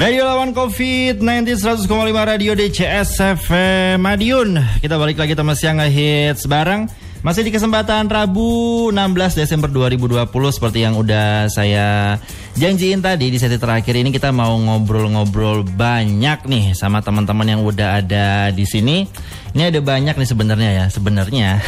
Radio 0.00 0.24
lawan 0.24 0.56
COVID-19 0.56 1.60
100,5 1.60 1.84
Radio 2.24 2.56
DCS 2.56 3.20
FM 3.36 4.00
Madiun. 4.00 4.56
Kita 4.80 4.96
balik 4.96 5.20
lagi 5.20 5.36
teman 5.36 5.52
siang 5.52 5.76
hits 5.76 6.48
bareng. 6.48 6.88
Masih 7.20 7.44
di 7.44 7.52
kesempatan 7.52 8.08
Rabu 8.08 8.88
16 8.88 9.44
Desember 9.44 9.68
2020 9.68 10.24
seperti 10.56 10.88
yang 10.88 10.96
udah 10.96 11.52
saya 11.52 12.16
janjiin 12.56 13.04
tadi 13.04 13.28
di 13.28 13.36
sesi 13.36 13.60
terakhir 13.60 13.92
ini 13.92 14.08
kita 14.08 14.32
mau 14.32 14.56
ngobrol-ngobrol 14.56 15.68
banyak 15.68 16.48
nih 16.48 16.72
sama 16.72 17.04
teman-teman 17.04 17.44
yang 17.44 17.60
udah 17.60 18.00
ada 18.00 18.48
di 18.56 18.64
sini. 18.64 19.04
Ini 19.52 19.68
ada 19.68 19.84
banyak 19.84 20.16
nih 20.16 20.28
sebenarnya 20.32 20.70
ya, 20.72 20.86
sebenarnya. 20.88 21.60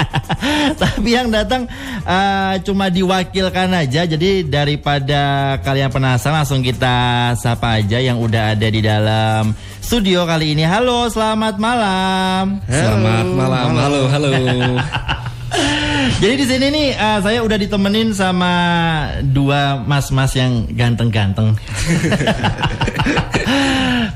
Tapi 0.80 1.08
yang 1.12 1.28
datang 1.28 1.68
uh, 2.08 2.56
cuma 2.64 2.88
diwakilkan 2.88 3.68
aja. 3.68 4.08
Jadi 4.08 4.48
daripada 4.48 5.52
kalian 5.68 5.92
penasaran 5.92 6.40
langsung 6.40 6.64
kita 6.64 7.36
sapa 7.36 7.84
aja 7.84 8.00
yang 8.00 8.16
udah 8.16 8.56
ada 8.56 8.68
di 8.72 8.80
dalam 8.80 9.52
studio 9.88 10.28
kali 10.28 10.52
ini. 10.52 10.68
Halo, 10.68 11.08
selamat 11.08 11.56
malam. 11.56 12.60
Selamat 12.68 13.24
malam. 13.24 13.72
Halo, 13.72 14.00
halo. 14.12 14.32
Jadi 16.16 16.34
di 16.34 16.46
sini 16.46 16.66
nih 16.68 16.88
uh, 16.92 17.18
saya 17.20 17.38
udah 17.40 17.54
ditemenin 17.54 18.10
sama 18.10 18.52
dua 19.22 19.76
mas-mas 19.80 20.32
yang 20.32 20.64
ganteng-ganteng. 20.68 21.52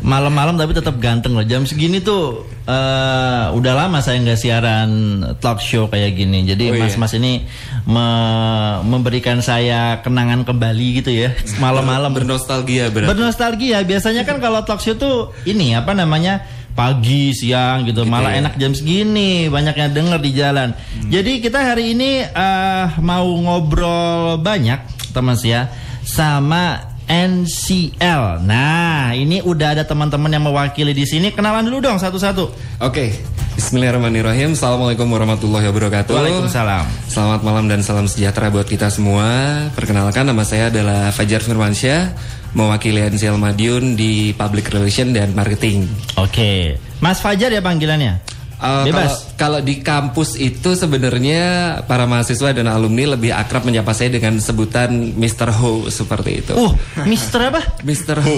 Malam-malam 0.02 0.59
tapi 0.59 0.74
tetap 0.74 0.98
ganteng 0.98 1.32
loh. 1.32 1.46
Jam 1.46 1.62
segini 1.62 2.02
tuh 2.02 2.42
uh, 2.66 3.45
udah 3.55 3.73
lama 3.77 4.02
saya 4.02 4.18
nggak 4.18 4.34
siaran 4.37 4.91
talk 5.38 5.62
show 5.62 5.87
kayak 5.87 6.18
gini. 6.18 6.42
Jadi 6.42 6.65
Oh, 6.68 6.74
iya. 6.74 6.82
mas-mas 6.82 7.15
ini 7.15 7.46
me- 7.84 8.79
memberikan 8.82 9.38
saya 9.38 10.02
kenangan 10.02 10.43
kembali 10.43 10.87
gitu 10.98 11.10
ya. 11.12 11.30
Malam-malam 11.59 12.10
Bernostalgia 12.10 12.90
berarti. 12.90 13.10
bernostalgia. 13.15 13.79
Biasanya 13.87 14.27
kan 14.27 14.43
kalau 14.43 14.66
talk 14.66 14.82
show 14.82 14.99
tuh 14.99 15.30
ini 15.45 15.79
apa 15.79 15.95
namanya 15.95 16.43
pagi 16.73 17.37
siang 17.37 17.84
gitu, 17.84 18.09
malah 18.09 18.37
ya. 18.37 18.45
enak 18.45 18.54
jam 18.56 18.73
segini 18.73 19.46
banyak 19.52 19.76
yang 19.76 19.90
denger 19.92 20.18
di 20.20 20.30
jalan. 20.32 20.68
Jadi 21.09 21.42
kita 21.45 21.60
hari 21.60 21.92
ini 21.92 22.24
eh, 22.24 22.87
mau 23.01 23.28
ngobrol 23.28 24.40
banyak 24.40 25.12
teman 25.12 25.37
ya 25.45 25.68
sama 26.02 26.93
NCL. 27.12 28.40
Nah, 28.46 29.12
ini 29.12 29.45
udah 29.45 29.76
ada 29.76 29.84
teman-teman 29.84 30.32
yang 30.32 30.45
mewakili 30.48 30.96
di 30.96 31.04
sini. 31.04 31.28
Kenalan 31.34 31.68
dulu 31.68 31.84
dong 31.84 31.98
satu-satu. 32.00 32.45
Oke. 32.80 33.12
Bismillahirrahmanirrahim. 33.53 34.57
Assalamualaikum 34.57 35.05
warahmatullahi 35.13 35.69
wabarakatuh. 35.69 36.17
Waalaikumsalam. 36.17 36.89
Selamat 37.05 37.41
malam 37.45 37.69
dan 37.69 37.85
salam 37.85 38.09
sejahtera 38.09 38.49
buat 38.49 38.65
kita 38.65 38.89
semua. 38.89 39.29
Perkenalkan 39.77 40.25
nama 40.25 40.41
saya 40.41 40.73
adalah 40.73 41.13
Fajar 41.13 41.45
Firmansyah, 41.45 42.17
mewakili 42.57 43.05
NCL 43.05 43.37
Madiun 43.37 43.93
di 43.93 44.33
Public 44.33 44.73
Relation 44.73 45.13
dan 45.13 45.37
Marketing. 45.37 45.85
Oke, 46.17 46.80
Mas 47.05 47.21
Fajar 47.21 47.53
ya 47.53 47.61
panggilannya. 47.61 48.41
Uh, 48.63 48.87
Bebas. 48.87 49.35
Kalau, 49.35 49.59
kalau 49.59 49.60
di 49.60 49.82
kampus 49.82 50.38
itu 50.38 50.79
sebenarnya 50.79 51.43
para 51.91 52.07
mahasiswa 52.07 52.55
dan 52.55 52.71
alumni 52.71 53.18
lebih 53.18 53.35
akrab 53.35 53.66
menyapa 53.66 53.91
saya 53.91 54.15
dengan 54.15 54.38
sebutan 54.38 55.18
Mr. 55.18 55.51
Ho 55.59 55.91
seperti 55.91 56.46
itu. 56.46 56.55
Uh, 56.55 56.71
Mister 57.02 57.51
apa? 57.51 57.59
Mr. 57.83 58.23
Ho. 58.23 58.37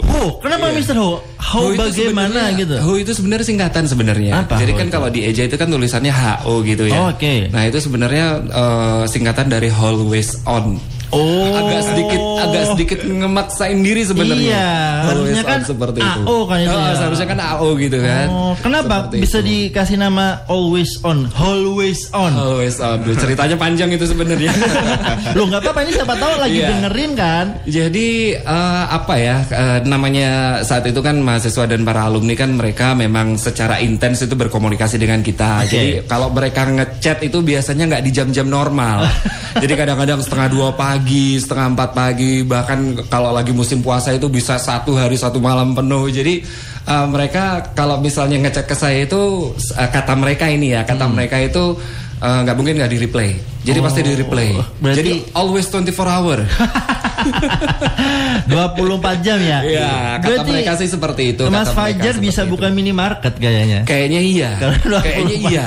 Oh, 0.00 0.40
kenapa 0.40 0.72
Mister 0.72 0.96
Ho? 0.96 1.20
Ho, 1.20 1.60
itu 1.70 1.76
bagaimana 1.76 2.56
gitu? 2.56 2.72
Ho 2.80 2.96
itu 2.96 3.12
sebenarnya 3.12 3.44
singkatan 3.44 3.84
sebenarnya. 3.84 4.48
Apa 4.48 4.56
Jadi 4.56 4.72
Ho 4.72 4.78
kan 4.80 4.86
itu? 4.88 4.94
kalau 4.96 5.08
di 5.12 5.20
Eja 5.28 5.44
itu 5.44 5.56
kan 5.60 5.68
tulisannya 5.68 6.12
HO 6.12 6.64
gitu 6.64 6.88
ya. 6.88 6.96
Oh, 6.96 7.12
oke. 7.12 7.52
Nah 7.52 7.62
itu 7.68 7.78
sebenarnya 7.78 8.26
eh, 8.48 9.04
singkatan 9.12 9.52
dari 9.52 9.68
always 9.68 10.40
on. 10.48 10.80
Oh. 11.08 11.54
Agak 11.54 11.82
sedikit 11.84 12.20
agak 12.36 12.64
sedikit 12.74 12.98
ngemaksain 13.02 13.78
diri 13.78 14.02
sebenarnya. 14.02 14.50
Iya, 14.50 14.70
harusnya 15.06 15.42
kan 15.42 15.60
seperti 15.62 15.98
itu. 16.00 16.20
AO 16.22 16.36
kan 16.44 16.58
itu 16.58 16.68
Oh, 16.68 16.80
ya. 16.80 16.94
seharusnya 16.94 17.26
kan 17.26 17.38
AO 17.40 17.68
gitu 17.76 17.98
kan. 17.98 18.26
Oh, 18.28 18.52
kenapa 18.58 18.94
Seperti 19.06 19.16
bisa 19.20 19.38
itu. 19.38 19.46
dikasih 19.46 19.96
nama 19.96 20.26
always 20.46 20.90
on, 21.02 21.18
always 21.36 22.00
on? 22.10 22.32
Always 22.32 22.76
on. 22.78 23.02
Duh, 23.02 23.14
ceritanya 23.14 23.54
panjang 23.54 23.90
itu 23.90 24.04
sebenarnya. 24.04 24.50
Lo 25.36 25.46
nggak 25.46 25.60
apa-apa 25.60 25.80
ini 25.82 25.92
siapa 25.92 26.14
tahu 26.14 26.32
lagi 26.36 26.58
Iya. 26.58 26.68
dengerin 26.72 27.12
kan? 27.12 27.46
Jadi 27.64 28.08
eh, 28.34 28.84
apa 28.88 29.14
ya 29.16 29.36
eh, 29.46 29.78
namanya 29.84 30.30
saat 30.62 30.84
itu 30.84 30.98
kan 30.98 31.18
mahasiswa 31.18 31.64
dan 31.66 31.82
para 31.82 32.04
alumni 32.04 32.32
kan 32.32 32.50
mereka 32.50 32.92
memang 32.92 33.36
secara 33.36 33.78
intens 33.78 34.22
itu 34.22 34.32
berkomunikasi 34.32 34.96
dengan 34.96 35.20
kita. 35.20 35.62
Oke. 35.62 35.70
Jadi 35.70 35.88
kalau 36.06 36.28
mereka 36.30 36.64
ngechat 36.64 37.22
itu 37.22 37.40
biasanya 37.40 37.84
nggak 37.86 38.02
di 38.02 38.10
jam-jam 38.10 38.46
normal. 38.46 39.04
Jadi 39.62 39.72
kadang-kadang 39.72 40.20
setengah 40.20 40.48
dua 40.48 40.68
pagi, 40.70 40.95
setengah 41.36 41.66
empat 41.72 41.90
pagi, 41.92 42.40
bahkan 42.40 42.78
kalau 43.06 43.30
lagi 43.30 43.50
musim 43.50 43.80
puasa 43.80 44.10
itu 44.10 44.26
bisa 44.26 44.56
satu 44.56 44.94
hari 44.94 45.14
satu 45.14 45.36
malam 45.36 45.72
penuh. 45.72 46.06
Jadi 46.06 46.40
eh, 46.82 47.06
mereka 47.06 47.72
kalau 47.72 47.98
misalnya 47.98 48.38
ngechat 48.38 48.64
ke 48.64 48.72
saya 48.72 49.04
itu 49.04 49.52
eh, 49.72 49.88
kata 49.88 50.14
mereka 50.14 50.46
ini 50.46 50.72
ya 50.72 50.82
kata 50.82 51.04
mereka 51.06 51.36
itu 51.36 51.76
eh, 52.18 52.38
nggak 52.42 52.56
mungkin 52.56 52.76
nggak 52.76 52.90
di 52.90 52.98
replay. 53.00 53.30
Jadi 53.62 53.78
pasti 53.80 54.00
di 54.00 54.14
replay. 54.14 54.50
berarti- 54.78 54.96
Jadi 54.96 55.12
always 55.32 55.66
24 55.66 55.90
hour. 56.06 56.38
24 58.50 59.24
jam 59.26 59.38
ya? 59.40 59.58
Iya, 59.62 59.92
kata 60.22 60.42
mereka 60.46 60.72
sih 60.78 60.88
seperti 60.88 61.22
itu. 61.34 61.42
Mas 61.50 61.70
Fajar 61.70 62.14
bisa 62.18 62.42
itu. 62.46 62.50
buka 62.54 62.70
minimarket 62.70 63.34
kayaknya. 63.36 63.82
Kayaknya 63.84 64.20
iya. 64.22 64.50
Karena 64.60 64.78
24 65.00 65.06
Kayaknya 65.06 65.36
iya. 65.50 65.66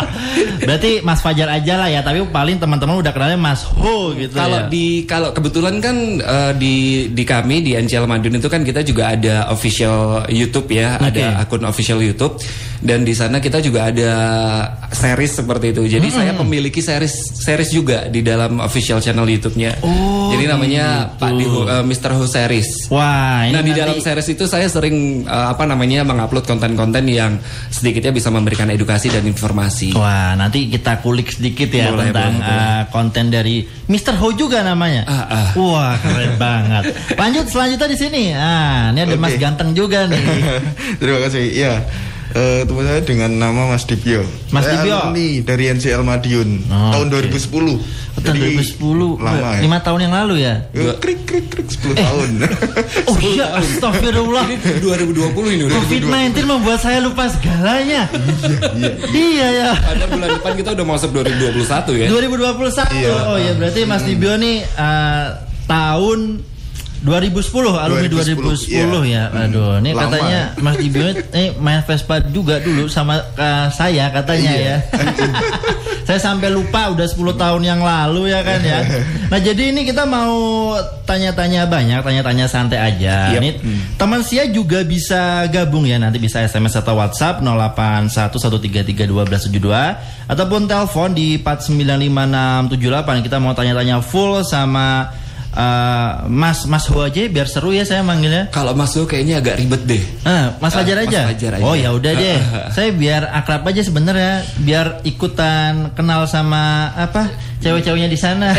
Berarti 0.66 0.90
Mas 1.04 1.20
Fajar 1.20 1.48
aja 1.50 1.74
lah 1.76 1.88
ya, 1.90 2.00
tapi 2.00 2.24
paling 2.30 2.56
teman-teman 2.56 2.96
udah 3.02 3.12
kenalnya 3.12 3.36
Mas 3.36 3.66
Ho 3.66 4.14
gitu 4.16 4.32
Kalau 4.32 4.64
ya. 4.64 4.70
di 4.70 5.04
kalau 5.04 5.34
kebetulan 5.34 5.76
kan 5.82 5.96
eh, 6.22 6.52
di 6.56 6.74
di 7.12 7.24
kami 7.26 7.60
di 7.60 7.76
NCL 7.76 8.08
Madiun 8.08 8.40
itu 8.40 8.48
kan 8.48 8.64
kita 8.64 8.80
juga 8.80 9.12
ada 9.12 9.50
official 9.52 10.24
YouTube 10.30 10.72
ya, 10.72 10.96
Oke. 10.96 11.20
ada 11.20 11.44
akun 11.44 11.64
official 11.68 12.00
YouTube 12.00 12.40
dan 12.84 13.00
di 13.00 13.16
sana 13.16 13.40
kita 13.40 13.64
juga 13.64 13.88
ada 13.88 14.12
series 14.92 15.40
seperti 15.40 15.72
itu. 15.72 15.82
Jadi 15.88 16.08
saya 16.12 16.32
memiliki 16.36 16.84
series 16.84 17.40
series 17.40 17.72
juga 17.72 18.08
di 18.12 18.20
dalam 18.20 18.60
official 18.60 19.00
channel 19.00 19.24
YouTube-nya. 19.24 19.80
Oh, 19.80 20.32
Jadi 20.36 20.44
namanya 20.44 20.83
gitu. 20.86 21.16
Pak 21.16 21.30
di 21.32 21.44
eh, 21.44 21.84
Mr. 21.84 22.10
Ho 22.12 22.24
series. 22.24 22.68
Wah, 22.88 23.04
ini 23.42 23.52
Nah 23.52 23.60
di 23.60 23.70
nanti- 23.70 23.80
dalam 23.80 23.98
series 23.98 24.28
itu 24.28 24.44
saya 24.44 24.66
sering 24.66 24.96
eh, 25.22 25.46
apa 25.46 25.64
namanya 25.64 26.02
mengupload 26.02 26.44
konten-konten 26.44 27.04
yang 27.04 27.36
sedikitnya 27.68 28.10
bisa 28.10 28.28
memberikan 28.28 28.68
edukasi 28.68 29.08
dan 29.08 29.24
informasi. 29.24 29.92
Wah, 29.92 30.34
nanti 30.34 30.66
kita 30.66 31.00
kulik 31.00 31.30
sedikit 31.30 31.68
ya 31.68 31.88
Boleh, 31.88 32.08
tentang 32.08 32.32
boleh, 32.34 32.46
boleh. 32.46 32.68
uh, 32.68 32.82
konten 32.88 33.24
dari 33.28 33.56
Mr. 33.84 34.14
Ho 34.16 34.30
juga 34.30 34.60
namanya. 34.60 35.02
Ah, 35.04 35.24
ah. 35.26 35.48
Wah, 35.54 35.94
keren 35.96 36.34
banget. 36.44 36.82
Lanjut 37.14 37.46
selanjutnya 37.46 37.88
di 37.88 37.98
sini. 37.98 38.24
Ah, 38.30 38.88
ini 38.90 39.00
ada 39.02 39.14
Oke. 39.14 39.22
Mas 39.22 39.36
ganteng 39.36 39.72
juga 39.72 40.04
nih. 40.04 40.20
Terima 41.00 41.18
kasih. 41.20 41.44
Ya, 41.50 41.74
eh, 42.34 42.60
teman 42.62 42.82
saya 42.82 43.00
dengan 43.00 43.30
nama 43.32 43.70
Mas 43.70 43.84
Dibio. 43.84 44.26
Mas 44.50 44.62
saya 44.62 44.82
Dibio. 44.82 44.98
alumni 44.98 45.26
dari 45.40 45.64
NCL 45.70 46.02
Madiun 46.02 46.50
Oh, 46.66 46.90
tahun 46.92 47.06
oke. 47.08 47.30
2010. 47.30 47.78
Tahun 48.14 48.24
Jadi, 48.30 48.40
2010, 48.56 49.18
Lama 49.18 49.48
ya. 49.54 49.60
5 49.62 49.78
tahun 49.80 50.00
yang 50.00 50.14
lalu 50.14 50.34
ya. 50.40 50.54
Eh, 50.70 50.94
Krik 50.96 51.20
krik 51.24 51.46
krik 51.48 51.66
10 51.68 51.94
tahun. 51.94 52.28
Oh 53.10 53.18
iya, 53.20 53.46
astagfirullah. 53.54 54.44
Ini 54.46 54.56
2020 54.80 55.54
ini 55.54 55.62
udah. 55.64 55.76
COVID-19 55.76 56.36
membuat 56.44 56.78
saya 56.78 56.98
lupa 56.98 57.26
segalanya. 57.26 58.06
iya 59.10 59.46
ya. 59.50 59.70
Padahal 59.76 60.08
bulan 60.10 60.28
depan 60.34 60.52
kita 60.54 60.70
udah 60.72 60.86
masuk 60.86 61.10
2021 61.12 62.02
ya. 62.02 62.08
2021. 62.08 62.96
Iya. 62.96 63.14
Oh 63.26 63.36
ya, 63.36 63.52
berarti 63.54 63.80
Mas 63.84 64.02
Dibio 64.02 64.34
nih 64.34 64.62
uh, 64.74 65.26
tahun 65.66 66.20
2010 67.04 67.36
alumni 67.76 68.08
2010, 68.08 68.64
2010, 68.64 68.72
iya. 68.72 68.88
ya. 69.28 69.44
Aduh, 69.44 69.76
ini 69.84 69.92
Lama. 69.92 70.08
katanya 70.08 70.56
Mas 70.56 70.80
Dibio 70.80 71.12
ini 71.12 71.52
main 71.64 71.84
Vespa 71.84 72.16
juga 72.32 72.56
dulu 72.64 72.88
sama 72.88 73.20
uh, 73.36 73.68
saya 73.68 74.08
katanya 74.08 74.52
Iya. 74.56 74.64
ya. 74.64 74.76
saya 76.08 76.16
sampai 76.20 76.48
lupa 76.48 76.88
udah 76.96 77.04
10 77.04 77.36
tahun 77.36 77.60
yang 77.60 77.84
lalu 77.84 78.32
ya 78.32 78.40
kan 78.40 78.60
ya. 78.64 78.80
Nah, 79.34 79.42
jadi 79.42 79.74
ini 79.74 79.82
kita 79.82 80.06
mau 80.06 80.70
tanya-tanya 81.02 81.66
banyak, 81.66 82.06
tanya-tanya 82.06 82.46
santai 82.46 82.78
aja. 82.78 83.34
Yap. 83.34 83.42
Ini 83.42 83.50
teman 83.98 84.22
Sia 84.22 84.46
juga 84.46 84.86
bisa 84.86 85.42
gabung 85.50 85.90
ya 85.90 85.98
nanti 85.98 86.22
bisa 86.22 86.38
SMS 86.40 86.78
atau 86.78 86.94
WhatsApp 86.94 87.42
0811331272 87.42 90.30
ataupun 90.30 90.70
telepon 90.70 91.10
di 91.12 91.36
495678 91.42 93.26
kita 93.26 93.36
mau 93.42 93.50
tanya-tanya 93.52 93.98
full 94.00 94.40
sama 94.46 95.10
eh, 95.54 96.10
Mas 96.28 96.66
Mas 96.66 96.84
Ho 96.90 96.98
aja 97.00 97.22
biar 97.26 97.46
seru 97.46 97.70
ya 97.70 97.86
saya 97.86 98.02
manggilnya. 98.02 98.50
Kalau 98.50 98.74
Mas 98.74 98.92
Yo 98.92 99.06
kayaknya 99.06 99.38
agak 99.38 99.56
ribet 99.62 99.82
deh. 99.86 100.02
Ah, 100.26 100.58
Mas 100.58 100.74
Ah, 100.74 100.82
Fajar 100.82 100.98
Mas 101.00 101.06
aja. 101.08 101.20
Fajar 101.30 101.52
aja. 101.58 101.64
Oh 101.64 101.74
ya 101.78 101.90
udah 101.94 102.12
deh. 102.12 102.38
saya 102.76 102.90
biar 102.90 103.30
akrab 103.30 103.62
aja 103.64 103.82
sebenarnya, 103.82 104.42
biar 104.60 105.00
ikutan 105.02 105.94
kenal 105.94 106.26
sama 106.26 106.90
apa 106.92 107.30
cewek-ceweknya 107.62 108.08
di 108.10 108.18
sana. 108.18 108.52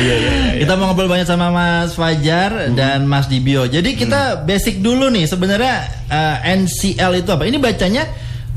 Iya, 0.00 0.14
iya, 0.16 0.30
iya. 0.56 0.64
Kita 0.64 0.72
mau 0.76 0.92
ngobrol 0.92 1.08
banyak 1.10 1.28
sama 1.28 1.52
Mas 1.52 1.92
Fajar 1.92 2.72
dan 2.72 3.04
Mas 3.04 3.28
Dibio. 3.28 3.68
Jadi 3.68 3.96
kita 3.96 4.42
basic 4.44 4.80
dulu 4.80 5.12
nih 5.12 5.28
sebenarnya 5.28 5.74
eh, 6.08 6.36
NCL 6.56 7.20
itu 7.20 7.30
apa? 7.30 7.44
Ini 7.44 7.58
bacanya 7.60 8.04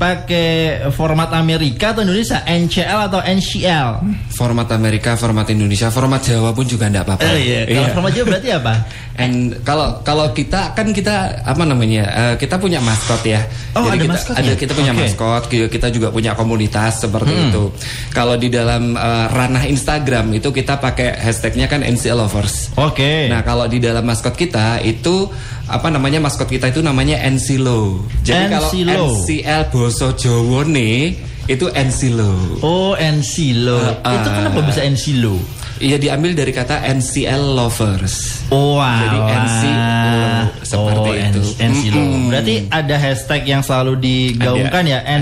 pakai 0.04 0.48
format 0.92 1.32
Amerika 1.32 1.96
atau 1.96 2.04
Indonesia? 2.04 2.44
NCL 2.44 3.08
atau 3.08 3.20
NCL? 3.24 3.88
Format 4.36 4.68
Amerika, 4.76 5.16
format 5.16 5.48
Indonesia, 5.48 5.88
format 5.88 6.20
Jawa 6.20 6.52
pun 6.52 6.68
juga 6.68 6.92
enggak 6.92 7.08
apa-apa. 7.08 7.24
Oh 7.24 7.36
iya. 7.40 7.64
Kalau 7.64 7.88
format 7.96 8.12
Jawa 8.12 8.26
berarti 8.36 8.50
apa? 8.52 8.74
And 9.14 9.62
kalau 9.62 10.02
kalau 10.02 10.34
kita 10.34 10.74
kan 10.74 10.90
kita 10.90 11.46
apa 11.46 11.62
namanya? 11.62 12.02
eh, 12.10 12.34
kita 12.34 12.58
punya 12.58 12.82
maskot 12.82 13.22
ya. 13.22 13.46
Oh, 13.78 13.86
ada 13.86 13.94
kita 13.94 14.10
maskotnya? 14.10 14.42
ada 14.42 14.52
kita 14.58 14.72
punya 14.74 14.92
Oke. 14.92 15.00
maskot, 15.06 15.42
kita 15.48 15.86
juga 15.88 16.08
punya 16.10 16.34
komunitas 16.34 16.98
seperti 17.00 17.30
Hmm. 17.30 17.46
itu. 17.48 17.64
Kalau 18.10 18.34
di 18.34 18.50
dalam 18.50 18.98
eh, 18.98 19.26
ranah 19.30 19.64
Instagram 19.64 20.34
itu 20.34 20.50
kita 20.50 20.82
pakai 20.82 21.14
hashtagnya 21.16 21.70
kan 21.70 21.80
NCL 21.80 22.26
Lovers. 22.26 22.74
Oke. 22.76 23.30
Nah, 23.30 23.46
kalau 23.46 23.70
di 23.70 23.78
dalam 23.78 24.02
maskot 24.02 24.34
kita 24.34 24.82
itu 24.82 25.30
apa 25.64 25.88
namanya 25.88 26.20
maskot 26.20 26.48
kita 26.48 26.68
itu 26.68 26.84
namanya 26.84 27.20
Encilo. 27.24 28.04
Jadi 28.20 28.52
kalau 28.52 28.68
Encilo. 28.68 29.04
NCL 29.16 29.62
Boso 29.72 30.08
Jowo 30.12 30.60
nih 30.64 31.16
itu 31.44 31.68
Encilo. 31.76 32.32
Oh, 32.64 32.96
NCLO. 32.96 34.00
Ah, 34.00 34.16
Itu 34.16 34.28
ah. 34.32 34.34
kenapa 34.40 34.58
bisa 34.64 34.80
NCLO? 34.80 35.36
Iya 35.82 35.98
diambil 36.00 36.32
dari 36.32 36.54
kata 36.54 36.86
NCL 36.86 37.58
lovers. 37.58 38.46
Oh, 38.48 38.80
wow. 38.80 38.96
Jadi 38.96 39.18
NCLO, 39.18 40.24
seperti 40.64 41.10
oh, 41.10 41.14
itu. 41.18 41.42
NCLO. 41.60 42.00
Mm-mm. 42.00 42.24
Berarti 42.32 42.54
ada 42.72 42.96
hashtag 42.96 43.42
yang 43.44 43.60
selalu 43.60 44.00
digaungkan 44.00 44.84
ya, 44.88 45.04
Ada. 45.04 45.18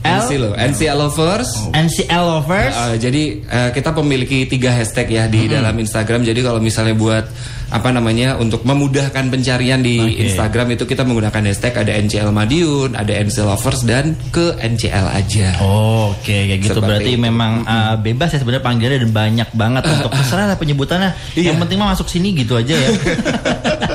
NCL. 0.00 0.24
NCLO, 0.26 0.50
NCL 0.56 0.96
lovers. 0.96 1.50
NCL 1.76 2.24
lovers. 2.24 2.74
Uh, 2.76 2.96
jadi 2.96 3.22
uh, 3.44 3.70
kita 3.76 3.92
memiliki 4.00 4.48
tiga 4.48 4.72
hashtag 4.72 5.12
ya 5.12 5.24
di 5.28 5.46
dalam 5.46 5.76
Instagram. 5.76 6.24
Jadi 6.24 6.40
kalau 6.40 6.60
misalnya 6.60 6.96
buat 6.96 7.24
apa 7.70 7.94
namanya 7.94 8.34
untuk 8.34 8.66
memudahkan 8.66 9.30
pencarian 9.30 9.78
di 9.78 10.02
Oke. 10.02 10.26
Instagram 10.26 10.74
itu 10.74 10.84
kita 10.90 11.06
menggunakan 11.06 11.38
hashtag 11.46 11.78
ada 11.78 11.92
NCL 12.02 12.34
Madiun, 12.34 12.98
ada 12.98 13.14
NCL 13.14 13.46
lovers 13.46 13.86
dan 13.86 14.18
ke 14.34 14.58
NCL 14.58 15.06
aja. 15.06 15.54
Oh, 15.62 16.10
Oke, 16.10 16.50
kayak 16.50 16.66
gitu 16.66 16.82
Seperti 16.82 16.90
berarti 16.90 17.12
itu. 17.14 17.22
memang 17.22 17.52
uh, 17.62 17.94
bebas 17.94 18.34
ya 18.34 18.42
sebenarnya 18.42 18.64
panggilannya 18.66 19.00
dan 19.06 19.12
banyak 19.14 19.48
banget 19.54 19.82
untuk 19.86 20.10
terserah 20.18 20.58
penyebutannya. 20.58 21.10
Iya. 21.38 21.54
Yang 21.54 21.58
penting 21.62 21.76
mah 21.78 21.88
masuk 21.94 22.10
sini 22.10 22.34
gitu 22.34 22.58
aja 22.58 22.74
ya. 22.74 22.88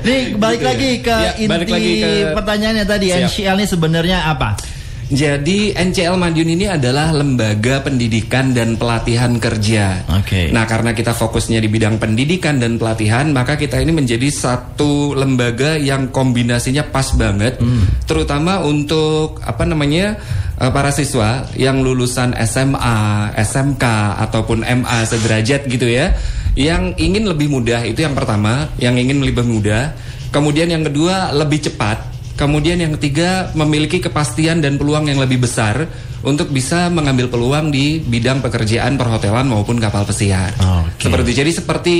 Nih 0.00 0.34
balik 0.34 0.58
Gitu 0.58 0.64
ya. 0.64 0.68
lagi 0.68 0.90
ke 0.98 1.16
Ya, 1.16 1.30
inti 1.36 1.64
lagi 1.68 1.92
ke- 1.98 2.32
pertanyaannya 2.32 2.84
tadi 2.84 3.06
Siap. 3.08 3.20
NCL 3.26 3.56
ini 3.56 3.66
sebenarnya 3.66 4.18
apa? 4.26 4.48
Jadi 5.08 5.72
NCL 5.72 6.20
Madiun 6.20 6.52
ini 6.52 6.68
adalah 6.68 7.16
lembaga 7.16 7.80
pendidikan 7.80 8.52
dan 8.52 8.76
pelatihan 8.76 9.40
kerja. 9.40 10.04
Oke. 10.20 10.52
Nah, 10.52 10.68
karena 10.68 10.92
kita 10.92 11.16
fokusnya 11.16 11.64
di 11.64 11.68
bidang 11.72 11.96
pendidikan 11.96 12.60
dan 12.60 12.76
pelatihan, 12.76 13.32
maka 13.32 13.56
kita 13.56 13.80
ini 13.80 13.88
menjadi 13.96 14.28
satu 14.28 15.16
lembaga 15.16 15.80
yang 15.80 16.12
kombinasinya 16.12 16.84
pas 16.92 17.16
banget, 17.16 17.56
terutama 18.04 18.60
untuk 18.60 19.40
apa 19.40 19.64
namanya 19.64 20.20
eh, 20.60 20.68
para 20.68 20.92
siswa 20.92 21.48
yang 21.56 21.80
lulusan 21.80 22.36
SMA, 22.44 23.32
SMK 23.32 23.84
ataupun 24.28 24.60
MA 24.60 24.98
sederajat 25.08 25.72
gitu 25.72 25.88
ya, 25.88 26.12
yang 26.52 26.92
ingin 27.00 27.24
lebih 27.24 27.48
mudah 27.48 27.80
itu 27.80 28.04
yang 28.04 28.12
pertama, 28.12 28.68
yang 28.76 28.92
ingin 29.00 29.24
lebih 29.24 29.46
mudah. 29.46 29.96
Kemudian 30.28 30.68
yang 30.68 30.84
kedua 30.84 31.32
lebih 31.32 31.64
cepat. 31.64 32.17
Kemudian 32.38 32.78
yang 32.78 32.94
ketiga 32.94 33.50
memiliki 33.58 33.98
kepastian 33.98 34.62
dan 34.62 34.78
peluang 34.78 35.10
yang 35.10 35.18
lebih 35.18 35.42
besar 35.42 35.90
untuk 36.22 36.54
bisa 36.54 36.86
mengambil 36.86 37.26
peluang 37.26 37.74
di 37.74 37.98
bidang 37.98 38.38
pekerjaan 38.38 38.94
perhotelan 38.94 39.50
maupun 39.50 39.82
kapal 39.82 40.06
pesiar. 40.06 40.54
Oke. 40.54 41.10
Seperti 41.10 41.30
jadi 41.34 41.50
seperti 41.50 41.96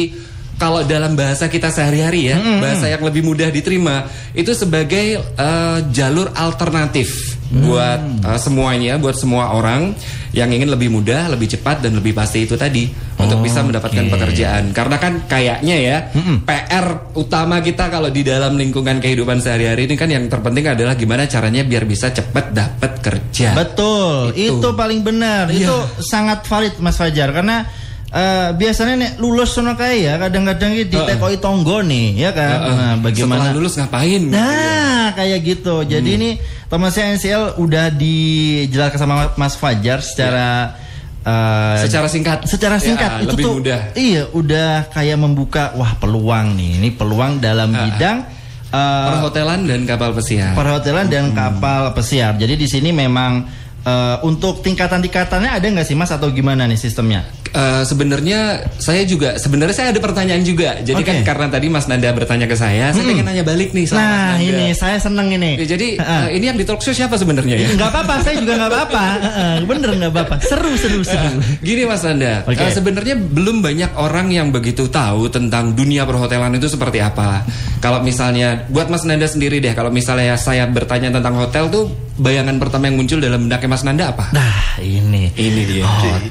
kalau 0.59 0.87
dalam 0.87 1.15
bahasa 1.15 1.47
kita 1.51 1.71
sehari-hari 1.71 2.35
ya, 2.35 2.39
bahasa 2.63 2.91
yang 2.91 3.03
lebih 3.03 3.23
mudah 3.27 3.51
diterima 3.51 4.07
itu 4.35 4.55
sebagai 4.55 5.19
eh, 5.19 5.79
jalur 5.91 6.31
alternatif 6.35 7.38
buat 7.49 8.01
eh, 8.29 8.41
semuanya, 8.41 9.01
buat 9.01 9.17
semua 9.17 9.57
orang 9.57 9.97
yang 10.37 10.53
ingin 10.53 10.69
lebih 10.69 10.93
mudah, 10.93 11.33
lebih 11.33 11.49
cepat 11.49 11.81
dan 11.81 11.97
lebih 11.97 12.13
pasti 12.13 12.45
itu 12.45 12.55
tadi 12.61 12.93
untuk 13.19 13.41
bisa 13.41 13.65
mendapatkan 13.65 14.05
Oke. 14.05 14.13
pekerjaan. 14.13 14.71
Karena 14.77 14.97
kan 15.01 15.25
kayaknya 15.25 15.77
ya 15.81 15.97
PR 16.45 17.17
utama 17.17 17.65
kita 17.65 17.89
kalau 17.89 18.13
di 18.13 18.23
dalam 18.23 18.55
lingkungan 18.55 19.01
kehidupan 19.01 19.41
sehari-hari 19.41 19.89
ini 19.89 19.97
kan 19.97 20.13
yang 20.13 20.29
terpenting 20.29 20.69
adalah 20.69 20.95
gimana 20.95 21.25
caranya 21.25 21.65
biar 21.65 21.89
bisa 21.89 22.13
cepat 22.13 22.53
dapat 22.53 22.93
kerja. 23.01 23.57
Betul, 23.57 24.37
itu, 24.37 24.61
Itu. 24.61 24.69
paling 24.77 25.01
benar. 25.01 25.49
Iya. 25.49 25.67
Itu 25.67 25.77
sangat 26.05 26.45
valid 26.45 26.77
Mas 26.85 27.01
Fajar 27.01 27.33
karena 27.33 27.65
eh, 28.11 28.49
biasanya 28.53 28.95
nek 28.97 29.13
lulus 29.17 29.53
sono 29.53 29.73
kae 29.73 30.03
ya 30.03 30.17
kadang-kadang 30.17 30.73
ki 30.73 30.85
ditekoi 30.87 31.37
tonggo 31.37 31.81
nih, 31.81 32.17
ya 32.19 32.31
kan. 32.31 32.49
Heeh. 32.59 32.75
Nah, 32.75 32.95
bagaimana 32.99 33.41
Setelah 33.43 33.55
lulus 33.55 33.73
ngapain? 33.75 34.23
Nah, 34.25 35.05
kayak 35.13 35.39
gitu. 35.43 35.77
Jadi 35.83 36.11
Hmm. 36.11 36.19
ini 36.19 36.31
teman 36.67 36.89
saya 36.89 37.13
NCL 37.13 37.45
udah 37.57 37.87
dijelaskan 37.91 38.99
sama 38.99 39.15
Mas 39.35 39.55
Fajar 39.55 40.01
secara 40.01 40.77
eh, 41.21 41.77
Secara 41.83 42.07
singkat. 42.07 42.39
secara 42.45 42.77
singkat 42.79 43.11
Ya, 43.11 43.21
itu 43.21 43.29
lebih 43.31 43.45
tuh 43.45 43.55
mudah. 43.59 43.81
iya 43.93 44.23
udah 44.31 44.71
kayak 44.89 45.19
membuka 45.19 45.75
wah 45.75 45.93
peluang 45.95 46.55
nih. 46.55 46.81
Ini 46.81 46.89
peluang 46.95 47.37
dalam 47.39 47.69
ah. 47.69 47.85
bidang 47.85 48.19
eh, 48.67 49.07
Perhotelan 49.11 49.61
dan 49.63 49.81
kapal 49.85 50.13
pesiar. 50.13 50.53
perhotelan 50.55 51.07
dan 51.07 51.29
Hmm. 51.29 51.37
kapal 51.37 51.93
pesiar. 51.93 52.33
Jadi 52.35 52.57
di 52.57 52.65
sini 52.65 52.91
memang 52.91 53.45
eh, 53.81 54.17
untuk 54.23 54.61
tingkatan-tingkatannya 54.61 55.51
ada 55.51 55.65
nggak 55.65 55.85
sih 55.85 55.95
Mas 55.95 56.09
atau 56.09 56.29
gimana 56.29 56.65
nih 56.65 56.77
sistemnya? 56.77 57.25
Eh, 57.49 57.83
sebenarnya 57.83 58.41
saya 58.77 59.03
juga 59.03 59.41
sebenarnya 59.41 59.75
saya 59.75 59.89
ada 59.91 60.01
pertanyaan 60.01 60.45
juga. 60.45 60.77
Jadi 60.81 61.01
Oke. 61.01 61.09
kan 61.09 61.17
karena 61.25 61.47
tadi 61.49 61.67
Mas 61.69 61.89
Nanda 61.89 62.13
bertanya 62.13 62.45
ke 62.45 62.55
saya, 62.55 62.93
saya 62.93 63.05
pengen 63.05 63.25
nanya 63.25 63.41
balik 63.43 63.73
nih 63.73 63.89
sama 63.89 63.99
Mas 63.99 64.05
Nah, 64.05 64.17
Nanda. 64.37 64.45
ini 64.45 64.67
saya 64.73 64.97
seneng 65.01 65.29
ini. 65.33 65.53
Ya, 65.57 65.67
jadi 65.67 65.89
Heeh. 65.97 66.23
eh, 66.29 66.37
ini 66.37 66.45
yang 66.47 66.59
di 66.59 66.65
talk 66.69 66.81
show 66.81 66.93
siapa 66.93 67.17
sebenarnya 67.17 67.57
ya? 67.57 67.69
nggak 67.73 67.89
apa-apa, 67.89 68.15
saya 68.21 68.35
juga 68.37 68.53
nggak 68.57 68.71
apa-apa. 68.71 69.05
Heeh, 69.19 69.55
Bener 69.65 69.91
nggak 69.97 70.13
apa-apa. 70.13 70.35
Seru, 70.45 70.73
seru, 70.77 71.01
seru. 71.03 71.41
Gini 71.61 71.83
Mas 71.85 72.05
Nanda, 72.05 72.45
Oke. 72.45 72.57
eh, 72.59 72.71
sebenarnya 72.71 73.15
belum 73.17 73.61
banyak 73.61 73.91
orang 73.97 74.29
yang 74.29 74.49
begitu 74.49 74.89
tahu 74.89 75.29
tentang 75.29 75.73
dunia 75.73 76.05
perhotelan 76.05 76.53
itu 76.55 76.69
seperti 76.69 77.01
apa. 77.01 77.45
Kalau 77.79 78.01
misalnya 78.03 78.69
buat 78.69 78.89
Mas 78.89 79.05
Nanda 79.05 79.25
sendiri 79.25 79.59
deh, 79.59 79.73
kalau 79.73 79.89
misalnya 79.89 80.37
saya 80.37 80.69
bertanya 80.69 81.09
tentang 81.09 81.37
hotel 81.37 81.69
tuh 81.69 81.89
bayangan 82.19 82.59
pertama 82.59 82.91
yang 82.91 82.99
muncul 82.99 83.23
dalam 83.23 83.47
benaknya 83.47 83.69
Mas 83.71 83.85
Nanda 83.87 84.05
apa? 84.11 84.35
Nah, 84.35 84.83
ini. 84.83 85.31
Ini 85.33 85.63
dia. 85.65 85.85
Hotel. 85.87 86.29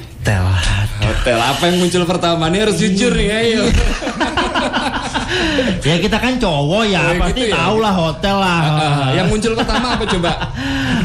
Hotel 0.98 1.38
apa 1.38 1.62
yang 1.64 1.76
muncul 1.78 2.02
pertama? 2.04 2.44
Ini 2.48 2.58
harus 2.60 2.76
jujur 2.76 3.12
nih, 3.12 3.28
ayo. 3.32 3.62
Ya 5.78 5.96
kita 5.96 6.18
kan 6.18 6.36
cowok 6.36 6.84
ya, 6.88 7.00
Oh, 7.00 7.20
pasti 7.20 7.40
gitu 7.40 7.52
ya? 7.52 7.56
tahu 7.56 7.76
lah 7.80 7.94
hotel 7.94 8.36
lah. 8.36 8.60
Ah, 8.60 9.08
yang 9.14 9.28
muncul 9.28 9.52
pertama 9.54 9.96
apa 9.96 10.04
coba? 10.04 10.32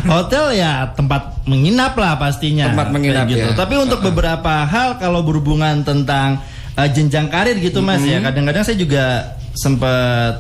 Hotel 0.04 0.46
ya 0.58 0.72
tempat 0.92 1.22
menginap 1.46 1.94
lah 1.96 2.16
pastinya. 2.18 2.72
Tempat 2.72 2.90
menginap, 2.92 3.26
gitu. 3.28 3.44
ya. 3.44 3.56
Tapi 3.56 3.76
untuk 3.80 4.00
beberapa 4.02 4.64
hal 4.66 4.98
kalau 4.98 5.24
berhubungan 5.24 5.84
tentang 5.84 6.40
uh, 6.76 6.88
jenjang 6.90 7.28
karir 7.30 7.56
gitu 7.60 7.80
Mas 7.80 8.02
ya, 8.02 8.20
Mm-hmm. 8.20 8.26
kadang-kadang 8.28 8.64
saya 8.64 8.76
juga 8.76 9.04
sempat 9.54 10.34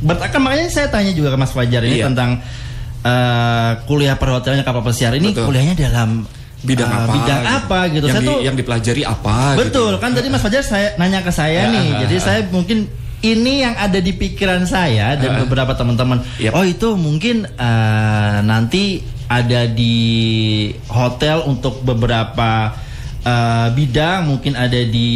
bertakan 0.00 0.40
makanya 0.40 0.66
saya 0.68 0.86
tanya 0.86 1.10
juga 1.10 1.34
ke 1.34 1.38
Mas 1.38 1.50
Fajar 1.50 1.82
ini 1.82 1.98
Iya. 1.98 2.06
tentang 2.12 2.30
uh, 3.02 3.70
kuliah 3.84 4.14
perhotelan 4.14 4.62
kapal 4.62 4.82
pesiar 4.82 5.14
ini 5.14 5.32
Betul. 5.32 5.50
kuliahnya 5.50 5.74
dalam 5.78 6.24
Bidang 6.60 6.86
uh, 6.86 6.96
apa? 7.00 7.12
Bidang 7.14 7.42
apa 7.42 7.78
gitu. 7.88 8.04
Yang, 8.04 8.14
saya 8.14 8.22
di- 8.22 8.28
tuh 8.28 8.38
yang 8.42 8.56
dipelajari 8.56 9.02
apa? 9.02 9.36
Betul, 9.56 9.90
gitu. 9.92 10.02
kan 10.02 10.10
tadi 10.12 10.28
Mas 10.28 10.40
Fajar 10.40 10.62
saya 10.62 10.88
nanya 10.94 11.20
ke 11.20 11.32
saya 11.32 11.64
Ya, 11.64 11.72
nih. 11.72 11.88
ah, 11.88 11.98
Jadi 12.04 12.16
ah. 12.16 12.22
saya 12.22 12.40
mungkin 12.48 12.78
ini 13.20 13.60
yang 13.60 13.76
ada 13.76 13.96
di 13.96 14.12
pikiran 14.12 14.64
saya 14.64 15.12
dan 15.14 15.30
Ah. 15.34 15.38
beberapa 15.44 15.72
teman-teman. 15.72 16.20
Yap. 16.36 16.52
Oh, 16.52 16.64
itu 16.64 16.96
mungkin 16.96 17.44
eh, 17.44 18.36
nanti 18.42 19.00
ada 19.26 19.64
di 19.64 19.96
hotel 20.86 21.44
untuk 21.44 21.80
beberapa 21.80 22.72
eh, 23.20 23.68
bidang, 23.70 24.24
mungkin 24.26 24.56
ada 24.56 24.80
di 24.80 25.10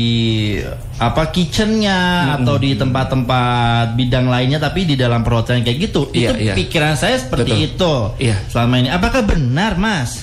apa 0.94 1.28
kitchennya 1.28 2.32
atau 2.36 2.54
di 2.54 2.76
tempat-tempat 2.76 3.96
bidang 3.96 4.28
lainnya 4.28 4.60
tapi 4.60 4.84
di 4.84 4.94
dalam 4.94 5.20
perhotelan 5.20 5.60
kayak 5.60 5.78
gitu. 5.82 6.08
Iya, 6.12 6.30
itu 6.30 6.32
iya. 6.42 6.54
pikiran 6.54 6.94
saya 6.94 7.16
seperti 7.16 7.52
Betul. 7.52 7.64
itu. 7.66 7.94
Iya. 8.28 8.36
Selama 8.46 8.74
ini 8.78 8.88
apakah 8.88 9.24
benar, 9.24 9.76
Mas? 9.76 10.20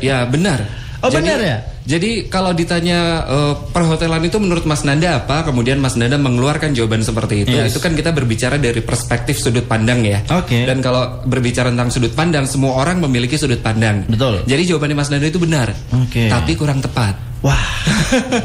Ya 0.00 0.24
benar. 0.26 0.86
Oh, 1.04 1.12
benar 1.12 1.38
ya? 1.38 1.58
Jadi 1.86 2.26
kalau 2.26 2.50
ditanya 2.50 3.22
eh, 3.28 3.54
perhotelan 3.70 4.18
itu 4.26 4.42
menurut 4.42 4.66
Mas 4.66 4.82
Nanda 4.82 5.22
apa, 5.22 5.46
kemudian 5.46 5.78
Mas 5.78 5.94
Nanda 5.94 6.18
mengeluarkan 6.18 6.74
jawaban 6.74 7.04
seperti 7.04 7.46
itu, 7.46 7.54
Yes. 7.54 7.76
itu 7.76 7.78
kan 7.78 7.94
kita 7.94 8.10
berbicara 8.10 8.58
dari 8.58 8.82
perspektif 8.82 9.38
sudut 9.38 9.70
pandang 9.70 10.02
ya. 10.02 10.18
Oke. 10.34 10.66
Dan 10.66 10.82
kalau 10.82 11.22
berbicara 11.22 11.70
tentang 11.70 11.94
sudut 11.94 12.10
pandang, 12.10 12.48
semua 12.48 12.82
orang 12.82 12.98
memiliki 12.98 13.38
sudut 13.38 13.62
pandang. 13.62 14.02
Betul. 14.08 14.42
Jadi 14.50 14.62
jawabannya 14.66 14.96
Mas 14.98 15.10
Nanda 15.12 15.28
itu 15.30 15.38
benar. 15.38 15.70
Oke. 15.94 16.26
Tapi 16.26 16.52
kurang 16.58 16.82
tepat. 16.82 17.14
Wah. 17.46 17.62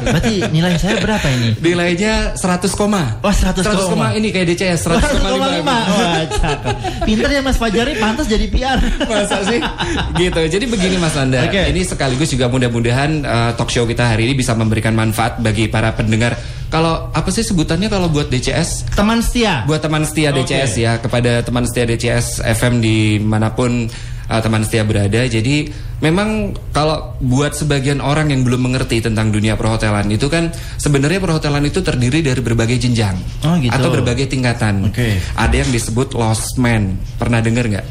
Berarti 0.06 0.46
nilai 0.54 0.78
saya 0.78 1.02
berapa 1.02 1.26
ini? 1.26 1.58
Nilainya 1.58 2.38
100 2.38 2.70
koma. 2.78 3.18
Wah, 3.18 3.34
100 3.34 3.66
koma. 3.66 4.14
ini 4.14 4.30
kayak 4.30 4.54
DCS 4.54 4.86
100 4.86 5.18
koma 5.18 5.46
100,5 5.58 5.66
Wah, 5.66 6.22
cakep. 6.30 6.74
Pinter 7.02 7.30
ya 7.34 7.40
Mas 7.42 7.58
Fajari 7.58 7.98
pantas 7.98 8.30
jadi 8.30 8.46
PR. 8.46 8.78
Masa 9.10 9.42
sih? 9.42 9.58
gitu. 10.22 10.40
Jadi 10.46 10.64
begini 10.70 11.02
Mas 11.02 11.18
Nanda. 11.18 11.42
Oke. 11.50 11.66
Ini 11.74 11.82
sekaligus 11.82 12.30
juga 12.30 12.46
mudah-mudahan 12.46 13.10
uh, 13.26 13.50
talk 13.58 13.74
show 13.74 13.82
kita 13.90 14.14
hari 14.14 14.30
ini 14.30 14.38
bisa 14.38 14.54
memberikan 14.54 14.94
manfaat 14.94 15.42
bagi 15.42 15.66
para 15.66 15.90
pendengar 15.98 16.38
kalau 16.72 17.12
apa 17.12 17.28
sih 17.28 17.44
sebutannya 17.44 17.92
kalau 17.92 18.08
buat 18.08 18.32
DCS? 18.32 18.96
Teman 18.96 19.20
setia. 19.20 19.66
Buat 19.68 19.84
teman 19.84 20.08
setia. 20.08 20.32
DCS 20.32 20.72
ya 20.80 20.96
kepada 20.96 21.44
teman 21.44 21.68
setia 21.68 21.84
DCS 21.84 22.40
FM 22.40 22.80
di 22.80 23.20
mana 23.20 23.52
pun 23.52 23.92
uh, 24.28 24.40
teman 24.42 24.62
setia 24.62 24.82
berada. 24.84 25.22
Jadi 25.24 25.70
memang 26.02 26.52
kalau 26.70 27.14
buat 27.22 27.54
sebagian 27.54 28.02
orang 28.02 28.30
yang 28.34 28.42
belum 28.42 28.70
mengerti 28.70 28.98
tentang 29.02 29.30
dunia 29.30 29.54
perhotelan 29.54 30.10
itu 30.10 30.26
kan 30.26 30.50
sebenarnya 30.76 31.22
perhotelan 31.22 31.62
itu 31.62 31.78
terdiri 31.80 32.20
dari 32.20 32.42
berbagai 32.42 32.78
jenjang 32.78 33.14
Oh, 33.46 33.54
gitu. 33.58 33.70
atau 33.72 33.88
berbagai 33.90 34.26
tingkatan. 34.28 34.90
Oke. 34.90 35.18
Ada 35.38 35.66
yang 35.66 35.70
disebut 35.70 36.14
lost 36.14 36.58
man. 36.58 36.98
Pernah 37.18 37.38
dengar 37.42 37.66
nggak? 37.70 37.86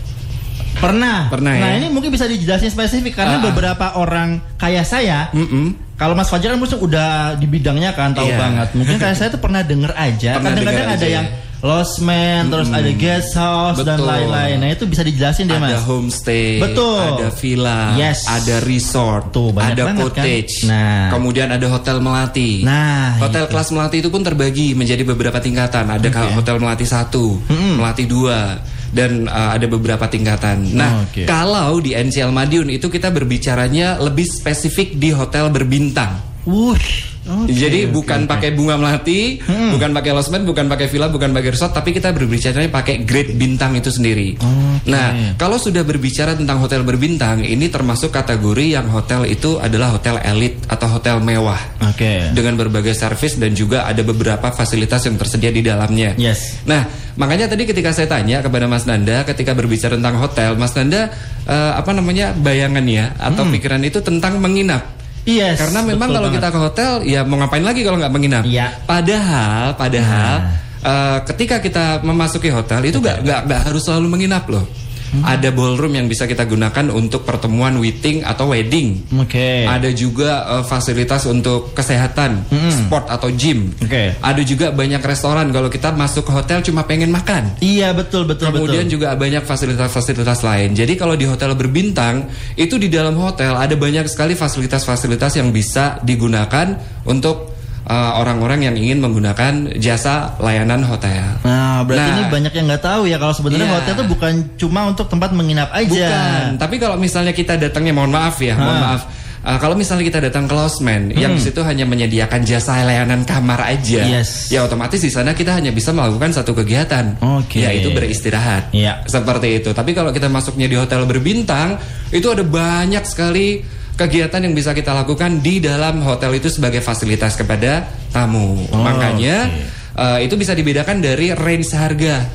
Pernah. 0.82 1.28
Pernah, 1.28 1.54
Nah 1.60 1.72
ya? 1.76 1.84
ini 1.84 1.88
mungkin 1.92 2.10
bisa 2.10 2.26
dijelasin 2.26 2.72
spesifik 2.72 3.20
karena 3.20 3.38
ah. 3.38 3.44
beberapa 3.44 3.86
orang 4.00 4.40
kayak 4.56 4.88
saya. 4.88 5.28
Mm-mm. 5.36 5.76
Kalau 6.00 6.18
Mas 6.18 6.32
Fajar 6.32 6.56
kan 6.56 6.58
mungkin 6.58 6.82
udah 6.82 7.38
di 7.38 7.46
bidangnya 7.46 7.94
kan 7.94 8.16
tahu 8.18 8.26
Iya. 8.26 8.40
banget. 8.40 8.68
Mungkin 8.74 8.96
kayak 8.98 9.16
saya 9.20 9.30
tuh 9.30 9.38
pernah 9.38 9.62
denger 9.62 9.94
aja. 9.94 10.42
Pernah 10.42 10.58
Kadang-kadang 10.58 10.90
ada 10.98 11.08
yang 11.08 11.26
ya. 11.30 11.51
Lost 11.62 12.02
Man, 12.02 12.50
terus 12.50 12.68
ada 12.68 12.90
guest 12.92 13.38
house 13.38 13.78
dan 13.80 14.02
Betul. 14.02 14.10
lain-lain. 14.10 14.58
Nah 14.58 14.70
itu 14.72 14.90
bisa 14.90 15.06
dijelasin 15.06 15.46
deh 15.46 15.56
ada 15.56 15.78
Mas. 15.78 15.86
homestay, 15.86 16.58
Betul. 16.58 16.98
ada 16.98 17.30
villa, 17.30 17.82
Yes. 17.94 18.26
ada 18.26 18.66
resort, 18.66 19.30
Tuh, 19.30 19.54
banyak 19.54 19.78
ada 19.78 19.84
banget, 19.86 20.02
cottage, 20.04 20.54
kan? 20.60 20.74
Nah. 20.74 21.06
kemudian 21.14 21.48
ada 21.48 21.68
hotel 21.70 22.02
melati. 22.02 22.66
Nah, 22.66 23.22
hotel 23.22 23.46
itu. 23.46 23.52
kelas 23.54 23.70
melati 23.70 24.02
itu 24.02 24.10
pun 24.10 24.26
terbagi 24.26 24.74
menjadi 24.74 25.06
beberapa 25.06 25.38
tingkatan. 25.38 25.86
Ada 25.88 26.08
ka- 26.10 26.34
hotel 26.34 26.58
melati 26.58 26.84
satu, 26.84 27.38
melati 27.78 28.10
dua, 28.10 28.58
dan 28.90 29.30
uh, 29.30 29.54
ada 29.54 29.70
beberapa 29.70 30.10
tingkatan. 30.10 30.66
Nah, 30.74 31.06
Oke. 31.06 31.30
kalau 31.30 31.78
di 31.78 31.94
NCL 31.94 32.34
Madiun 32.34 32.74
itu 32.74 32.90
kita 32.90 33.08
berbicaranya 33.08 34.02
lebih 34.02 34.26
spesifik 34.26 34.98
di 34.98 35.14
hotel 35.14 35.54
berbintang. 35.54 36.31
Wuh. 36.42 36.74
oke, 37.22 37.54
Jadi 37.54 37.86
bukan 37.86 38.26
oke. 38.26 38.30
pakai 38.34 38.50
bunga 38.58 38.74
melati, 38.82 39.38
bukan 39.46 39.94
pakai 39.94 40.12
losmen, 40.12 40.42
bukan 40.42 40.66
pakai 40.66 40.90
villa, 40.90 41.06
bukan 41.06 41.30
pakai 41.30 41.54
resort, 41.54 41.70
tapi 41.70 41.94
kita 41.94 42.10
berbicaranya 42.18 42.66
pakai 42.74 43.06
grade 43.06 43.38
bintang 43.38 43.78
itu 43.78 43.94
sendiri. 43.94 44.42
Oke. 44.42 44.90
Nah, 44.90 45.38
kalau 45.38 45.62
sudah 45.62 45.86
berbicara 45.86 46.34
tentang 46.34 46.58
hotel 46.58 46.82
berbintang, 46.82 47.46
ini 47.46 47.70
termasuk 47.70 48.10
kategori 48.10 48.74
yang 48.74 48.90
hotel 48.90 49.30
itu 49.30 49.62
adalah 49.62 49.94
hotel 49.94 50.18
elit 50.26 50.66
atau 50.66 50.98
hotel 50.98 51.22
mewah 51.22 51.62
Oke. 51.86 52.34
dengan 52.34 52.58
berbagai 52.58 52.98
servis 52.98 53.38
dan 53.38 53.54
juga 53.54 53.86
ada 53.86 54.02
beberapa 54.02 54.50
fasilitas 54.50 55.06
yang 55.06 55.22
tersedia 55.22 55.54
di 55.54 55.62
dalamnya. 55.62 56.18
Yes. 56.18 56.66
Nah, 56.66 56.90
makanya 57.22 57.54
tadi 57.54 57.70
ketika 57.70 57.94
saya 57.94 58.10
tanya 58.10 58.42
kepada 58.42 58.66
Mas 58.66 58.90
Nanda 58.90 59.22
ketika 59.30 59.54
berbicara 59.54 59.94
tentang 59.94 60.18
hotel, 60.18 60.58
Mas 60.58 60.74
Nanda 60.74 61.14
eh, 61.46 61.72
apa 61.78 61.94
namanya 61.94 62.34
bayangannya 62.34 63.14
atau 63.22 63.46
pikiran 63.46 63.86
itu 63.86 64.02
tentang 64.02 64.42
menginap. 64.42 65.01
Yes. 65.26 65.62
Karena 65.62 65.86
memang 65.86 66.10
kalau 66.10 66.30
banget. 66.34 66.42
kita 66.42 66.48
ke 66.50 66.60
hotel 66.60 66.92
ya 67.06 67.22
mau 67.22 67.38
ngapain 67.38 67.62
lagi 67.62 67.82
kalau 67.86 67.98
nggak 68.02 68.14
menginap. 68.14 68.44
Iya. 68.46 68.74
Padahal, 68.90 69.78
padahal 69.78 70.36
eh, 70.82 71.18
ketika 71.30 71.62
kita 71.62 71.86
memasuki 72.02 72.50
hotel 72.50 72.82
itu 72.90 72.98
nggak 72.98 73.22
nggak 73.22 73.42
nggak 73.46 73.62
harus 73.70 73.82
selalu 73.86 74.08
menginap 74.10 74.50
loh. 74.50 74.66
Hmm. 75.12 75.28
Ada 75.28 75.52
ballroom 75.52 75.92
yang 76.00 76.08
bisa 76.08 76.24
kita 76.24 76.48
gunakan 76.48 76.88
untuk 76.96 77.28
pertemuan 77.28 77.76
meeting 77.76 78.24
atau 78.24 78.56
wedding. 78.56 79.12
Oke. 79.20 79.68
Ada 79.68 79.92
juga 79.92 80.48
eh, 80.60 80.64
fasilitas 80.64 81.28
untuk 81.28 81.76
kesehatan, 81.76 82.48
sport 82.72 83.12
atau 83.12 83.28
gym. 83.36 83.76
Hmm. 83.76 83.86
Oke. 83.86 84.16
Ada 84.16 84.42
juga 84.48 84.72
banyak 84.72 85.04
restoran 85.04 85.52
kalau 85.52 85.68
kita 85.68 85.92
masuk 85.92 86.24
ke 86.24 86.32
hotel 86.32 86.64
cuma 86.64 86.88
pengen 86.88 87.12
makan. 87.12 87.60
Iya 87.60 87.92
betul 87.92 88.24
betul 88.24 88.56
Kemudian 88.56 88.88
betul. 88.88 88.96
juga 88.96 89.14
banyak 89.20 89.44
fasilitas-fasilitas 89.44 90.40
lain. 90.48 90.72
Jadi 90.72 90.96
kalau 90.96 91.20
di 91.20 91.28
hotel 91.28 91.54
berbintang, 91.60 92.32
itu 92.56 92.80
di 92.80 92.88
dalam 92.88 93.20
hotel 93.20 93.60
ada 93.60 93.76
banyak 93.76 94.08
sekali 94.08 94.34
fasilitas-fasilitas 94.34 95.36
yang 95.38 95.52
bisa 95.52 96.00
digunakan 96.08 96.80
untuk 97.04 97.51
uh, 97.92 98.12
orang-orang 98.18 98.64
yang 98.64 98.76
ingin 98.76 99.04
menggunakan 99.04 99.76
jasa 99.76 100.40
layanan 100.40 100.80
hotel. 100.82 101.44
Nah, 101.44 101.84
berarti 101.84 102.08
Nah. 102.08 102.16
ini 102.16 102.24
banyak 102.32 102.54
yang 102.56 102.66
nggak 102.66 102.84
tahu 102.84 103.04
ya 103.06 103.20
kalau 103.20 103.36
sebenarnya 103.36 103.68
Iya. 103.68 103.76
hotel 103.76 103.94
itu 104.00 104.06
bukan 104.08 104.34
cuma 104.56 104.82
untuk 104.88 105.12
tempat 105.12 105.36
menginap 105.36 105.68
aja. 105.76 105.92
Bukan, 105.92 106.48
tapi 106.56 106.76
kalau 106.80 106.96
misalnya 106.96 107.36
kita 107.36 107.60
datangnya 107.60 107.92
mohon 107.92 108.10
maaf 108.10 108.40
ya, 108.40 108.56
mohon 108.56 108.80
Ha. 108.80 108.86
maaf. 108.88 109.04
Uh, 109.42 109.58
kalau 109.58 109.74
misalnya 109.74 110.06
kita 110.06 110.22
datang 110.22 110.46
ke 110.46 110.54
Losmen 110.54 111.10
yang 111.18 111.34
di 111.34 111.42
situ 111.42 111.66
hanya 111.66 111.82
menyediakan 111.82 112.46
jasa 112.46 112.78
layanan 112.86 113.26
kamar 113.26 113.58
aja, 113.66 114.06
Hmm. 114.06 114.14
Yes. 114.22 114.54
ya 114.54 114.62
otomatis 114.62 115.02
di 115.02 115.10
sana 115.10 115.34
kita 115.34 115.58
hanya 115.58 115.74
bisa 115.74 115.90
melakukan 115.90 116.30
satu 116.30 116.54
kegiatan, 116.54 117.18
Oke. 117.18 117.58
yaitu 117.58 117.90
beristirahat. 117.90 118.70
Iya. 118.70 119.02
Seperti 119.10 119.58
itu. 119.58 119.74
Tapi 119.74 119.98
kalau 119.98 120.14
kita 120.14 120.30
masuknya 120.30 120.70
di 120.70 120.78
hotel 120.78 121.10
berbintang, 121.10 121.82
itu 122.14 122.30
ada 122.30 122.46
banyak 122.46 123.02
sekali 123.02 123.66
kegiatan 123.96 124.42
yang 124.42 124.54
bisa 124.56 124.72
kita 124.72 124.92
lakukan 124.96 125.40
di 125.40 125.60
dalam 125.62 126.02
hotel 126.02 126.36
itu 126.38 126.48
sebagai 126.48 126.80
fasilitas 126.84 127.36
kepada 127.38 127.88
tamu. 128.12 128.60
Oh, 128.72 128.82
Makanya 128.82 129.50
uh, 129.96 130.20
itu 130.20 130.36
bisa 130.40 130.56
dibedakan 130.56 131.04
dari 131.04 131.32
range 131.36 131.76
harga, 131.76 132.32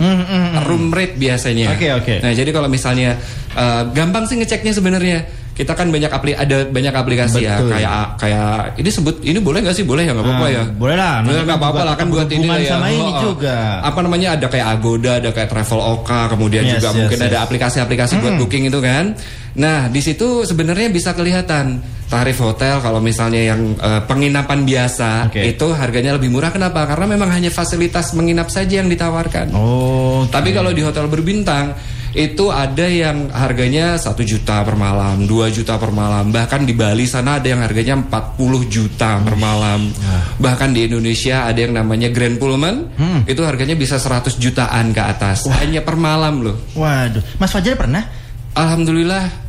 room 0.68 0.92
rate 0.92 1.16
biasanya. 1.16 1.76
Oke, 1.76 1.88
oke. 1.92 2.14
Nah, 2.22 2.32
jadi 2.32 2.50
kalau 2.52 2.68
misalnya 2.70 3.16
uh, 3.56 3.88
gampang 3.92 4.28
sih 4.28 4.36
ngeceknya 4.38 4.72
sebenarnya. 4.76 5.45
Kita 5.56 5.72
kan 5.72 5.88
banyak 5.88 6.12
apli 6.12 6.36
ada 6.36 6.68
banyak 6.68 6.92
aplikasi 6.92 7.40
ya 7.40 7.56
Betul. 7.56 7.72
kayak 7.72 8.20
kayak 8.20 8.50
ini 8.76 8.90
sebut 8.92 9.16
ini 9.24 9.40
boleh 9.40 9.64
nggak 9.64 9.72
sih 9.72 9.82
boleh 9.82 10.04
ya 10.04 10.12
nggak 10.12 10.26
apa-apa 10.28 10.44
Ah, 10.44 10.50
ya 10.52 10.62
boleh 10.68 10.94
lah. 10.94 11.14
Nggak 11.24 11.56
apa-apa 11.56 11.80
lah 11.82 11.94
kan 11.96 12.06
buat 12.06 12.28
ini 12.28 12.44
ya 12.60 12.76
sama 12.76 12.92
ini 12.92 13.08
juga. 13.18 13.80
apa 13.80 13.98
namanya 13.98 14.28
ada 14.36 14.46
kayak 14.46 14.66
Agoda 14.68 15.12
ada 15.16 15.30
kayak 15.32 15.48
Traveloka 15.48 16.20
kemudian 16.28 16.60
Yes, 16.62 16.76
juga 16.76 16.88
yes, 16.88 16.96
mungkin 17.00 17.18
yes. 17.18 17.26
ada 17.26 17.36
aplikasi-aplikasi 17.42 18.12
buat 18.20 18.34
booking 18.36 18.68
itu 18.68 18.78
kan 18.78 19.16
nah 19.56 19.88
di 19.88 20.04
situ 20.04 20.44
sebenarnya 20.44 20.92
bisa 20.92 21.16
kelihatan 21.16 21.80
tarif 22.06 22.36
hotel 22.38 22.76
kalau 22.78 23.00
misalnya 23.00 23.40
yang 23.48 23.72
eh, 23.74 24.04
penginapan 24.04 24.62
biasa 24.62 25.32
Oke. 25.32 25.40
itu 25.42 25.66
harganya 25.72 26.12
lebih 26.12 26.28
murah 26.28 26.52
kenapa 26.52 26.84
karena 26.84 27.08
memang 27.08 27.32
hanya 27.32 27.48
fasilitas 27.48 28.12
menginap 28.12 28.46
saja 28.46 28.78
yang 28.78 28.86
ditawarkan 28.86 29.56
Oh. 29.56 30.28
tapi 30.28 30.52
kalau 30.52 30.68
di 30.70 30.84
hotel 30.84 31.08
berbintang 31.08 31.72
itu 32.16 32.48
ada 32.48 32.88
yang 32.88 33.28
harganya 33.28 34.00
satu 34.00 34.24
juta 34.24 34.64
per 34.64 34.72
malam, 34.72 35.28
2 35.28 35.52
juta 35.52 35.76
per 35.76 35.92
malam, 35.92 36.32
bahkan 36.32 36.64
di 36.64 36.72
Bali 36.72 37.04
sana 37.04 37.36
ada 37.36 37.44
yang 37.44 37.60
harganya 37.60 38.00
40 38.00 38.64
juta 38.72 39.20
per 39.20 39.36
malam. 39.36 39.92
Bahkan 40.40 40.72
di 40.72 40.88
Indonesia 40.88 41.44
ada 41.44 41.60
yang 41.60 41.76
namanya 41.76 42.08
Grand 42.08 42.40
Pullman, 42.40 42.96
itu 43.28 43.44
harganya 43.44 43.76
bisa 43.76 44.00
100 44.00 44.40
jutaan 44.40 44.96
ke 44.96 45.02
atas. 45.04 45.44
Hanya 45.60 45.84
per 45.84 46.00
malam 46.00 46.40
loh. 46.40 46.56
Waduh, 46.72 47.20
Mas 47.36 47.52
Fajar 47.52 47.76
pernah? 47.76 48.08
Alhamdulillah 48.56 49.45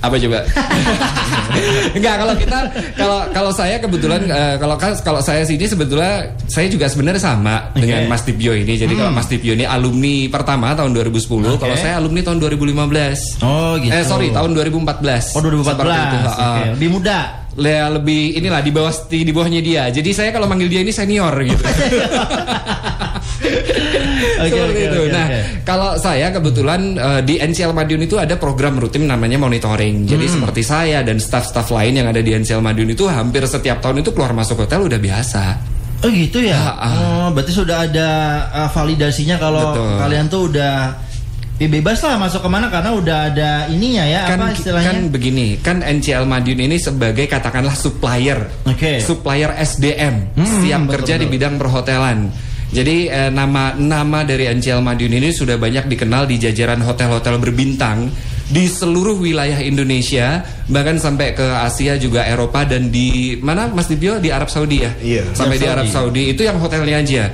apa 0.00 0.14
coba? 0.18 0.38
Enggak 1.96 2.14
kalau 2.20 2.34
kita 2.36 2.58
kalau 2.94 3.18
kalau 3.32 3.50
saya 3.52 3.76
kebetulan 3.80 4.28
eh, 4.28 4.54
kalau 4.60 4.76
kan- 4.76 4.98
kalau 5.00 5.20
saya 5.24 5.42
sini 5.42 5.64
sebetulnya 5.64 6.30
saya 6.46 6.68
juga 6.68 6.86
sebenarnya 6.86 7.22
sama 7.22 7.72
Oke. 7.72 7.84
dengan 7.84 8.06
Mas 8.06 8.22
Dipyo 8.22 8.52
ini. 8.52 8.76
Jadi 8.76 8.92
kalau 8.92 9.12
Mas 9.12 9.26
Dipyo 9.26 9.56
ini 9.56 9.64
alumni 9.64 10.28
pertama 10.28 10.76
tahun 10.76 10.92
2010, 10.92 11.56
Oke. 11.56 11.64
kalau 11.64 11.76
saya 11.78 11.96
alumni 11.96 12.20
tahun 12.20 12.38
2015. 12.38 13.40
Oh 13.40 13.74
gitu. 13.80 13.92
Eh 13.92 14.04
sorry 14.04 14.28
tahun 14.30 14.52
2014. 14.52 15.32
Oh 15.36 15.40
2014. 15.40 15.64
Seperti 15.64 15.96
itu, 15.96 16.16
Oke, 16.16 16.28
ha-ha. 16.28 16.50
Lebih 16.76 16.90
muda. 16.92 17.18
Ya, 17.56 17.88
lebih 17.88 18.36
inilah 18.36 18.60
di 18.60 18.68
bawah 18.68 18.92
di 19.08 19.32
bawahnya 19.32 19.64
dia. 19.64 19.88
Jadi 19.88 20.12
saya 20.12 20.28
kalau 20.28 20.44
manggil 20.44 20.68
dia 20.68 20.84
ini 20.84 20.92
senior 20.92 21.32
gitu. 21.40 21.56
Oke, 24.36 24.52
Seperti 24.52 24.60
oke, 24.76 24.84
itu. 24.86 25.00
oke, 25.00 25.12
nah, 25.12 25.26
oke. 25.26 25.40
kalau 25.62 25.90
saya 25.96 26.28
kebetulan 26.28 26.80
eh, 26.94 27.20
di 27.22 27.34
NCL 27.36 27.72
Madiun 27.72 28.02
itu 28.02 28.16
ada 28.16 28.36
program 28.36 28.76
rutin 28.76 29.04
namanya 29.04 29.36
monitoring. 29.36 30.04
Jadi 30.04 30.26
Hmm. 30.26 30.34
seperti 30.38 30.62
saya 30.62 31.00
dan 31.00 31.16
staf-staf 31.16 31.68
lain 31.70 31.96
yang 31.96 32.06
ada 32.06 32.18
di 32.18 32.32
NCL 32.32 32.60
Madiun 32.60 32.90
itu 32.90 33.06
hampir 33.06 33.44
setiap 33.44 33.80
tahun 33.80 34.00
itu 34.00 34.10
keluar 34.10 34.32
masuk 34.32 34.62
hotel 34.62 34.84
udah 34.84 34.98
biasa. 34.98 35.42
Oh 36.04 36.10
gitu 36.10 36.44
ya. 36.44 36.56
Ah, 36.56 36.76
ah. 36.76 36.92
Oh, 36.92 37.28
berarti 37.32 37.52
sudah 37.54 37.88
ada 37.88 38.08
uh, 38.52 38.68
validasinya 38.68 39.36
kalau 39.36 39.72
Betul. 39.72 39.92
kalian 39.96 40.26
tuh 40.28 40.42
udah 40.52 40.74
ya 41.56 41.68
bebas 41.72 42.04
lah 42.04 42.20
masuk 42.20 42.44
ke 42.44 42.50
mana 42.52 42.68
karena 42.68 42.92
udah 42.92 43.18
ada 43.32 43.50
ininya 43.72 44.04
ya 44.04 44.28
kan 44.28 44.44
apa 44.44 44.52
istilahnya? 44.52 44.92
kan 44.92 44.98
begini, 45.08 45.46
kan 45.56 45.80
NCL 45.80 46.28
Madiun 46.28 46.60
ini 46.60 46.76
sebagai 46.76 47.24
katakanlah 47.24 47.72
supplier. 47.72 48.44
Oke. 48.68 49.00
Supplier 49.00 49.56
SDM, 49.56 50.36
Hmm, 50.36 50.60
siap 50.60 50.84
betul, 50.84 50.92
kerja 51.00 51.14
di 51.16 51.24
betul. 51.24 51.32
bidang 51.32 51.54
perhotelan. 51.56 52.18
Jadi 52.74 53.06
eh, 53.06 53.30
nama 53.30 53.78
nama 53.78 54.26
dari 54.26 54.50
NCL 54.50 54.82
Madiun 54.82 55.14
ini 55.22 55.30
sudah 55.30 55.54
banyak 55.54 55.86
dikenal 55.86 56.26
di 56.26 56.36
jajaran 56.42 56.82
hotel-hotel 56.82 57.38
berbintang 57.38 58.10
di 58.46 58.70
seluruh 58.70 59.18
wilayah 59.18 59.58
Indonesia, 59.58 60.46
bahkan 60.70 61.02
sampai 61.02 61.34
ke 61.34 61.42
Asia 61.42 61.98
juga 61.98 62.22
Eropa 62.22 62.62
dan 62.62 62.94
di 62.94 63.38
mana 63.42 63.66
Mas 63.70 63.90
Dibio 63.90 64.22
di 64.22 64.30
Arab 64.30 64.46
Saudi 64.46 64.86
ya? 64.86 64.90
Iya. 65.02 65.34
Sampai 65.34 65.58
di 65.58 65.66
Arab 65.66 65.90
Saudi 65.90 66.30
itu 66.30 66.46
yang 66.46 66.62
hotelnya 66.62 67.02
aja. 67.02 67.24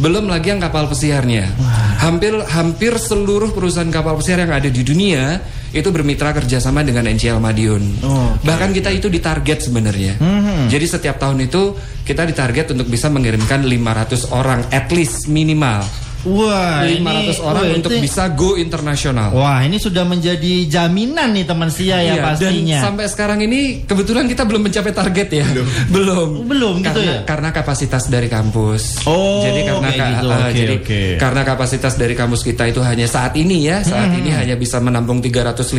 Belum 0.00 0.24
lagi 0.24 0.48
yang 0.48 0.60
kapal 0.60 0.88
pesiarnya. 0.88 1.52
Hampir 2.00 2.32
hampir 2.48 2.96
seluruh 2.96 3.52
perusahaan 3.52 3.92
kapal 3.92 4.16
pesiar 4.16 4.40
yang 4.48 4.56
ada 4.56 4.72
di 4.72 4.80
dunia 4.80 5.36
itu 5.72 5.88
bermitra 5.88 6.36
kerjasama 6.36 6.84
dengan 6.84 7.08
NCL 7.08 7.40
Madiun. 7.40 8.04
Oh, 8.04 8.36
oke. 8.36 8.44
Bahkan 8.44 8.70
kita 8.76 8.92
itu 8.92 9.08
ditarget 9.08 9.64
sebenarnya. 9.64 10.20
Mhm. 10.20 10.68
Jadi 10.68 10.86
setiap 10.86 11.16
tahun 11.16 11.48
itu 11.48 11.74
kita 12.04 12.28
ditarget 12.28 12.76
untuk 12.76 12.92
bisa 12.92 13.08
mengirimkan 13.08 13.64
500 13.64 14.28
orang 14.36 14.60
at 14.68 14.92
least 14.92 15.32
minimal 15.32 15.80
Wah, 16.22 16.86
500 16.86 17.02
ini, 17.02 17.42
orang 17.42 17.64
wah, 17.66 17.74
untuk 17.74 17.90
itu- 17.90 18.02
bisa 18.06 18.30
go 18.30 18.54
internasional. 18.54 19.34
Wah, 19.34 19.58
ini 19.60 19.74
sudah 19.76 20.06
menjadi 20.06 20.70
jaminan 20.70 21.34
nih 21.34 21.42
teman 21.42 21.66
Sia 21.66 21.98
ya 21.98 22.14
Iya, 22.14 22.22
pastinya. 22.22 22.78
Dan 22.78 22.84
sampai 22.86 23.04
sekarang 23.10 23.38
ini 23.42 23.82
kebetulan 23.82 24.30
kita 24.30 24.46
belum 24.46 24.62
mencapai 24.62 24.92
target 24.92 25.28
ya. 25.34 25.46
Belum. 25.94 26.46
Belum 26.46 26.78
gitu 26.78 26.94
karena, 26.94 27.10
ya? 27.10 27.18
Karena 27.26 27.48
kapasitas 27.50 28.06
dari 28.06 28.30
kampus. 28.30 29.02
Oh, 29.02 29.42
jadi 29.42 29.60
karena 29.66 29.88
ka- 29.90 30.08
gitu. 30.08 30.26
eh, 30.26 30.38
Oke, 30.38 30.54
jadi 30.54 30.74
oke. 30.78 31.02
karena 31.18 31.42
kapasitas 31.42 31.92
dari 31.96 32.14
kampus 32.14 32.40
kita 32.42 32.64
itu 32.66 32.78
hanya 32.80 33.04
saat 33.04 33.34
ini 33.34 33.66
ya, 33.66 33.82
saat 33.82 34.14
ini 34.14 34.30
hanya 34.30 34.54
bisa 34.54 34.78
menampung 34.78 35.18
350 35.18 35.74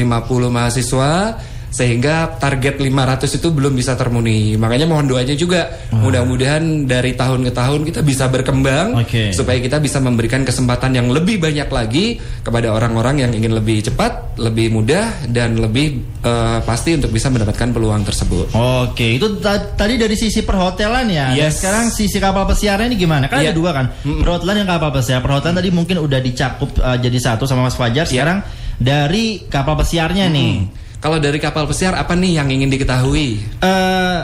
mahasiswa 0.49 1.39
sehingga 1.73 2.37
target 2.37 2.77
500 2.77 3.25
itu 3.33 3.49
belum 3.49 3.73
bisa 3.73 3.97
terpenuhi. 3.97 4.53
Makanya 4.55 4.85
mohon 4.85 5.09
doanya 5.09 5.33
juga 5.33 5.73
mudah-mudahan 5.89 6.85
dari 6.85 7.17
tahun 7.17 7.49
ke 7.49 7.51
tahun 7.51 7.81
kita 7.81 8.05
bisa 8.05 8.29
berkembang 8.29 9.01
Oke. 9.01 9.33
supaya 9.33 9.57
kita 9.57 9.81
bisa 9.81 9.97
memberikan 9.97 10.45
kesempatan 10.45 10.93
yang 10.93 11.09
lebih 11.09 11.41
banyak 11.41 11.65
lagi 11.65 12.05
kepada 12.45 12.69
orang-orang 12.69 13.25
yang 13.25 13.31
ingin 13.33 13.57
lebih 13.57 13.81
cepat, 13.81 14.37
lebih 14.37 14.69
mudah 14.69 15.25
dan 15.27 15.57
lebih 15.57 15.97
eh, 16.21 16.59
pasti 16.61 16.93
untuk 16.93 17.09
bisa 17.09 17.27
mendapatkan 17.27 17.73
peluang 17.73 18.05
tersebut. 18.05 18.53
Oke, 18.53 19.17
itu 19.17 19.41
ta- 19.41 19.73
tadi 19.73 19.97
dari 19.97 20.13
sisi 20.13 20.45
perhotelan 20.45 21.09
ya. 21.09 21.33
Dan 21.33 21.49
Yes. 21.49 21.57
sekarang 21.57 21.89
sisi 21.89 22.21
kapal 22.21 22.45
pesiarnya 22.45 22.85
ini 22.85 22.95
gimana? 22.95 23.25
Kan 23.25 23.41
ada 23.41 23.49
Iya. 23.49 23.57
dua 23.57 23.73
kan, 23.73 23.89
perhotelan 24.05 24.61
dan 24.61 24.67
kapal 24.69 24.93
pesiar. 24.93 25.19
Perhotelan 25.19 25.57
tadi 25.57 25.73
mungkin 25.73 25.97
udah 25.97 26.21
dicakup 26.21 26.69
uh, 26.77 26.95
jadi 26.95 27.17
satu 27.17 27.49
sama 27.49 27.65
Mas 27.65 27.73
Fajar. 27.73 28.05
Iya. 28.05 28.13
Sekarang 28.13 28.37
dari 28.77 29.41
kapal 29.49 29.73
pesiarnya 29.75 30.29
nih. 30.29 30.82
Kalau 31.03 31.19
dari 31.19 31.35
kapal 31.35 31.67
pesiar 31.67 31.99
apa 31.99 32.15
nih 32.15 32.39
yang 32.39 32.47
ingin 32.47 32.71
diketahui? 32.71 33.43
eh 33.59 34.19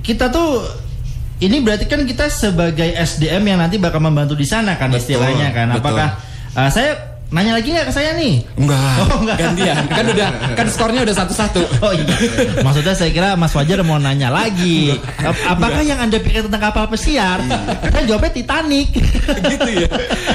kita 0.00 0.32
tuh 0.32 0.64
ini 1.44 1.60
berarti 1.60 1.84
kan 1.84 2.00
kita 2.08 2.32
sebagai 2.32 2.88
SDM 2.96 3.44
yang 3.44 3.58
nanti 3.60 3.76
bakal 3.76 4.00
membantu 4.00 4.32
di 4.32 4.48
sana 4.48 4.80
kan 4.80 4.88
Betul, 4.88 5.20
istilahnya 5.20 5.52
kan. 5.52 5.68
betul. 5.76 5.80
Apakah 5.84 6.08
eh, 6.56 6.70
saya 6.72 6.90
nanya 7.30 7.54
lagi 7.54 7.70
nggak 7.70 7.86
ke 7.86 7.94
saya 7.94 8.10
nih? 8.12 8.42
Enggak, 8.54 8.94
Oh, 9.00 9.22
enggak. 9.22 9.36
gantian. 9.38 9.76
Kan 9.86 10.04
udah 10.04 10.28
kan 10.52 10.66
skornya 10.66 11.00
udah 11.02 11.14
satu-satu. 11.14 11.62
Oh 11.80 11.92
iya. 11.92 12.16
Maksudnya 12.60 12.92
saya 12.92 13.10
kira 13.10 13.34
Mas 13.34 13.50
Fajar 13.50 13.80
mau 13.80 13.96
nanya 13.96 14.28
lagi. 14.28 14.98
Ap- 15.16 15.38
Apakah 15.48 15.80
yang 15.80 15.96
Anda 15.96 16.18
pikir 16.18 16.44
tentang 16.44 16.58
kapal 16.60 16.86
pesiar? 16.86 17.38
Kan 17.86 18.02
jawabnya 18.04 18.34
Titanic. 18.34 18.90
gitu 19.52 19.70
ya. 19.70 19.88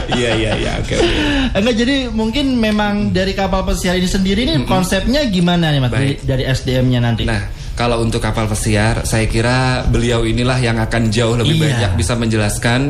Iya 0.10 0.30
iya 0.34 0.52
iya 0.56 0.72
oke. 0.78 0.94
oke. 0.94 1.08
Enggak 1.54 1.76
jadi 1.76 1.96
mungkin 2.08 2.46
memang 2.56 2.94
dari 3.12 3.32
kapal 3.32 3.62
pesiar 3.64 3.96
ini 3.96 4.08
sendiri 4.08 4.44
ini 4.44 4.64
konsepnya 4.64 5.28
gimana 5.28 5.70
nih 5.70 5.80
Mas 5.80 5.92
dari, 5.92 6.10
Baik. 6.14 6.18
dari 6.24 6.44
SDM-nya 6.48 7.00
nanti? 7.02 7.24
Nah, 7.24 7.44
kalau 7.74 8.00
untuk 8.00 8.18
kapal 8.18 8.48
pesiar, 8.48 9.04
saya 9.04 9.28
kira 9.28 9.84
beliau 9.84 10.24
inilah 10.24 10.56
yang 10.58 10.80
akan 10.80 11.12
jauh 11.12 11.36
lebih 11.36 11.60
Iya. 11.60 11.64
banyak 11.68 11.92
bisa 12.00 12.16
menjelaskan. 12.16 12.82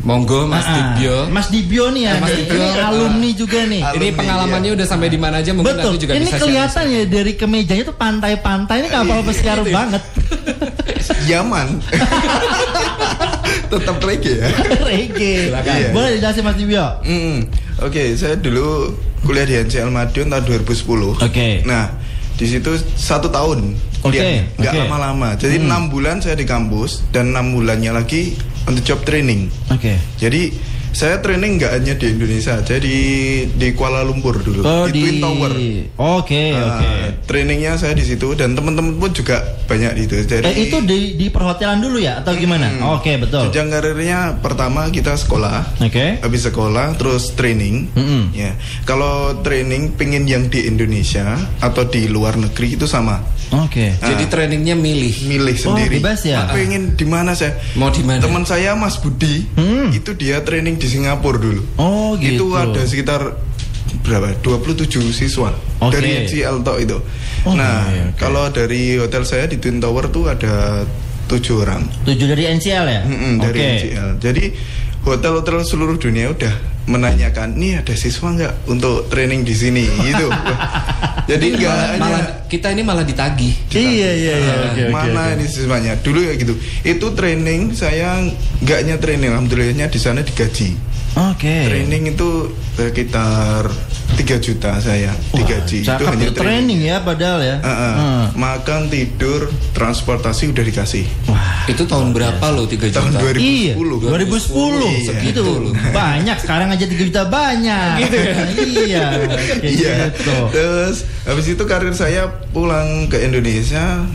Monggo 0.00 0.48
Mas 0.48 0.64
Ah, 0.64 0.70
ah. 0.70 0.76
Dibyo. 0.96 1.16
Mas 1.28 1.48
Dibyo 1.48 1.84
nih 1.92 2.02
ya. 2.08 2.12
Mas 2.16 2.32
nih. 2.32 2.36
Dibyo. 2.42 2.56
Ini 2.56 2.80
alumni 2.80 3.30
juga 3.36 3.60
nih. 3.64 3.82
Alumni, 3.84 3.98
Ini 4.00 4.16
pengalamannya 4.16 4.70
udah 4.72 4.86
sampai 4.88 5.08
di 5.08 5.18
mana 5.20 5.36
aja 5.38 5.52
mungkin 5.52 5.76
Betul. 5.76 5.92
nanti 5.92 6.00
juga 6.00 6.12
ini 6.14 6.24
bisa 6.24 6.38
kelihatan 6.38 6.84
ya 6.88 7.02
dari 7.04 7.32
kemejanya 7.34 7.84
tuh 7.84 7.96
pantai-pantai 7.96 8.76
ini 8.80 8.88
kapal 8.88 9.20
pesiar 9.22 9.60
banget. 9.62 10.02
Yaman. 11.26 11.68
Tetap 13.70 13.96
reggae 14.00 14.34
ya. 14.36 14.48
Reggae. 14.82 15.34
Silakan. 15.46 15.74
Iya. 15.74 15.88
Boleh 15.92 16.08
dijelasin 16.16 16.42
Mas 16.42 16.56
Dibyo? 16.56 16.84
Mm, 17.04 17.36
Oke, 17.80 18.02
saya 18.14 18.34
dulu 18.36 18.92
kuliah 19.22 19.46
di 19.46 19.54
NCL 19.58 19.88
Madiun 19.88 20.28
tahun 20.28 20.42
2010. 20.44 21.22
Oke. 21.22 21.48
Nah, 21.64 21.92
di 22.34 22.46
situ 22.46 22.70
satu 22.92 23.28
tahun 23.28 23.72
kuliah, 24.00 24.20
Oke, 24.20 24.58
nggak 24.58 24.72
oke. 24.74 24.80
lama-lama. 24.84 25.28
Jadi 25.36 25.60
enam 25.60 25.88
bulan 25.88 26.18
saya 26.18 26.34
di 26.34 26.44
kampus 26.44 27.04
dan 27.08 27.30
enam 27.30 27.52
bulannya 27.54 27.92
lagi 27.94 28.34
untuk 28.70 28.86
job 28.86 29.00
training. 29.02 29.50
Oke. 29.74 29.98
Jadi 30.16 30.54
saya 30.90 31.18
training 31.18 31.56
nggak 31.56 31.72
hanya 31.72 31.94
di 31.94 32.06
Indonesia, 32.08 32.58
jadi 32.60 32.96
di 33.46 33.68
Kuala 33.72 34.02
Lumpur 34.02 34.38
dulu 34.38 34.60
Oh 34.60 34.84
di, 34.84 35.00
Twin 35.00 35.16
Tower. 35.18 35.52
Oke, 35.96 36.44
Ah, 36.50 36.76
oke. 36.76 36.90
Trainingnya 37.24 37.74
saya 37.74 37.92
di 37.92 38.02
situ 38.02 38.34
dan 38.34 38.52
teman-teman 38.52 38.96
pun 38.96 39.10
juga 39.10 39.38
banyak 39.64 39.92
di 39.94 40.02
itu. 40.04 40.14
Jadi 40.20 40.44
Eh 40.44 40.56
itu 40.66 40.76
di 40.82 40.98
di 41.14 41.26
perhotelan 41.28 41.78
dulu 41.78 41.96
ya 41.96 42.18
atau 42.18 42.34
gimana? 42.34 42.66
Hmm. 42.66 42.98
Oke, 42.98 43.16
betul. 43.16 43.48
jenjang 43.48 43.70
karirnya 43.70 44.18
pertama 44.38 44.88
kita 44.88 45.14
sekolah, 45.14 45.78
Oke. 45.78 46.18
habis 46.18 46.42
sekolah 46.42 46.94
terus 46.94 47.32
training. 47.32 47.86
Mm-mm. 47.94 48.22
Ya, 48.32 48.58
kalau 48.82 49.38
training 49.40 49.94
pingin 49.94 50.26
yang 50.26 50.46
di 50.46 50.66
Indonesia 50.66 51.32
atau 51.58 51.84
di 51.84 52.06
luar 52.06 52.34
negeri 52.34 52.74
itu 52.74 52.84
sama, 52.84 53.22
Oke. 53.50 53.98
Jadi 53.98 54.24
Ah. 54.24 54.30
trainingnya 54.30 54.74
milih. 54.74 55.26
milih 55.26 55.56
Oh, 55.58 55.74
sendiri. 55.74 55.98
bebas 55.98 56.22
ya? 56.22 56.46
Pengen 56.48 56.94
di 56.94 57.02
mana 57.02 57.34
saya? 57.34 57.58
Mau 57.74 57.90
di 57.90 57.98
mana? 58.00 58.22
Teman 58.22 58.46
saya 58.46 58.74
Mas 58.74 58.94
Budi, 58.96 59.42
Hmm. 59.58 59.90
itu 59.90 60.14
dia 60.14 60.38
training 60.40 60.78
di 60.80 60.88
Singapura 60.88 61.36
dulu. 61.36 61.62
Oh, 61.76 62.16
gitu. 62.16 62.50
Itu 62.50 62.56
ada 62.56 62.80
sekitar 62.88 63.36
berapa? 64.00 64.32
27 64.40 65.12
siswa 65.12 65.52
Oke. 65.84 66.00
dari 66.00 66.24
NCL 66.24 66.64
tok 66.64 66.78
itu. 66.80 66.98
Oh, 67.44 67.52
nah, 67.52 67.84
oke, 67.84 68.16
oke. 68.16 68.16
kalau 68.16 68.44
dari 68.48 68.96
hotel 68.96 69.22
saya 69.28 69.44
di 69.44 69.60
Twin 69.60 69.78
Tower 69.78 70.08
tuh 70.08 70.32
ada 70.32 70.84
tujuh 71.28 71.62
orang. 71.62 71.84
Tujuh 72.08 72.26
dari 72.26 72.48
NCL 72.48 72.86
ya? 72.88 73.00
Mm-mm, 73.04 73.32
dari 73.38 73.60
Oke. 73.60 73.70
NCL. 73.76 74.08
Jadi 74.18 74.44
hotel-hotel 75.04 75.62
seluruh 75.64 75.96
dunia 75.96 76.32
udah 76.32 76.54
menanyakan, 76.84 77.54
nih 77.54 77.78
ada 77.78 77.92
siswa 77.92 78.30
nggak 78.30 78.66
untuk 78.66 79.06
training 79.06 79.42
di 79.42 79.52
sini 79.52 79.84
gitu. 80.00 80.26
Jadi 81.30 81.46
nggak 81.54 81.70
malah, 81.70 81.88
hanya 81.90 82.00
malah- 82.02 82.30
kita 82.46 82.68
ini 82.68 82.82
malah 82.82 83.04
ditagih. 83.04 83.54
Iya, 83.70 84.10
iya, 84.10 84.34
iya. 84.36 84.54
Ah, 84.56 84.66
Oke, 84.66 84.82
oke, 84.82 84.90
mana 84.90 85.20
oke. 85.22 85.34
ini 85.36 85.44
siswanya? 85.46 85.92
Dulu 85.96 86.18
ya 86.20 86.32
gitu. 86.34 86.54
Itu 86.82 87.06
training 87.12 87.70
saya 87.72 88.18
nggak 88.58 88.78
hanya 88.78 88.96
training, 88.96 89.30
alhamdulillahnya 89.30 89.86
di 89.86 89.98
sana 89.98 90.20
digaji. 90.20 90.74
Oke. 91.10 91.66
Training 91.66 92.06
itu 92.08 92.50
sekitar 92.72 93.66
3 94.10 94.38
juta 94.38 94.78
saya 94.78 95.10
digaji. 95.32 95.82
itu 95.82 95.86
Cakep 95.86 96.06
hanya 96.08 96.26
tuh, 96.28 96.38
training 96.38 96.80
ya 96.80 96.96
padahal 96.98 97.38
ya. 97.40 97.56
Ah, 97.60 97.70
ah. 97.70 97.92
Hmm. 97.94 98.24
Makan, 98.34 98.86
tidur, 98.86 99.50
transportasi 99.72 100.50
udah 100.50 100.62
dikasih. 100.62 101.02
Wah. 101.26 101.66
Itu 101.66 101.82
tahun 101.84 102.10
berapa 102.10 102.46
loh 102.50 102.66
3 102.66 102.86
juta? 102.86 102.98
Tahun 103.00 103.12
2010. 103.14 103.42
Iya, 103.42 103.74
2010. 103.74 104.06
2010, 104.06 104.86
Iya. 104.88 105.06
segitu 105.06 105.42
banyak. 105.90 106.36
Sekarang 106.38 106.69
aja 106.70 106.84
3 106.84 106.96
juta 107.04 107.22
banyak. 107.24 107.92
Gitu 108.00 108.16
ya? 108.16 108.34
iya, 108.56 109.06
kayak 109.18 109.62
Iya. 109.62 109.94
gitu. 110.08 110.36
Terus 110.50 110.96
habis 111.22 111.46
itu 111.46 111.62
karir 111.64 111.92
saya 111.92 112.22
pulang 112.50 113.06
ke 113.06 113.20
Indonesia 113.20 114.06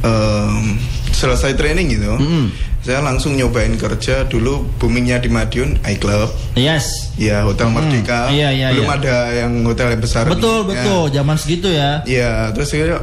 em, 0.00 0.78
selesai 1.10 1.52
training 1.54 1.92
gitu. 1.92 2.14
Mm-mm. 2.14 2.46
Saya 2.80 3.02
langsung 3.02 3.34
nyobain 3.34 3.74
kerja 3.74 4.22
dulu 4.24 4.62
boomingnya 4.78 5.18
di 5.18 5.26
Madiun 5.26 5.74
iClub. 5.82 6.30
Yes. 6.54 7.10
Ya 7.18 7.42
Hotel 7.42 7.66
Merdeka. 7.66 8.30
Iya, 8.30 8.54
iya, 8.54 8.66
Belum 8.70 8.86
iya. 8.86 8.94
ada 8.94 9.16
yang 9.34 9.52
hotel 9.66 9.90
yang 9.90 10.00
besar. 10.00 10.22
Betul, 10.24 10.62
nih. 10.62 10.78
betul. 10.78 11.02
Zaman 11.10 11.34
segitu 11.34 11.68
ya. 11.68 12.06
Ya, 12.06 12.06
Iya, 12.06 12.30
terus 12.54 12.70
saya 12.70 13.02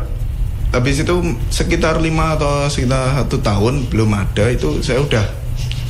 habis 0.72 0.98
itu 0.98 1.13
sekitar 1.52 2.00
lima 2.00 2.34
atau 2.34 2.66
sekitar 2.66 3.22
satu 3.22 3.38
tahun 3.44 3.92
belum 3.92 4.10
ada 4.10 4.50
itu 4.50 4.80
saya 4.80 5.04
udah 5.04 5.22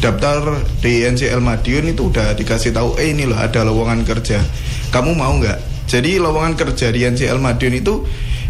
daftar 0.04 0.60
di 0.84 1.08
NCL 1.08 1.40
Madiun 1.40 1.96
itu 1.96 2.12
udah 2.12 2.36
dikasih 2.36 2.76
tahu 2.76 3.00
eh 3.00 3.16
ini 3.16 3.24
loh 3.24 3.40
ada 3.40 3.64
lowongan 3.64 4.04
kerja. 4.04 4.44
Kamu 4.92 5.16
mau 5.16 5.40
nggak? 5.40 5.88
Jadi 5.88 6.20
lowongan 6.20 6.60
kerja 6.60 6.92
di 6.92 7.08
NCL 7.08 7.40
Madiun 7.40 7.80
itu 7.80 8.04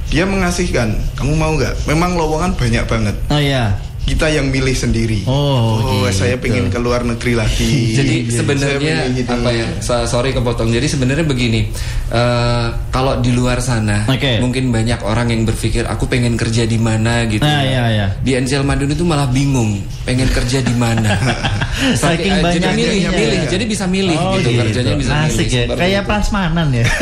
dia 0.09 0.25
mengasihkan 0.25 0.97
kamu 1.13 1.37
mau 1.37 1.53
nggak? 1.53 1.85
Memang 1.85 2.17
lowongan 2.17 2.57
banyak 2.57 2.85
banget. 2.89 3.15
Oh 3.29 3.37
iya. 3.37 3.77
Kita 4.03 4.27
yang 4.27 4.47
milih 4.47 4.71
sendiri 4.71 5.23
Oh, 5.23 5.79
gitu. 6.03 6.11
saya 6.13 6.35
pengen 6.35 6.67
ke 6.67 6.75
luar 6.75 7.01
negeri 7.01 7.33
lagi 7.33 7.73
Jadi 7.97 8.15
sebenarnya 8.27 9.07
gitu. 9.09 9.31
apa 9.31 9.49
ya? 9.49 9.65
so- 9.79 10.05
Sorry 10.05 10.31
kepotong. 10.31 10.69
Jadi 10.69 10.85
sebenarnya 10.85 11.23
begini, 11.23 11.71
eh, 12.09 12.65
kalau 12.89 13.17
di 13.17 13.31
luar 13.31 13.57
sana 13.57 14.03
Oke. 14.05 14.37
mungkin 14.37 14.69
banyak 14.69 14.99
orang 15.01 15.29
yang 15.29 15.43
berpikir 15.43 15.83
aku 15.83 16.05
pengen 16.05 16.35
kerja 16.35 16.63
di 16.63 16.75
mana 16.75 17.23
gitu. 17.25 17.41
Nah, 17.41 17.63
iya, 17.63 17.83
iya. 17.89 18.07
Di 18.19 18.35
NCL 18.35 18.61
Madiun 18.61 18.91
itu 18.91 19.03
malah 19.03 19.25
bingung 19.25 19.79
pengen 20.03 20.27
kerja 20.27 20.59
di 20.59 20.75
mana. 20.75 21.15
Saking 21.95 22.33
eh, 22.33 22.41
jadi 22.53 22.59
banyaknya 22.59 22.71
milih, 22.75 22.99
ya. 22.99 23.11
milih. 23.11 23.39
Jadi 23.47 23.63
bisa 23.65 23.85
milih 23.85 24.15
Oh, 24.15 24.35
gitu, 24.35 24.49
kerjanya 24.53 24.93
bisa 24.93 25.13
Asik 25.25 25.47
milih. 25.47 25.65
ya. 25.65 25.75
Kayak 25.75 26.03
prasmanan 26.05 26.67
ya. 26.69 26.85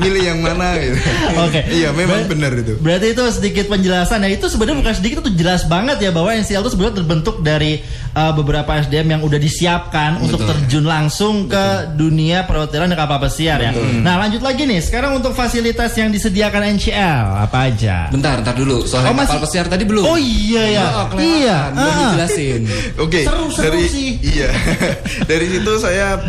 milih 0.00 0.22
yang 0.24 0.40
mana 0.40 0.80
gitu 0.80 0.96
Oke. 1.38 1.60
iya 1.68 1.92
memang 1.92 2.24
Ber- 2.24 2.32
benar 2.32 2.52
itu 2.56 2.72
Berarti 2.80 3.12
itu 3.12 3.22
sedikit 3.30 3.68
penjelasan 3.68 4.24
ya. 4.24 4.32
Itu 4.32 4.48
sebenarnya 4.48 4.78
bukan 4.80 4.94
sedikit 4.96 5.16
itu 5.20 5.30
jelas 5.36 5.59
banget 5.66 5.98
ya 6.00 6.10
bahwa 6.12 6.30
NCL 6.32 6.62
itu 6.62 6.70
sebenarnya 6.72 6.96
terbentuk 7.02 7.36
dari 7.40 7.82
uh, 8.14 8.32
beberapa 8.32 8.68
SDM 8.78 9.18
yang 9.18 9.22
udah 9.24 9.36
disiapkan 9.36 10.20
untuk 10.22 10.44
terjun 10.44 10.86
langsung 10.86 11.48
ke 11.48 11.96
dunia 11.96 12.44
perhotelan 12.44 12.92
dan 12.92 12.98
kapal 12.98 13.18
pesiar 13.20 13.58
ya. 13.60 13.72
Nah, 14.00 14.20
lanjut 14.20 14.40
lagi 14.40 14.64
nih. 14.64 14.80
Sekarang 14.80 15.18
untuk 15.18 15.32
fasilitas 15.32 15.92
yang 15.96 16.08
disediakan 16.08 16.76
NCL 16.78 17.26
apa 17.48 17.68
aja? 17.68 18.08
Bentar, 18.08 18.40
bentar 18.40 18.54
dulu. 18.54 18.84
Soal 18.86 19.08
Oh, 19.08 19.16
masih- 19.16 19.34
kapal 19.36 19.44
pesiar 19.48 19.66
tadi 19.66 19.84
belum. 19.84 20.04
Oh 20.06 20.18
iya 20.20 20.64
ya. 20.70 20.84
Oh, 21.10 21.18
iya. 21.18 21.58
Belum 21.74 21.90
ah. 21.90 21.98
dijelasin. 22.14 22.60
Oke, 23.04 23.20
Seru, 23.26 23.50
seru 23.50 23.64
dari 23.66 23.82
sih. 23.90 24.08
iya. 24.22 24.50
dari 25.30 25.46
situ 25.50 25.72
saya 25.80 26.20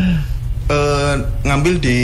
eh, 0.68 1.14
ngambil 1.46 1.74
di 1.78 1.98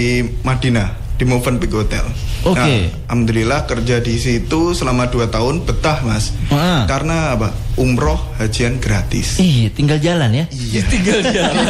Madinah 0.43 0.89
di 1.17 1.25
Movenpick 1.25 1.73
Hotel. 1.73 2.05
Oke. 2.47 2.55
Nah, 2.57 3.07
alhamdulillah 3.07 3.59
kerja 3.63 3.99
di 3.99 4.15
situ 4.15 4.71
selama 4.71 5.05
2 5.05 5.27
tahun 5.27 5.55
betah 5.61 5.99
mas. 6.01 6.31
Ah. 6.47 6.85
Karena 6.85 7.33
apa? 7.33 7.51
Umroh 7.75 8.17
hajian 8.35 8.77
gratis. 8.77 9.37
Ih, 9.37 9.69
tinggal 9.69 9.97
jalan 9.97 10.31
ya. 10.31 10.45
Iya. 10.47 10.81
Tinggal 10.83 11.19
jalan. 11.21 11.65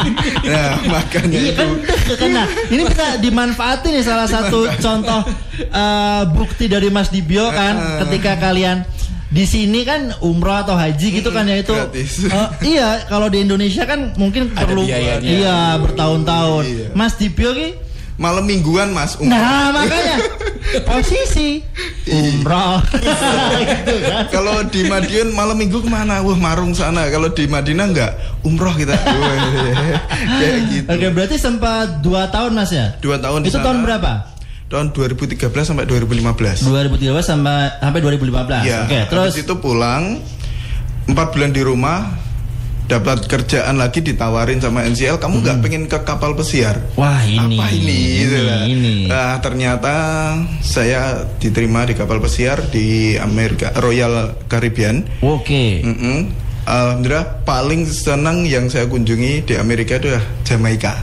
nah 0.48 0.72
makanya 0.88 1.36
Iya 1.36 1.50
itu. 1.50 1.58
kan 1.58 1.68
udah 2.00 2.16
kena. 2.16 2.44
Ini 2.66 2.82
bisa 2.84 3.06
dimanfaatin 3.18 3.92
nih 3.92 4.02
salah 4.02 4.26
satu 4.26 4.66
contoh 4.76 5.20
eh, 5.58 6.22
bukti 6.28 6.66
dari 6.66 6.88
Mas 6.88 7.08
Dibio 7.08 7.50
kan 7.50 7.76
ketika 8.02 8.40
kalian 8.40 8.82
di 9.28 9.44
sini 9.44 9.82
kan 9.82 10.14
umroh 10.20 10.54
atau 10.56 10.74
haji 10.74 11.18
gitu 11.18 11.30
kan 11.30 11.42
ya 11.44 11.58
itu 11.58 11.74
gratis. 11.74 12.22
Eh, 12.24 12.48
iya 12.70 13.02
kalau 13.04 13.26
di 13.26 13.42
Indonesia 13.42 13.82
kan 13.82 14.14
mungkin 14.14 14.50
Ada 14.50 14.62
perlu 14.64 14.86
biayanya. 14.86 15.18
iya 15.20 15.58
bertahun-tahun 15.76 16.62
Iya. 16.64 16.86
Mas 16.92 17.14
Dibio 17.14 17.50
ki 17.50 17.68
Malam 18.14 18.44
mingguan 18.44 18.90
mas. 18.90 19.16
umroh. 19.16 19.28
nah 19.28 19.68
makanya 19.70 20.16
posisi 20.88 21.58
umroh 22.04 22.78
gitu 23.64 23.94
kan 24.00 24.24
Kalau 24.30 24.62
di 24.64 24.84
Madiun 24.84 25.30
malam 25.30 25.54
minggu 25.54 25.78
ke 25.78 25.88
mana? 25.88 26.20
Wah 26.20 26.34
marung 26.34 26.70
sana. 26.72 27.06
Kalau 27.06 27.28
di 27.28 27.44
Madinah 27.44 27.86
enggak 27.86 28.12
umroh 28.40 28.70
kita. 28.72 28.94
Kayak 30.40 30.58
gitu. 30.70 30.88
Oke 30.88 31.06
berarti 31.10 31.36
sempat 31.36 31.98
dua 32.00 32.26
tahun 32.28 32.54
Mas 32.54 32.70
ya 32.70 32.94
Dua 32.98 33.18
tahun 33.18 33.42
itu 33.42 33.52
sana. 33.52 33.66
tahun 33.66 33.78
berapa 33.82 34.12
Tahun 34.64 34.86
2013 34.90 35.38
sampai 35.44 35.84
2015. 35.84 36.64
2013 36.64 37.02
sampai 37.20 37.58
sampai 37.76 38.00
2015 38.00 38.64
Iya. 38.64 38.78
oke 38.84 38.98
terus 39.06 39.34
itu 39.36 39.54
pulang 39.56 40.18
empat 41.04 41.26
bulan 41.30 41.50
di 41.50 41.60
rumah 41.60 42.16
dapat 42.84 43.24
kerjaan 43.24 43.80
lagi 43.80 44.04
ditawarin 44.04 44.60
sama 44.60 44.84
NCL 44.84 45.16
kamu 45.16 45.40
nggak 45.40 45.58
pengen 45.64 45.84
ke 45.88 45.98
kapal 46.04 46.36
pesiar 46.36 46.76
Wah 47.00 47.16
ini 47.24 47.40
apa 47.40 47.64
ini, 47.72 47.98
gitu 48.20 48.36
ini, 48.36 48.44
lah. 48.44 48.62
ini. 48.68 48.94
Nah, 49.08 49.34
ternyata 49.40 49.94
saya 50.60 51.24
diterima 51.40 51.88
di 51.88 51.96
kapal 51.96 52.20
pesiar 52.20 52.60
di 52.68 53.16
Amerika 53.16 53.72
Royal 53.80 54.36
Caribbean 54.52 55.00
Oke. 55.24 55.80
Mm-mm. 55.80 56.28
Alhamdulillah 56.64 57.44
paling 57.44 57.88
senang 57.88 58.44
yang 58.44 58.68
saya 58.68 58.84
kunjungi 58.88 59.48
di 59.48 59.54
Amerika 59.56 59.96
itu 59.96 60.12
adalah 60.12 60.24
Jamaika 60.44 60.94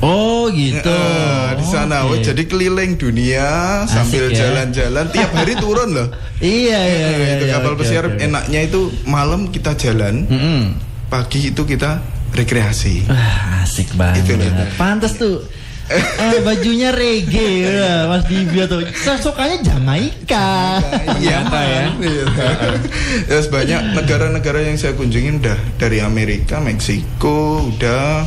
Oh 0.00 0.48
gitu. 0.48 0.88
Eh, 0.88 1.48
di 1.60 1.64
sana 1.68 2.08
oh, 2.08 2.16
jadi 2.16 2.48
keliling 2.48 2.96
dunia 2.96 3.44
Asik 3.84 3.92
sambil 3.92 4.24
ya. 4.32 4.48
jalan-jalan 4.48 5.04
tiap 5.12 5.30
hari 5.36 5.52
turun 5.60 5.92
loh 5.92 6.08
Iya 6.40 6.80
iya 6.92 7.08
iya. 7.12 7.28
itu 7.36 7.44
iya, 7.48 7.52
kapal 7.60 7.72
oke, 7.76 7.84
pesiar 7.84 8.04
oke, 8.08 8.16
oke. 8.16 8.24
enaknya 8.24 8.60
itu 8.64 8.80
malam 9.04 9.52
kita 9.52 9.76
jalan 9.76 10.24
Mm-mm. 10.24 10.89
Pagi 11.10 11.50
itu 11.50 11.66
kita 11.66 11.98
rekreasi 12.30 13.10
Wah, 13.10 13.66
asik 13.66 13.98
banget. 13.98 14.22
Itu 14.22 14.38
loh. 14.38 14.50
Pantes 14.78 15.18
tuh. 15.18 15.42
eh, 15.90 16.38
bajunya 16.46 16.94
reggae 16.94 17.66
ya, 17.66 18.06
Mas 18.06 18.22
Dibio 18.30 18.70
tuh. 18.70 18.86
Sukanya 18.94 19.58
Jamaika. 19.58 20.78
Iya 21.18 21.42
ya. 21.50 21.84
Iya. 21.98 22.24
Terus 23.26 23.50
banyak 23.50 23.98
negara-negara 23.98 24.62
yang 24.62 24.78
saya 24.78 24.94
kunjungin 24.94 25.42
udah 25.42 25.58
dari 25.82 25.98
Amerika, 25.98 26.62
Meksiko, 26.62 27.74
udah 27.74 28.22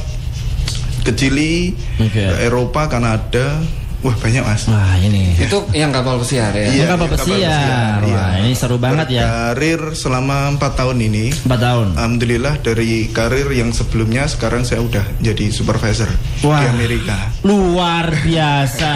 ke 1.08 1.16
Chili, 1.16 1.72
ke 2.12 2.44
Eropa, 2.44 2.92
Kanada. 2.92 3.64
Wah 4.04 4.16
banyak 4.20 4.44
mas. 4.44 4.68
Wah, 4.68 5.00
ini. 5.00 5.32
Itu 5.40 5.64
yang 5.72 5.96
kapal 5.96 6.20
pesiar 6.20 6.52
ya. 6.52 6.68
Iya, 6.68 6.86
kapal 6.92 7.08
kapal 7.08 7.24
pesiar. 7.24 7.40
pesiar, 7.40 8.00
iya. 8.04 8.16
Wah, 8.20 8.34
ini 8.44 8.52
seru 8.52 8.76
banget 8.76 9.08
ya. 9.16 9.24
Karir 9.24 9.82
selama 9.96 10.52
empat 10.60 10.76
tahun 10.76 10.98
ini. 11.08 11.32
Empat 11.48 11.60
tahun. 11.64 11.88
Alhamdulillah 11.96 12.56
dari 12.60 13.08
karir 13.16 13.48
yang 13.56 13.72
sebelumnya 13.72 14.28
sekarang 14.28 14.68
saya 14.68 14.84
udah 14.84 15.08
jadi 15.24 15.48
supervisor 15.56 16.12
Wah. 16.44 16.60
di 16.60 16.66
Amerika. 16.76 17.32
Luar 17.48 18.12
biasa. 18.28 18.92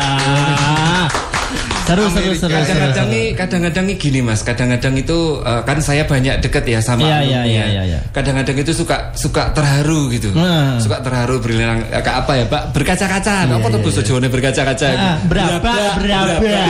Seru 1.87 2.03
seru 2.11 2.31
seru 2.35 2.51
seru. 2.51 2.51
Kadang-kadang 2.51 3.07
nih, 3.07 3.25
kadang-kadang 3.31 3.83
nih 3.87 3.95
gini 3.95 4.19
mas. 4.19 4.43
Kadang-kadang 4.43 4.93
itu 4.99 5.39
eh, 5.39 5.61
kan 5.63 5.77
saya 5.79 6.03
banyak 6.03 6.43
deket 6.43 6.67
ya 6.67 6.79
sama 6.83 7.07
Iya, 7.07 7.15
alumni 7.23 7.31
iya, 7.31 7.39
ya. 7.39 7.47
iya, 7.47 7.65
iya, 7.71 7.83
iya. 7.95 7.99
Kadang-kadang 8.11 8.59
itu 8.59 8.71
suka 8.75 9.15
suka 9.15 9.55
terharu 9.55 10.11
gitu. 10.11 10.35
Nah. 10.35 10.75
Suka 10.83 10.99
terharu 10.99 11.39
berilang 11.39 11.87
eh, 11.87 12.03
kayak 12.03 12.27
apa 12.27 12.31
ya 12.35 12.45
pak? 12.51 12.75
Berkaca-kaca. 12.75 13.47
apa 13.47 13.67
tuh 13.71 13.79
bahasa 13.79 14.01
Jawa 14.03 14.19
berkaca-kaca? 14.27 14.87
Ah, 14.99 15.15
berapa 15.31 15.71
berapa. 16.03 16.33
Iya, 16.43 16.63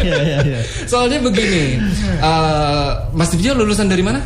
iya, 0.00 0.16
iya, 0.24 0.36
iya. 0.48 0.60
Soalnya 0.88 1.20
begini, 1.20 1.76
eh, 2.24 2.88
Mas 3.12 3.28
Dibio 3.36 3.52
lulusan 3.52 3.92
dari 3.92 4.00
mana? 4.00 4.24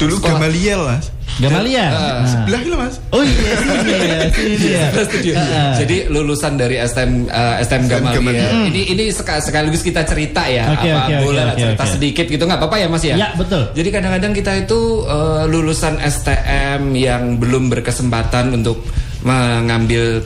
Dulu 0.00 0.16
Sekolah. 0.18 0.38
Gamaliel 0.40 0.80
mas. 0.86 1.06
Gamaliel. 1.40 1.88
Ah, 1.88 2.20
Nah. 2.20 2.28
Sebelah 2.28 2.60
itu 2.60 2.76
mas. 2.76 2.94
Oh 3.10 3.22
iya 3.22 3.52
sini 3.56 3.90
ya, 3.90 4.20
sini. 4.30 4.56
Studio. 5.02 5.32
Ah. 5.34 5.72
Jadi 5.74 5.96
lulusan 6.06 6.52
dari 6.54 6.76
STM 6.76 7.12
eh, 7.26 7.54
STM 7.60 7.84
Gamaliel. 7.86 8.16
Gamaliel. 8.20 8.50
Ini 8.68 8.82
ini 8.90 9.04
seka- 9.08 9.40
sekaligus 9.40 9.80
kita 9.80 10.04
cerita 10.04 10.44
ya. 10.44 10.68
Oke, 10.70 10.86
apa 10.86 11.08
oke, 11.08 11.14
boleh 11.24 11.42
oke, 11.46 11.58
cerita 11.58 11.82
oke. 11.82 11.92
sedikit 11.92 12.26
gitu 12.26 12.42
nggak 12.42 12.60
apa-apa 12.60 12.76
ya 12.76 12.86
Mas 12.86 13.02
ya? 13.02 13.16
Ya, 13.16 13.28
betul. 13.34 13.62
Jadi 13.72 13.88
kadang-kadang 13.88 14.32
kita 14.32 14.52
itu 14.60 14.80
eh, 15.02 15.42
lulusan 15.46 15.96
STM 15.98 16.92
yang 16.92 17.22
belum 17.36 17.68
berkesempatan 17.68 18.52
untuk 18.52 18.84
mengambil 19.20 20.20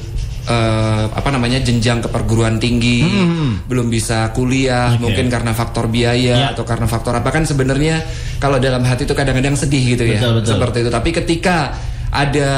eh, 0.44 1.04
apa 1.08 1.28
namanya 1.30 1.56
jenjang 1.58 1.98
ke 1.98 2.08
perguruan 2.08 2.58
tinggi, 2.58 3.00
belum 3.64 3.88
bisa 3.88 4.28
kuliah, 4.30 4.92
Hmm, 4.92 5.00
Oke. 5.00 5.02
mungkin 5.08 5.26
karena 5.28 5.52
faktor 5.52 5.88
biaya 5.88 6.36
Ya. 6.36 6.46
atau 6.52 6.62
karena 6.62 6.84
faktor 6.84 7.14
apa 7.14 7.30
kan 7.30 7.42
sebenarnya 7.42 8.04
kalau 8.44 8.60
dalam 8.60 8.84
hati 8.84 9.08
itu 9.08 9.16
kadang-kadang 9.16 9.56
sedih 9.56 9.96
gitu 9.96 10.04
ya. 10.04 10.20
Betul, 10.20 10.32
betul. 10.44 10.52
Seperti 10.52 10.76
itu. 10.84 10.90
Tapi 10.92 11.10
ketika 11.16 11.56
ada 12.12 12.50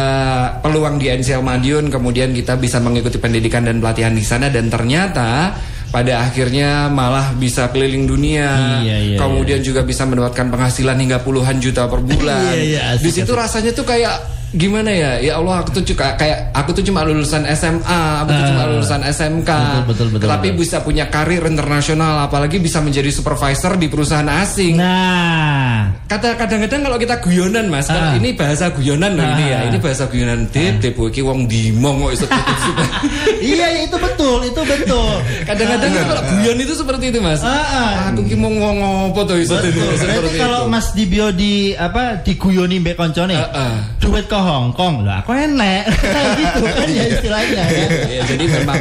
peluang 0.58 0.98
di 0.98 1.06
NCL 1.14 1.46
Madiun, 1.46 1.86
kemudian 1.94 2.34
kita 2.34 2.58
bisa 2.58 2.82
mengikuti 2.82 3.22
pendidikan 3.22 3.62
dan 3.62 3.78
pelatihan 3.78 4.10
di 4.10 4.26
sana 4.26 4.50
dan 4.50 4.66
ternyata 4.66 5.54
pada 5.94 6.26
akhirnya 6.26 6.90
malah 6.90 7.32
bisa 7.38 7.70
keliling 7.70 8.10
dunia, 8.10 8.82
Iya, 8.82 8.96
iya, 9.00 9.16
kemudian 9.16 9.62
juga 9.62 9.86
bisa 9.86 10.02
mendapatkan 10.02 10.50
penghasilan 10.50 10.98
hingga 10.98 11.22
puluhan 11.22 11.62
juta 11.62 11.86
per 11.86 12.02
bulan. 12.02 12.52
Iya, 12.58 12.62
iya, 12.66 12.80
asik, 12.98 13.06
di 13.06 13.10
situ 13.22 13.32
rasanya 13.32 13.70
tuh 13.70 13.86
kayak 13.86 14.35
gimana 14.52 14.90
ya? 14.90 15.10
Ya 15.18 15.32
Allah, 15.36 15.60
aku 15.60 15.70
tuh 15.72 15.84
juga 15.84 16.14
kayak 16.14 16.52
aku 16.52 16.70
tuh 16.72 16.84
cuma 16.84 17.02
lulusan 17.02 17.42
SMA, 17.50 18.00
aku 18.22 18.30
tuh 18.30 18.42
Ah. 18.42 18.48
cuma 18.50 18.62
lulusan 18.68 19.00
SMK, 19.02 19.50
Betul, 19.50 19.82
betul, 19.86 20.06
betul, 20.14 20.28
tapi 20.28 20.48
betul. 20.52 20.60
bisa 20.62 20.76
punya 20.80 21.04
karir 21.06 21.42
internasional, 21.42 22.22
apalagi 22.22 22.56
bisa 22.56 22.78
menjadi 22.78 23.10
supervisor 23.10 23.74
di 23.74 23.86
perusahaan 23.86 24.28
asing. 24.28 24.78
Nah, 24.78 25.90
Kata 26.06 26.38
kadang-kadang 26.38 26.86
kalau 26.86 26.96
kita 26.96 27.18
guyonan 27.18 27.66
mas, 27.66 27.90
Ah. 27.90 28.14
kan 28.14 28.22
ini 28.22 28.30
bahasa 28.32 28.70
guyonan 28.70 29.12
loh 29.12 29.26
ini 29.26 29.44
ya, 29.50 29.58
Ah. 29.58 29.68
ini 29.68 29.78
bahasa 29.78 30.06
guyonan 30.06 30.46
dip, 30.48 30.78
dip 30.78 30.94
iki 30.96 31.20
wong 31.20 31.46
dimong 31.46 32.06
kok 32.06 32.12
iso 32.14 32.26
sudah. 32.26 32.88
iya 33.42 33.82
itu 33.82 33.96
betul, 33.96 34.38
itu 34.42 34.60
betul. 34.62 35.10
Kadang-kadang 35.42 35.90
itu 35.90 36.04
kalau 36.04 36.22
guyon 36.30 36.56
itu 36.56 36.72
seperti 36.72 37.04
itu 37.10 37.18
mas. 37.18 37.42
Ah, 37.42 37.50
ah. 37.50 37.90
Aku 38.08 38.22
ki 38.22 38.34
mau 38.34 38.48
ngomong 38.48 39.10
apa 39.10 39.20
tuh 39.24 39.36
iso 39.36 39.58
Betul. 39.58 39.74
tutup 39.74 39.86
Berarti 39.90 40.00
seperti 40.06 40.38
kalau 40.38 40.60
itu. 40.62 40.72
Mas 40.72 40.86
Dibio 40.94 41.26
di 41.30 41.52
apa 41.72 42.02
diguyoni 42.22 42.76
mbek 42.78 42.96
koncone, 42.96 43.34
Ah, 43.34 43.50
ah. 43.52 43.74
duit 43.98 44.26
ke 44.36 44.40
Hong 44.44 44.68
Kong 44.70 44.94
lah, 45.00 45.24
aku 45.24 45.32
enek, 45.32 45.88
gitu 46.40 46.60
kan 46.68 46.88
ya 46.92 47.04
istilahnya. 47.08 47.62
Ya. 47.64 47.86
Ya, 48.04 48.22
jadi 48.28 48.44
memang 48.52 48.76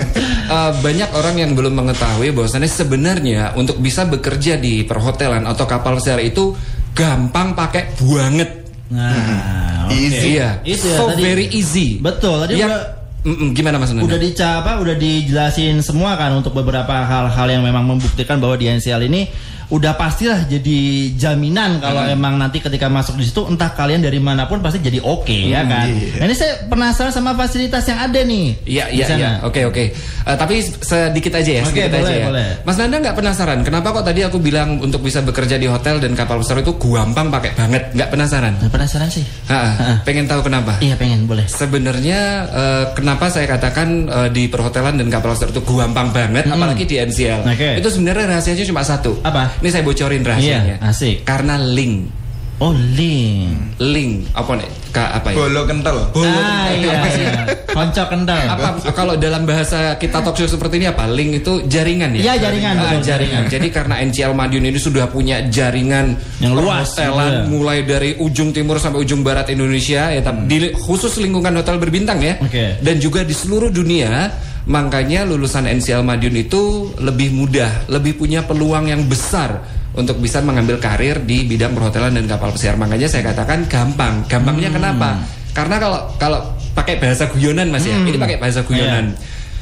eh, 0.52 0.72
banyak 0.84 1.10
orang 1.16 1.36
yang 1.40 1.52
belum 1.56 1.74
mengetahui 1.74 2.36
bahwasannya 2.36 2.68
sebenarnya 2.68 3.56
untuk 3.56 3.80
bisa 3.80 4.04
bekerja 4.04 4.60
di 4.60 4.84
perhotelan 4.84 5.48
atau 5.48 5.64
kapal 5.64 5.96
pesiar 5.96 6.20
itu 6.20 6.52
gampang 6.92 7.56
pakai 7.56 7.96
banget. 7.96 8.52
Nah, 8.92 9.88
oke. 9.88 9.96
Easy. 9.96 10.38
Iya, 10.38 10.60
Itu 10.62 10.86
ya, 10.86 10.98
so 11.00 11.04
tadi- 11.10 11.24
very 11.24 11.48
easy. 11.50 11.98
Betul, 11.98 12.44
tadi 12.44 12.60
Yang- 12.60 12.76
udah- 12.76 12.94
Mm-mm, 13.26 13.58
gimana 13.58 13.82
mas 13.82 13.90
Nanda? 13.90 14.06
udah 14.06 14.22
dicapa, 14.22 14.78
udah 14.78 14.94
dijelasin 14.94 15.82
semua 15.82 16.14
kan 16.14 16.30
untuk 16.38 16.54
beberapa 16.54 16.94
hal-hal 16.94 17.48
yang 17.50 17.66
memang 17.66 17.82
membuktikan 17.82 18.38
bahwa 18.38 18.54
di 18.54 18.70
NCL 18.70 19.02
ini 19.10 19.26
udah 19.66 19.98
pastilah 19.98 20.46
jadi 20.46 20.78
jaminan 21.18 21.82
kalau 21.82 22.06
emang 22.06 22.38
nanti 22.38 22.62
ketika 22.62 22.86
masuk 22.86 23.18
di 23.18 23.26
situ 23.26 23.42
entah 23.50 23.74
kalian 23.74 24.06
dari 24.06 24.22
mana 24.22 24.46
pun 24.46 24.62
pasti 24.62 24.78
jadi 24.78 25.02
oke 25.02 25.34
ya 25.34 25.66
kan. 25.66 25.90
iya. 25.90 26.22
Nah, 26.22 26.26
ini 26.30 26.36
saya 26.38 26.54
penasaran 26.70 27.10
sama 27.10 27.34
fasilitas 27.34 27.82
yang 27.90 28.00
ada 28.02 28.20
nih. 28.22 28.46
Iya 28.66 28.86
iya 28.94 29.06
iya. 29.18 29.32
Oke 29.42 29.66
oke. 29.66 29.84
Eh, 30.26 30.38
tapi 30.38 30.62
sedikit 30.62 31.38
aja 31.38 31.62
ya, 31.62 31.64
Oke, 31.66 31.70
sedikit 31.86 31.94
boleh, 31.94 32.06
aja 32.10 32.14
ya. 32.18 32.26
boleh. 32.30 32.48
Mas 32.66 32.78
Nanda 32.82 32.98
nggak 32.98 33.18
penasaran? 33.18 33.60
Kenapa 33.62 33.94
kok 33.94 34.06
tadi 34.10 34.26
aku 34.26 34.42
bilang 34.42 34.82
untuk 34.82 35.06
bisa 35.06 35.22
bekerja 35.22 35.62
di 35.62 35.70
hotel 35.70 36.02
dan 36.02 36.18
kapal 36.18 36.42
besar 36.42 36.62
itu 36.66 36.74
gampang 36.78 37.30
pakai 37.30 37.54
banget? 37.54 37.94
Nggak 37.94 38.10
penasaran? 38.10 38.54
Penasaran 38.70 39.10
sih. 39.14 39.22
Ha, 39.50 40.02
pengen 40.02 40.26
tahu 40.26 40.42
kenapa? 40.46 40.82
Iya 40.82 40.98
pengen 40.98 41.30
boleh. 41.30 41.46
Sebenarnya 41.46 42.20
eh, 42.50 42.84
kenapa 42.98 43.30
saya 43.30 43.46
katakan 43.46 44.10
eh, 44.10 44.30
di 44.34 44.50
perhotelan 44.50 44.98
dan 44.98 45.14
kapal 45.14 45.38
besar 45.38 45.54
itu 45.54 45.62
gampang 45.62 46.10
banget, 46.10 46.50
apalagi 46.50 46.90
di 46.90 46.96
NCL. 46.98 47.46
Oke. 47.46 47.70
Itu 47.78 47.90
sebenarnya 47.94 48.26
rahasianya 48.34 48.66
cuma 48.66 48.82
satu. 48.82 49.22
Apa? 49.22 49.55
Ini 49.60 49.70
saya 49.70 49.84
bocorin 49.84 50.22
rahasianya. 50.22 50.76
Iya, 50.78 50.88
asik. 50.88 51.24
Karena 51.24 51.56
link, 51.58 52.12
Oh 52.56 52.72
link. 52.72 53.76
link 53.84 54.32
apa 54.32 54.56
nih? 54.56 54.70
Ka, 54.88 55.12
apa 55.12 55.28
ya? 55.28 55.36
Bolo 55.36 55.68
kental. 55.68 56.08
ah 56.16 56.72
iya, 56.72 57.04
iya. 57.12 57.32
Konco 57.68 58.04
kental. 58.08 58.40
apa 58.48 58.68
kalau 58.96 59.20
dalam 59.20 59.44
bahasa 59.44 60.00
kita 60.00 60.24
talk 60.24 60.40
show 60.40 60.48
seperti 60.48 60.80
ini 60.80 60.88
apa 60.88 61.04
link 61.06 61.44
itu 61.44 61.68
jaringan 61.68 62.16
ya 62.16 62.32
Iya, 62.32 62.48
jaringan, 62.48 62.74
Ah, 62.80 62.84
betul, 62.96 63.04
jaringan 63.04 63.44
jadi 63.52 63.68
karena 63.68 64.00
NCL 64.00 64.32
Madiun 64.32 64.64
ini 64.66 64.80
sudah 64.80 65.12
punya 65.12 65.44
jaringan 65.52 66.16
Yang 66.40 66.54
luas, 66.56 66.96
perhotelan 66.96 67.32
iya. 67.36 67.44
mulai 67.44 67.78
dari 67.84 68.16
ujung 68.16 68.56
timur 68.56 68.80
sampai 68.80 69.04
ujung 69.04 69.20
barat 69.20 69.52
Indonesia 69.52 70.08
ya 70.08 70.22
tapi 70.24 70.48
di 70.48 70.72
khusus 70.72 71.20
lingkungan 71.20 71.52
hotel 71.52 71.76
berbintang 71.76 72.24
ya 72.24 72.40
Oke. 72.40 72.80
dan 72.80 72.96
juga 72.96 73.28
di 73.28 73.36
seluruh 73.36 73.68
dunia 73.68 74.32
Makanya 74.66 75.30
lulusan 75.30 75.70
NCL 75.70 76.02
Madiun 76.02 76.36
itu 76.42 76.90
lebih 76.98 77.30
mudah, 77.38 77.86
lebih 77.86 78.18
punya 78.18 78.42
peluang 78.42 78.90
yang 78.90 79.06
besar 79.06 79.62
untuk 79.94 80.18
bisa 80.18 80.42
mengambil 80.42 80.82
karir 80.82 81.22
di 81.22 81.46
bidang 81.46 81.78
perhotelan 81.78 82.18
dan 82.18 82.26
kapal 82.26 82.50
pesiar. 82.50 82.74
Makanya 82.74 83.06
saya 83.06 83.30
katakan 83.30 83.70
gampang. 83.70 84.26
Gampangnya 84.26 84.74
Hmm. 84.74 84.78
kenapa? 84.82 85.10
Karena 85.54 85.76
kalau 85.78 86.00
kalau 86.18 86.40
pakai 86.74 86.98
bahasa 86.98 87.30
guyonan 87.30 87.70
Mas 87.70 87.86
ya. 87.86 87.94
Hmm. 87.94 88.10
Ini 88.10 88.18
pakai 88.18 88.38
bahasa 88.42 88.66
guyonan. 88.66 89.14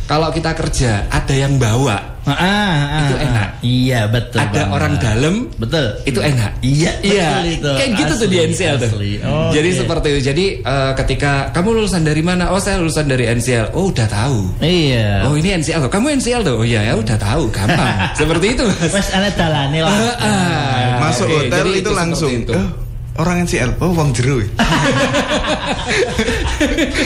Kalau 0.08 0.32
kita 0.32 0.52
kerja 0.56 1.08
ada 1.12 1.36
yang 1.36 1.60
bawa, 1.60 2.13
Ah, 2.24 2.40
ah, 2.40 3.00
Itu 3.04 3.16
ah, 3.16 3.26
enak. 3.28 3.48
Iya 3.60 4.02
betul. 4.08 4.40
ada 4.40 4.48
banget. 4.54 4.72
orang 4.72 4.94
dalam 4.96 5.34
Betul. 5.54 5.86
itu 6.04 6.20
enak. 6.20 6.52
Iya, 6.60 6.92
Iya, 7.00 7.28
betul 7.36 7.48
itu. 7.52 7.72
kayak 7.76 7.92
gitu 8.00 8.14
tuh 8.16 8.28
di 8.28 8.38
Asli, 8.38 8.50
NCL 8.50 8.76
tuh. 8.78 8.90
asli. 8.90 9.12
Oh, 9.22 9.52
Jadi 9.52 9.70
oke. 9.70 9.78
seperti 9.84 10.08
itu. 10.10 10.22
Jadi 10.24 10.46
eh, 10.62 10.92
ketika 10.96 11.32
kamu 11.52 11.70
lulusan 11.78 12.02
dari 12.02 12.22
mana? 12.22 12.50
Oh 12.50 12.60
saya 12.60 12.80
lulusan 12.80 13.06
dari 13.06 13.28
NCL. 13.28 13.76
Oh 13.76 13.92
udah 13.92 14.08
tahu. 14.08 14.40
Iya. 14.60 15.28
Oh 15.28 15.36
ini 15.36 15.52
NCL 15.54 15.84
tuh. 15.84 15.92
Kamu 15.92 16.08
NCL 16.16 16.42
tuh. 16.42 16.56
Oh 16.58 16.66
iya 16.66 16.82
ya 16.86 16.94
udah 16.96 17.18
tahu. 17.18 17.52
Gampang. 17.52 17.92
seperti 18.20 18.46
itu 18.52 18.64
mas. 18.64 18.92
Wes 18.94 19.10
ana 19.12 19.30
dalane 19.30 19.80
lah. 19.80 19.92
Ah, 20.24 21.00
Masuk 21.04 21.28
hotel 21.28 21.52
Jadi 21.52 21.72
itu, 21.84 21.92
langsung. 21.92 22.32
itu. 22.32 22.54
"Eh, 22.56 22.68
orang 23.16 23.46
NCL, 23.46 23.78
oh 23.80 23.92
uang 23.92 24.10
jeru. 24.12 24.42
ya?" 24.42 24.50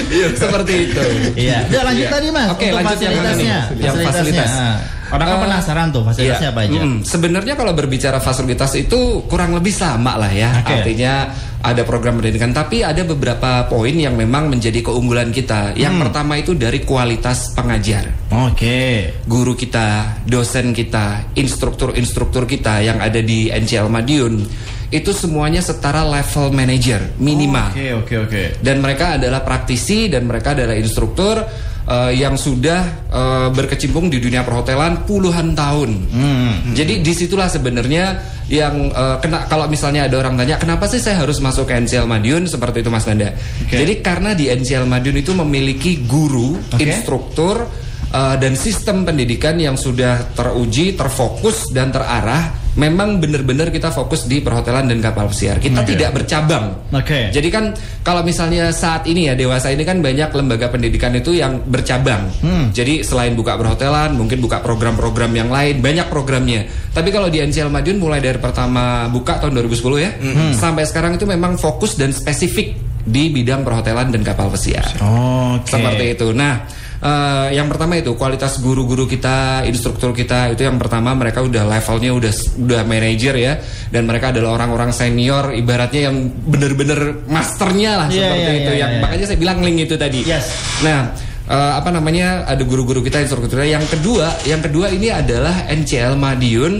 Iya, 0.07 0.27
seperti 0.33 0.73
itu. 0.89 1.03
Iya. 1.35 1.57
Udah 1.67 1.81
lanjut 1.83 2.05
Iya. 2.05 2.13
tadi 2.13 2.27
Mas. 2.29 2.47
Oke, 2.49 2.65
untuk 2.65 2.77
lanjut 2.77 2.97
yang 2.97 3.11
fasilitasnya. 3.13 3.57
Yang 3.77 3.95
fasilitas. 4.03 4.51
Ah. 4.53 4.77
Orang 5.07 5.23
kan 5.23 5.37
Eh, 5.39 5.43
penasaran 5.47 5.87
tuh 5.89 6.03
fasilitasnya 6.03 6.49
Iya. 6.51 6.55
apa 6.55 6.61
aja. 6.67 6.79
Mm-mm. 6.83 6.95
Sebenarnya 7.01 7.53
kalau 7.55 7.71
berbicara 7.71 8.17
fasilitas 8.19 8.71
itu 8.75 8.99
kurang 9.25 9.55
lebih 9.55 9.71
sama 9.71 10.19
lah 10.19 10.27
ya. 10.27 10.51
Oke. 10.59 10.83
Artinya 10.83 11.13
ada 11.57 11.81
program 11.83 12.19
pendidikan, 12.19 12.51
tapi 12.51 12.83
ada 12.83 13.01
beberapa 13.01 13.65
poin 13.65 13.95
yang 13.95 14.13
memang 14.13 14.51
menjadi 14.51 14.83
keunggulan 14.83 15.31
kita. 15.31 15.71
Yang 15.79 15.93
Hmm. 15.95 16.01
pertama 16.07 16.33
itu 16.35 16.51
dari 16.53 16.83
kualitas 16.83 17.55
pengajar. 17.55 18.03
Oke. 18.35 19.09
Guru 19.23 19.55
kita, 19.55 20.19
dosen 20.27 20.75
kita, 20.75 21.31
instruktur-instruktur 21.39 22.43
kita 22.43 22.83
yang 22.83 22.99
ada 22.99 23.23
di 23.23 23.47
NCL 23.47 23.87
Madiun 23.87 24.43
itu 24.87 25.11
semuanya 25.11 25.59
setara 25.59 26.07
level 26.07 26.55
manager 26.55 27.03
minimal 27.19 27.75
Oke, 27.75 27.87
oke, 27.91 28.15
oke. 28.23 28.43
dan 28.63 28.79
mereka 28.79 29.19
adalah 29.19 29.43
praktisi 29.43 30.07
dan 30.07 30.23
mereka 30.23 30.55
adalah 30.55 30.79
instruktur 30.79 31.43
eh, 31.87 32.11
yang 32.15 32.39
sudah 32.39 32.81
eh, 33.11 33.47
berkecimpung 33.51 34.07
di 34.07 34.19
dunia 34.23 34.47
perhotelan 34.47 35.03
puluhan 35.07 35.55
tahun. 35.55 35.91
Hmm. 36.11 36.53
Jadi 36.71 37.03
di 37.03 37.13
situlah 37.15 37.51
sebenarnya 37.51 38.19
yang 38.47 38.91
eh, 38.91 39.17
kena 39.19 39.43
kalau 39.51 39.67
misalnya 39.67 40.07
ada 40.07 40.23
orang 40.23 40.39
tanya 40.39 40.55
kenapa 40.55 40.87
sih 40.87 41.03
saya 41.03 41.19
harus 41.19 41.43
masuk 41.43 41.67
ke 41.67 41.75
NCL 41.83 42.07
Madiun 42.07 42.47
seperti 42.47 42.79
itu 42.83 42.87
Mas 42.91 43.03
Nanda. 43.07 43.35
Oke. 43.35 43.75
Jadi 43.75 43.93
karena 43.99 44.31
di 44.31 44.47
NCL 44.47 44.87
Madiun 44.87 45.17
itu 45.19 45.31
memiliki 45.35 46.07
guru, 46.07 46.55
Oke. 46.59 46.79
instruktur 46.79 47.67
eh, 48.07 48.35
dan 48.39 48.55
sistem 48.55 49.03
pendidikan 49.03 49.59
yang 49.59 49.75
sudah 49.75 50.31
teruji, 50.31 50.95
terfokus 50.95 51.71
dan 51.75 51.91
terarah. 51.91 52.66
Memang 52.77 53.17
benar-benar 53.17 53.73
kita 53.73 53.89
fokus 53.89 54.29
di 54.29 54.37
perhotelan 54.37 54.85
dan 54.85 55.01
kapal 55.01 55.25
pesiar. 55.33 55.57
Kita 55.57 55.81
Oke. 55.81 55.97
tidak 55.97 56.13
bercabang. 56.13 56.93
Oke. 56.93 57.33
Jadi 57.33 57.49
kan 57.49 57.73
kalau 58.05 58.21
misalnya 58.21 58.69
saat 58.69 59.09
ini 59.09 59.25
ya 59.25 59.33
dewasa 59.33 59.73
ini 59.73 59.81
kan 59.81 59.97
banyak 59.97 60.29
lembaga 60.29 60.69
pendidikan 60.69 61.09
itu 61.17 61.33
yang 61.33 61.57
bercabang. 61.65 62.29
Hmm. 62.37 62.69
Jadi 62.69 63.01
selain 63.01 63.33
buka 63.33 63.57
perhotelan, 63.57 64.13
mungkin 64.13 64.37
buka 64.37 64.61
program-program 64.61 65.33
yang 65.33 65.49
lain, 65.49 65.81
banyak 65.81 66.05
programnya. 66.05 66.69
Tapi 66.93 67.09
kalau 67.09 67.33
di 67.33 67.41
NCL 67.41 67.73
Madiun 67.73 67.97
mulai 67.97 68.21
dari 68.21 68.37
pertama 68.37 69.09
buka 69.09 69.41
tahun 69.41 69.57
2010 69.57 69.97
ya, 69.97 70.11
Hmm. 70.13 70.53
sampai 70.53 70.85
sekarang 70.85 71.17
itu 71.17 71.25
memang 71.25 71.57
fokus 71.57 71.97
dan 71.97 72.13
spesifik 72.13 72.77
di 73.01 73.33
bidang 73.33 73.65
perhotelan 73.65 74.13
dan 74.13 74.21
kapal 74.21 74.53
pesiar. 74.53 74.85
Oke. 75.01 75.65
Seperti 75.73 76.05
itu. 76.13 76.27
Nah, 76.29 76.61
eh, 77.01 77.47
yang 77.57 77.67
pertama 77.69 77.97
itu 77.97 78.13
kualitas 78.17 78.59
guru-guru 78.61 79.05
kita, 79.09 79.65
instruktur 79.67 80.13
kita 80.13 80.53
itu 80.53 80.65
yang 80.65 80.77
pertama 80.81 81.13
mereka 81.13 81.43
udah 81.43 81.63
levelnya 81.65 82.11
udah 82.13 82.33
udah 82.61 82.81
manajer 82.87 83.35
ya 83.37 83.53
dan 83.89 84.05
mereka 84.05 84.31
adalah 84.33 84.57
orang-orang 84.57 84.91
senior 84.93 85.53
ibaratnya 85.53 86.11
yang 86.11 86.29
bener-bener 86.47 87.25
masternya 87.27 88.05
lah 88.05 88.07
Iya, 88.07 88.27
seperti 88.29 88.51
iya, 88.51 88.59
itu 88.61 88.71
iya, 88.73 88.81
yang 88.81 88.91
iya. 88.91 89.01
makanya 89.03 89.25
saya 89.27 89.39
bilang 89.39 89.57
link 89.61 89.77
itu 89.85 89.95
tadi. 89.95 90.21
Yes. 90.25 90.45
Nah, 90.81 90.99
eh, 91.47 91.73
apa 91.77 91.89
namanya 91.93 92.43
ada 92.45 92.63
guru-guru 92.65 93.05
kita 93.05 93.21
instruktur 93.21 93.59
kita. 93.59 93.67
Yang 93.67 93.97
kedua, 93.97 94.27
yang 94.45 94.61
kedua 94.63 94.89
ini 94.89 95.13
adalah 95.13 95.69
NCL 95.69 96.17
Madiun 96.17 96.73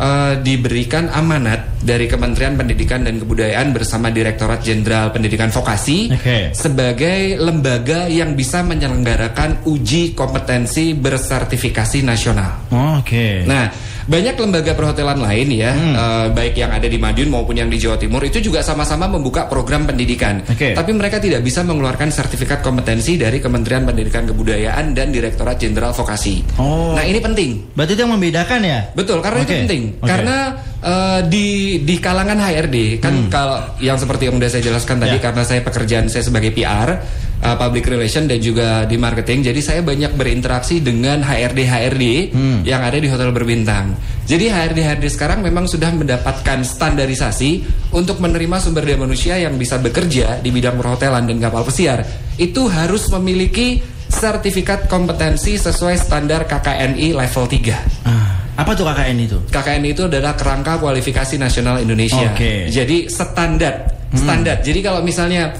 eh, 0.00 0.34
diberikan 0.40 1.12
amanat 1.12 1.76
dari 1.84 2.08
Kementerian 2.08 2.56
Pendidikan 2.56 3.04
dan 3.04 3.20
Kebudayaan 3.20 3.76
bersama 3.76 4.08
Direktorat 4.08 4.64
Jenderal 4.64 5.12
Pendidikan 5.12 5.52
Vokasi 5.52 6.08
Oke. 6.12 6.56
sebagai 6.56 7.36
lembaga 7.36 8.08
yang 8.08 8.32
bisa 8.32 8.64
menyelenggarakan 8.64 9.68
uji 9.68 10.16
kompetensi 10.16 10.96
bersertifikasi 10.96 12.00
nasional. 12.00 12.68
Oke. 13.00 13.44
Nah, 13.44 13.89
banyak 14.06 14.34
lembaga 14.34 14.72
perhotelan 14.72 15.18
lain 15.18 15.48
ya, 15.50 15.72
Hmm. 15.72 15.94
eh, 15.94 16.26
baik 16.30 16.54
yang 16.54 16.70
ada 16.70 16.84
di 16.84 16.96
Madiun 16.96 17.28
maupun 17.28 17.54
yang 17.54 17.66
di 17.66 17.76
Jawa 17.76 17.96
Timur 17.96 18.20
itu 18.20 18.38
juga 18.38 18.60
sama-sama 18.60 19.04
membuka 19.06 19.44
program 19.44 19.84
pendidikan. 19.84 20.40
Oke. 20.44 20.72
Tapi 20.72 20.90
mereka 20.90 21.16
tidak 21.16 21.40
bisa 21.40 21.60
mengeluarkan 21.60 22.08
sertifikat 22.08 22.60
kompetensi 22.60 23.16
dari 23.16 23.38
Kementerian 23.38 23.82
Pendidikan 23.82 24.24
Kebudayaan 24.24 24.92
dan 24.92 25.10
Direktorat 25.10 25.56
Jenderal 25.56 25.90
Vokasi. 25.90 26.44
Oh. 26.56 26.92
Nah, 26.92 27.02
ini 27.02 27.18
penting. 27.18 27.50
Berarti 27.72 27.92
itu 27.92 28.00
yang 28.00 28.12
membedakan 28.12 28.60
ya? 28.60 28.80
Betul, 28.92 29.20
karena 29.20 29.38
itu 29.40 29.50
Oke, 29.50 29.60
penting. 29.64 29.82
oke. 29.98 30.08
Karena 30.08 30.36
eh, 30.80 31.20
di 31.28 31.46
di 31.82 31.96
kalangan 31.96 32.40
HRD 32.40 32.76
kan 32.98 33.28
kalau 33.28 33.60
yang 33.78 33.96
seperti 33.96 34.26
yang 34.26 34.36
udah 34.36 34.48
saya 34.48 34.64
jelaskan 34.64 34.96
tadi 34.96 35.12
Hmm. 35.12 35.20
Ya. 35.20 35.26
karena 35.28 35.42
saya 35.44 35.60
pekerjaan 35.60 36.06
saya 36.06 36.22
sebagai 36.22 36.50
PR, 36.50 36.88
eh, 37.40 37.56
public 37.56 37.88
relation 37.88 38.28
dan 38.28 38.38
juga 38.38 38.84
di 38.84 38.94
marketing. 38.94 39.48
Jadi 39.48 39.60
saya 39.60 39.80
banyak 39.80 40.12
berinteraksi 40.12 40.78
dengan 40.78 41.24
HRD 41.24 41.60
HRD 41.64 42.04
Hmm. 42.30 42.60
yang 42.62 42.84
ada 42.84 43.00
di 43.00 43.08
hotel 43.08 43.32
berbintang. 43.32 43.96
Jadi 44.24 44.46
HRD 44.46 44.78
HRD 44.84 45.06
sekarang 45.10 45.40
memang 45.42 45.66
sudah 45.66 45.90
mendapatkan 45.90 46.62
standarisasi 46.62 47.64
untuk 47.90 48.22
menerima 48.22 48.60
sumber 48.60 48.86
daya 48.86 49.00
manusia 49.00 49.34
yang 49.40 49.56
bisa 49.56 49.80
bekerja 49.80 50.38
di 50.38 50.52
bidang 50.52 50.78
perhotelan 50.78 51.26
dan 51.26 51.40
kapal 51.40 51.64
pesiar. 51.64 52.04
Itu 52.36 52.70
harus 52.70 53.10
memiliki 53.10 53.80
sertifikat 54.10 54.86
kompetensi 54.86 55.54
sesuai 55.54 55.96
standar 55.96 56.44
KKNI 56.44 57.14
level 57.14 57.44
3. 57.46 57.78
Ah, 58.04 58.42
apa 58.58 58.74
tuh 58.74 58.84
KKN 58.84 59.18
itu? 59.22 59.38
KKN 59.48 59.84
itu 59.86 60.02
adalah 60.06 60.34
kerangka 60.34 60.78
kualifikasi 60.78 61.38
nasional 61.38 61.78
Indonesia. 61.78 62.34
Oke. 62.34 62.66
Jadi 62.68 63.06
standar, 63.06 63.86
standar. 64.12 64.60
Jadi 64.60 64.82
kalau 64.82 65.00
misalnya 65.00 65.54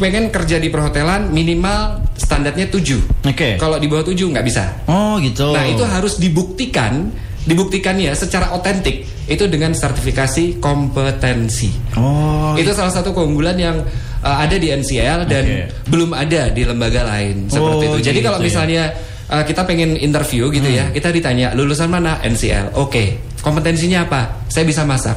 pengen 0.00 0.32
kerja 0.32 0.56
di 0.56 0.72
perhotelan 0.72 1.28
minimal 1.28 2.00
standarnya 2.16 2.72
7. 2.72 3.28
Oke. 3.28 3.60
Kalau 3.60 3.76
di 3.76 3.86
bawah 3.86 4.08
7 4.08 4.16
nggak 4.16 4.42
bisa. 4.42 4.64
Oh 4.88 5.20
gitu. 5.20 5.52
Nah, 5.52 5.68
itu 5.68 5.84
harus 5.84 6.16
dibuktikan, 6.16 7.12
dibuktikannya 7.44 8.08
secara 8.16 8.56
otentik 8.56 9.04
itu 9.28 9.44
dengan 9.46 9.76
sertifikasi 9.76 10.58
kompetensi. 10.58 11.70
Oh. 11.94 12.56
Itu 12.56 12.72
salah 12.72 12.90
satu 12.90 13.12
keunggulan 13.12 13.54
yang 13.54 13.76
uh, 14.20 14.36
ada 14.40 14.56
di 14.56 14.72
NCL 14.72 15.28
dan 15.28 15.44
Oke. 15.44 15.60
belum 15.86 16.10
ada 16.12 16.48
di 16.50 16.62
lembaga 16.64 17.06
lain 17.06 17.46
seperti 17.46 17.84
Oh, 17.86 17.94
itu. 17.94 17.98
Jadi 18.10 18.18
gitu 18.18 18.26
kalau 18.26 18.38
ya. 18.40 18.44
misalnya 18.44 18.82
uh, 19.30 19.44
kita 19.46 19.62
pengen 19.64 19.94
interview 19.94 20.50
gitu 20.50 20.66
ya, 20.66 20.90
Hmm. 20.90 20.94
kita 20.96 21.12
ditanya 21.12 21.54
lulusan 21.54 21.86
mana 21.86 22.18
NCL. 22.20 22.74
Oke, 22.74 23.20
kompetensinya 23.40 24.04
apa? 24.04 24.44
Saya 24.50 24.66
bisa 24.66 24.82
masak. 24.82 25.14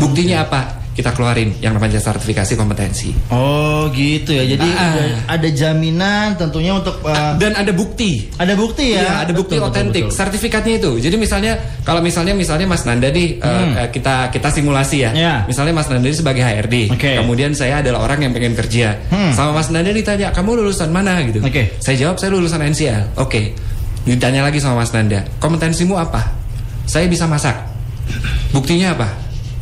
Buktinya 0.00 0.48
apa? 0.48 0.81
Kita 0.92 1.16
keluarin 1.16 1.56
yang 1.64 1.72
namanya 1.72 1.96
sertifikasi 1.96 2.52
kompetensi. 2.52 3.16
Oh 3.32 3.88
gitu 3.96 4.36
ya. 4.36 4.44
Jadi 4.44 4.68
Ah. 4.76 4.92
ada, 4.92 5.04
ada 5.40 5.48
jaminan 5.48 6.36
tentunya 6.36 6.76
untuk 6.76 7.00
uh, 7.00 7.32
Dan 7.40 7.56
ada 7.56 7.72
bukti. 7.72 8.28
ada 8.36 8.52
bukti 8.52 8.92
ya. 8.92 9.00
Iya, 9.00 9.14
ada 9.24 9.32
bukti 9.32 9.56
Betul, 9.56 9.68
otentik, 9.72 10.04
sertifikatnya 10.12 10.76
itu. 10.76 11.00
Jadi 11.00 11.16
misalnya 11.16 11.56
kalau 11.80 12.04
misalnya 12.04 12.36
misalnya 12.36 12.68
Mas 12.68 12.84
Nanda 12.84 13.08
nih 13.08 13.40
eh, 13.40 13.66
eh, 13.80 13.88
kita 13.88 14.28
kita 14.28 14.52
simulasi 14.52 14.96
ya. 15.00 15.10
Hmm. 15.10 15.20
Iya. 15.20 15.34
Misalnya 15.48 15.72
Mas 15.72 15.88
Nanda 15.88 16.04
ini 16.04 16.16
sebagai 16.16 16.42
HRD. 16.44 16.76
Oke. 16.92 17.12
Kemudian 17.24 17.56
saya 17.56 17.80
adalah 17.80 18.04
orang 18.04 18.28
yang 18.28 18.32
pengen 18.36 18.52
kerja. 18.52 19.00
Hmm. 19.08 19.32
Sama 19.32 19.56
Mas 19.56 19.72
Nanda 19.72 19.96
ditanya, 19.96 20.28
"Kamu 20.28 20.60
lulusan 20.60 20.92
mana?" 20.92 21.24
gitu. 21.24 21.40
Oke. 21.40 21.72
Saya 21.80 21.96
jawab, 21.96 22.20
"Saya 22.20 22.36
lulusan 22.36 22.60
NCL." 22.60 23.16
Oke. 23.16 23.56
Ditanya 24.04 24.44
lagi 24.44 24.60
sama 24.60 24.84
Mas 24.84 24.92
Nanda, 24.92 25.24
"Kompetensimu 25.40 25.96
apa?" 25.96 26.36
"Saya 26.84 27.08
bisa 27.08 27.24
masak." 27.24 27.56
Buktinya 28.52 28.92
apa? 28.92 29.08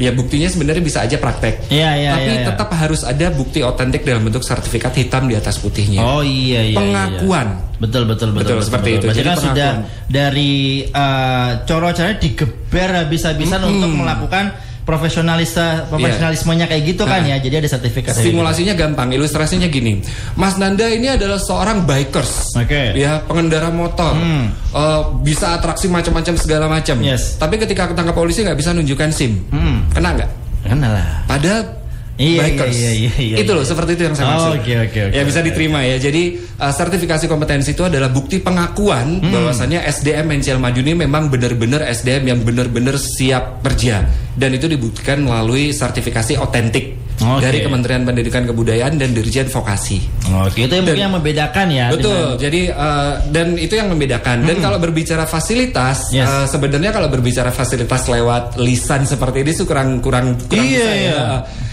Ya 0.01 0.11
buktinya 0.11 0.49
sebenarnya 0.49 0.81
bisa 0.81 1.05
aja 1.05 1.21
praktek. 1.21 1.69
Iya, 1.69 1.91
iya, 1.95 2.11
Tapi 2.17 2.25
iya, 2.25 2.41
iya. 2.41 2.47
tetap 2.49 2.69
harus 2.73 3.05
ada 3.05 3.27
bukti 3.29 3.61
otentik 3.61 4.01
dalam 4.01 4.25
bentuk 4.25 4.41
sertifikat 4.41 4.97
hitam 4.97 5.29
di 5.29 5.37
atas 5.37 5.61
putihnya. 5.61 6.01
Oh 6.01 6.25
iya 6.25 6.65
iya. 6.65 6.73
iya, 6.73 6.77
Pengakuan. 6.81 7.49
iya. 7.61 7.69
Betul 7.77 8.03
betul 8.09 8.29
betul. 8.33 8.57
Betul, 8.57 8.65
seperti 8.65 8.89
itu. 8.97 9.07
Berarti 9.09 9.19
Jadi 9.21 9.29
kan 9.29 9.39
sudah 9.41 9.71
pengakuan. 9.77 10.09
dari 10.09 10.53
uh, 10.89 11.51
coro-coranya 11.65 12.17
digeber 12.17 12.89
habis-habisan 12.97 13.61
Mm-mm. 13.61 13.73
untuk 13.77 13.91
melakukan 13.93 14.45
profesionalista 14.85 15.87
profesionalismenya 15.89 16.67
kayak 16.67 16.83
gitu 16.85 17.03
kan 17.05 17.23
Nah. 17.23 17.33
ya. 17.33 17.37
Jadi 17.39 17.55
ada 17.63 17.69
sertifikat. 17.69 18.13
Simulasinya 18.15 18.75
gampang, 18.75 19.13
ilustrasinya 19.13 19.67
gini. 19.67 20.01
Mas 20.35 20.57
Nanda 20.57 20.87
ini 20.87 21.09
adalah 21.09 21.39
seorang 21.39 21.85
bikers, 21.85 22.57
Oke. 22.57 22.95
ya 22.95 23.23
pengendara 23.25 23.71
motor, 23.71 24.13
Hmm. 24.15 24.53
Eh, 24.71 25.03
bisa 25.27 25.55
atraksi 25.55 25.91
macam-macam 25.91 26.35
segala 26.39 26.67
macam. 26.71 27.03
Yes. 27.03 27.35
Tapi 27.39 27.59
ketika 27.59 27.91
ketangkap 27.91 28.15
polisi 28.15 28.47
nggak 28.47 28.55
bisa 28.55 28.71
nunjukkan 28.71 29.11
SIM, 29.11 29.33
Hmm. 29.51 29.87
kena 29.91 30.15
nggak? 30.15 30.31
Kan 30.61 30.79
lah. 30.79 31.25
Padahal 31.27 31.80
Iya, 32.21 32.41
breakers. 32.45 32.77
iya, 32.77 32.91
iya, 32.93 33.13
iya, 33.17 33.37
itu 33.41 33.51
loh 33.51 33.65
iya. 33.65 33.71
seperti 33.73 33.91
itu 33.97 34.03
yang 34.05 34.13
saya 34.13 34.27
Oh, 34.29 34.33
maksud. 34.37 34.53
oke, 34.61 34.73
oke, 34.85 34.99
oke, 35.09 35.17
ya 35.17 35.23
bisa 35.25 35.41
diterima 35.41 35.81
ya. 35.81 35.97
Jadi 35.97 36.23
uh, 36.55 36.69
sertifikasi 36.71 37.25
kompetensi 37.25 37.73
itu 37.73 37.81
adalah 37.81 38.13
bukti 38.13 38.37
pengakuan 38.39 39.19
Hmm. 39.19 39.33
bahwasannya 39.33 39.81
SDM 39.83 40.29
NCL 40.31 40.61
Madiun 40.61 40.87
ini 40.87 40.97
memang 41.01 41.27
benar-benar 41.27 41.81
SDM 41.83 42.25
yang 42.27 42.39
benar-benar 42.41 42.95
siap 42.95 43.65
kerja 43.65 44.05
dan 44.37 44.51
itu 44.53 44.69
dibuktikan 44.69 45.25
melalui 45.25 45.73
sertifikasi 45.73 46.37
otentik 46.37 47.01
Oke. 47.19 47.41
dari 47.41 47.61
Kementerian 47.61 48.05
Pendidikan 48.05 48.45
Kebudayaan 48.45 48.97
dan 48.97 49.13
Dirjen 49.13 49.49
Vokasi. 49.49 50.01
Oke, 50.41 50.65
itu 50.65 50.73
yang 50.73 50.85
mungkin 50.85 51.01
yang 51.01 51.15
membedakan 51.15 51.67
ya. 51.69 51.87
Betul. 51.89 52.13
dengan- 52.13 52.37
Jadi 52.37 52.61
uh, 52.69 53.13
dan 53.29 53.47
itu 53.57 53.75
yang 53.75 53.89
membedakan. 53.89 54.37
Dan 54.45 54.57
kalau 54.59 54.77
berbicara 54.77 55.25
fasilitas, 55.25 56.13
Yes. 56.13 56.25
uh, 56.25 56.45
sebenarnya 56.45 56.93
kalau 56.93 57.09
berbicara 57.09 57.49
fasilitas 57.49 58.05
lewat 58.07 58.57
lisan 58.57 59.05
seperti 59.05 59.41
ini 59.41 59.53
sih 59.53 59.65
kurang 59.65 60.01
kurang 60.01 60.37
kurang 60.45 60.65
Iya, 60.65 60.85
bisa 60.85 60.93
ya. 60.93 61.25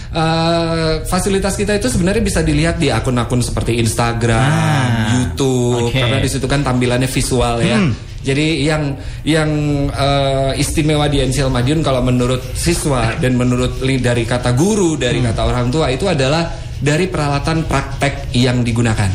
Uh, 0.08 1.04
fasilitas 1.04 1.52
kita 1.52 1.76
itu 1.76 1.92
sebenarnya 1.92 2.24
bisa 2.24 2.40
dilihat 2.40 2.80
di 2.80 2.88
akun-akun 2.88 3.44
seperti 3.44 3.76
Instagram, 3.76 4.40
Ah, 4.40 5.12
YouTube, 5.12 5.92
oke. 5.92 6.00
karena 6.00 6.16
di 6.16 6.28
situ 6.32 6.48
kan 6.48 6.64
tampilannya 6.64 7.04
visual 7.04 7.60
ya. 7.60 7.76
Hmm. 7.76 7.92
Jadi 8.18 8.64
yang 8.64 8.96
yang 9.22 9.50
uh, 9.92 10.56
istimewa 10.56 11.06
di 11.06 11.20
NCL 11.22 11.52
Madiun 11.52 11.84
kalau 11.84 12.00
menurut 12.00 12.40
siswa 12.56 13.14
dan 13.20 13.36
menurut 13.36 13.78
dari 13.80 14.24
kata 14.24 14.56
guru, 14.56 14.96
dari 14.96 15.20
Hmm. 15.20 15.28
kata 15.28 15.42
orang 15.44 15.68
tua 15.68 15.92
itu 15.92 16.08
adalah 16.08 16.50
dari 16.80 17.04
peralatan 17.04 17.68
praktek 17.68 18.32
yang 18.32 18.64
digunakan. 18.64 19.10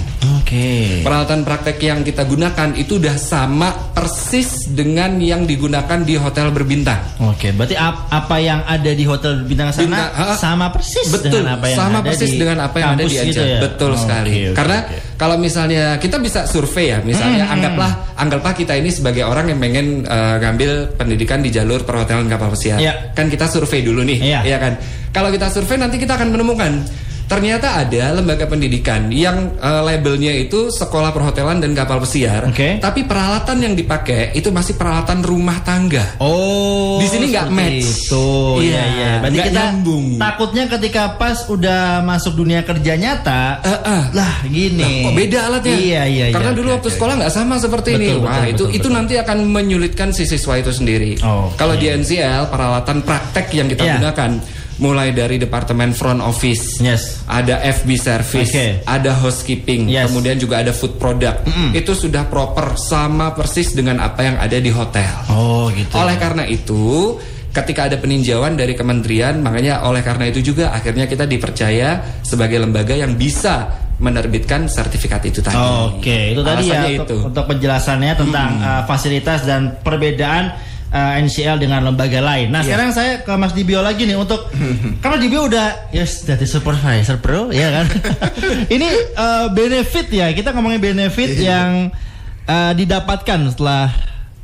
Oke. 0.53 1.01
Peralatan 1.01 1.41
praktek 1.41 1.81
yang 1.81 1.99
kita 2.01 2.23
gunakan 2.23 2.77
itu 2.77 3.01
udah 3.01 3.15
sama 3.15 3.73
persis 3.89 4.69
dengan 4.69 5.17
yang 5.17 5.43
digunakan 5.43 5.97
di 5.99 6.13
hotel 6.13 6.53
berbintang. 6.53 7.01
Oke, 7.19 7.49
berarti 7.49 7.73
ap- 7.73 8.05
apa 8.07 8.37
yang 8.37 8.61
ada 8.63 8.91
di 8.91 9.01
hotel 9.01 9.41
bintang 9.43 9.73
sana 9.73 9.81
Bintang, 9.83 10.11
ha? 10.13 10.33
sama 10.35 10.69
persis 10.69 11.09
Betul, 11.09 11.41
dengan 11.41 11.57
apa 11.57 11.65
yang 11.65 11.77
sama 11.79 11.97
ada 11.97 12.07
persis 12.07 12.29
di 12.29 12.37
dengan 12.37 12.57
apa 12.61 12.75
yang 12.77 12.89
ada 12.93 13.03
di 13.03 13.15
gitu 13.17 13.41
ya? 13.41 13.59
Betul 13.59 13.91
Oke, 13.91 14.01
sekali. 14.01 14.31
oke, 14.45 14.53
Karena 14.53 14.77
oke. 14.79 14.97
kalau 15.15 15.35
misalnya 15.37 15.83
kita 15.97 16.17
bisa 16.17 16.45
survei 16.45 16.85
ya, 16.87 16.97
misalnya 17.01 17.43
Hmm, 17.43 17.53
anggaplah 17.57 17.91
anggaplah 18.13 18.53
kita 18.53 18.73
ini 18.75 18.89
sebagai 18.89 19.25
orang 19.25 19.49
yang 19.49 19.57
pengen 19.57 19.87
eh, 20.03 20.35
ngambil 20.37 20.71
pendidikan 20.93 21.41
di 21.41 21.49
jalur 21.49 21.81
perhotelan 21.81 22.29
kapal 22.29 22.53
pesiar. 22.53 22.77
Iya. 22.77 23.11
Kan 23.11 23.27
kita 23.27 23.47
survei 23.47 23.81
dulu 23.81 24.05
nih, 24.05 24.19
Iya. 24.21 24.39
ya 24.45 24.57
kan. 24.61 24.73
Kalau 25.09 25.29
kita 25.29 25.49
survei 25.49 25.77
nanti 25.77 25.97
kita 25.97 26.13
akan 26.13 26.29
menemukan 26.29 26.71
Ternyata 27.33 27.81
ada 27.81 28.03
lembaga 28.13 28.45
pendidikan 28.45 29.09
yang 29.09 29.57
eh, 29.57 29.81
labelnya 29.81 30.29
itu 30.31 30.69
sekolah 30.69 31.09
perhotelan 31.09 31.57
dan 31.57 31.73
kapal 31.73 31.97
pesiar, 31.97 32.45
Oke. 32.45 32.77
tapi 32.77 33.03
peralatan 33.03 33.57
yang 33.59 33.73
dipakai 33.73 34.31
itu 34.31 34.49
masih 34.49 34.75
peralatan 34.75 35.19
rumah 35.19 35.57
tangga. 35.61 36.13
Oh, 36.17 37.01
Di 37.01 37.07
sini 37.07 37.29
nggak 37.29 37.47
match. 37.49 38.05
Itu, 38.05 38.61
iya, 38.61 38.69
Iya, 38.73 38.83
iya. 38.85 39.11
Berarti 39.17 39.33
nggak 39.33 39.47
kita 39.49 39.61
nyambung. 39.63 40.05
takutnya 40.15 40.63
ketika 40.69 41.03
pas 41.15 41.37
udah 41.45 41.81
masuk 42.01 42.33
dunia 42.35 42.61
kerja 42.61 42.93
nyata, 42.93 43.43
Eh, 43.61 43.79
eh. 43.81 44.03
lah 44.13 44.33
gini. 44.45 44.83
Lah, 45.01 45.09
kok 45.09 45.15
beda 45.15 45.39
alatnya? 45.43 45.73
Iya, 45.73 46.01
iya, 46.05 46.25
iya. 46.29 46.33
Karena 46.33 46.51
dulu 46.51 46.67
Oke, 46.69 46.75
waktu 46.75 46.87
oke. 46.87 46.95
sekolah 46.95 47.13
nggak 47.17 47.33
sama 47.33 47.55
seperti 47.57 47.89
Betul, 47.89 47.97
ini. 47.97 48.09
betul, 48.13 48.23
Wah, 48.23 48.43
itu 48.43 48.45
betul, 48.45 48.67
itu 48.69 48.79
betul. 48.83 48.91
nanti 48.93 49.13
akan 49.17 49.37
menyulitkan 49.47 50.09
si 50.11 50.23
siswa 50.23 50.53
itu 50.55 50.69
sendiri. 50.69 51.17
Oke. 51.17 51.57
Kalau 51.57 51.73
di 51.73 51.87
NCL 51.89 52.43
peralatan 52.47 52.97
praktek 53.01 53.47
yang 53.51 53.67
kita 53.67 53.83
Iya. 53.83 53.93
gunakan 53.97 54.31
mulai 54.83 55.15
dari 55.15 55.39
departemen 55.39 55.95
front 55.95 56.19
office, 56.19 56.83
Yes. 56.83 57.23
ada 57.23 57.63
FB 57.63 57.89
service, 57.95 58.51
Oke. 58.51 58.83
ada 58.83 59.15
housekeeping, 59.15 59.87
Yes. 59.87 60.11
kemudian 60.11 60.35
juga 60.35 60.59
ada 60.59 60.75
food 60.75 60.99
product. 60.99 61.47
Itu 61.71 61.95
sudah 61.95 62.27
proper 62.27 62.75
sama 62.75 63.31
persis 63.31 63.71
dengan 63.71 64.03
apa 64.03 64.27
yang 64.27 64.35
ada 64.35 64.59
di 64.59 64.67
hotel. 64.67 65.31
Oh, 65.31 65.71
gitu. 65.71 65.95
Oleh 65.95 66.19
karena 66.19 66.43
itu, 66.43 67.15
ketika 67.55 67.87
ada 67.87 67.95
peninjauan 67.95 68.59
dari 68.59 68.75
kementerian, 68.75 69.39
makanya 69.39 69.87
oleh 69.87 70.03
karena 70.03 70.27
itu 70.27 70.43
juga 70.43 70.75
akhirnya 70.75 71.07
kita 71.07 71.23
dipercaya 71.23 72.19
sebagai 72.19 72.59
lembaga 72.59 72.91
yang 72.97 73.15
bisa 73.15 73.79
menerbitkan 74.03 74.67
sertifikat 74.67 75.21
itu 75.23 75.39
tadi. 75.39 75.55
Oke, 75.55 76.33
itu 76.35 76.41
tadi 76.43 76.67
ya 76.67 76.81
Alasannya 76.83 76.91
untuk, 76.91 77.07
itu. 77.07 77.15
Hmm. 77.15 77.29
untuk 77.31 77.45
penjelasannya 77.47 78.13
tentang 78.19 78.49
uh, 78.59 78.81
fasilitas 78.83 79.39
dan 79.47 79.79
perbedaan 79.79 80.51
uh, 80.93 81.19
NCL 81.19 81.57
dengan 81.57 81.81
lembaga 81.81 82.21
lain. 82.21 82.53
Nah, 82.53 82.61
Iya. 82.61 82.77
sekarang 82.77 82.89
saya 82.93 83.11
ke 83.25 83.33
Mas 83.33 83.51
Dibio 83.51 83.81
lagi 83.81 84.05
nih 84.05 84.15
untuk 84.15 84.45
karena 85.01 85.17
Dibio 85.17 85.49
udah 85.49 85.89
ya 85.89 86.05
jadi 86.05 86.45
supervisor, 86.45 87.17
Bro, 87.17 87.49
ya 87.49 87.73
kan. 87.81 87.85
Ini 88.75 88.87
uh, 89.17 89.47
benefit 89.51 90.07
ya, 90.13 90.29
kita 90.31 90.53
ngomongin 90.53 90.79
benefit 90.79 91.33
Iya. 91.33 91.41
yang 91.49 91.69
uh, 92.45 92.71
didapatkan 92.77 93.39
setelah 93.51 93.89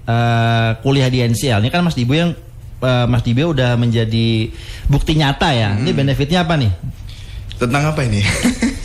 uh, 0.10 0.70
kuliah 0.82 1.08
di 1.08 1.22
NCL. 1.22 1.62
Ini 1.62 1.70
kan 1.70 1.86
Mas 1.86 1.94
Dibio 1.94 2.18
yang 2.18 2.32
uh, 2.82 3.06
Mas 3.06 3.22
Dibio 3.22 3.54
udah 3.54 3.78
menjadi 3.78 4.50
bukti 4.90 5.14
nyata 5.16 5.54
ya. 5.54 5.70
Hmm. 5.78 5.86
Ini 5.86 5.92
benefitnya 5.94 6.42
apa 6.44 6.58
nih? 6.58 6.72
Tentang 7.60 7.92
apa 7.92 8.08
ini? 8.08 8.24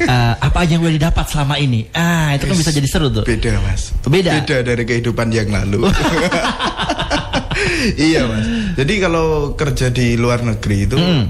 Uh, 0.02 0.34
apa 0.50 0.66
aja 0.66 0.74
yang 0.74 0.82
udah 0.82 0.94
didapat 0.98 1.24
selama 1.30 1.62
ini? 1.62 1.86
Ah, 1.94 2.34
itu 2.34 2.50
kan 2.50 2.58
bisa 2.58 2.74
jadi 2.74 2.88
seru 2.90 3.06
tuh. 3.06 3.22
Beda 3.22 3.54
mas. 3.62 3.94
Beda? 4.02 4.42
Beda 4.42 4.66
dari 4.66 4.82
kehidupan 4.82 5.30
yang 5.30 5.46
lalu. 5.54 5.86
Iya 7.94 8.24
mas. 8.24 8.46
Jadi 8.74 8.94
kalau 8.98 9.26
kerja 9.54 9.88
di 9.88 10.14
luar 10.14 10.40
negeri 10.40 10.78
itu 10.82 10.96
Mm. 10.96 11.24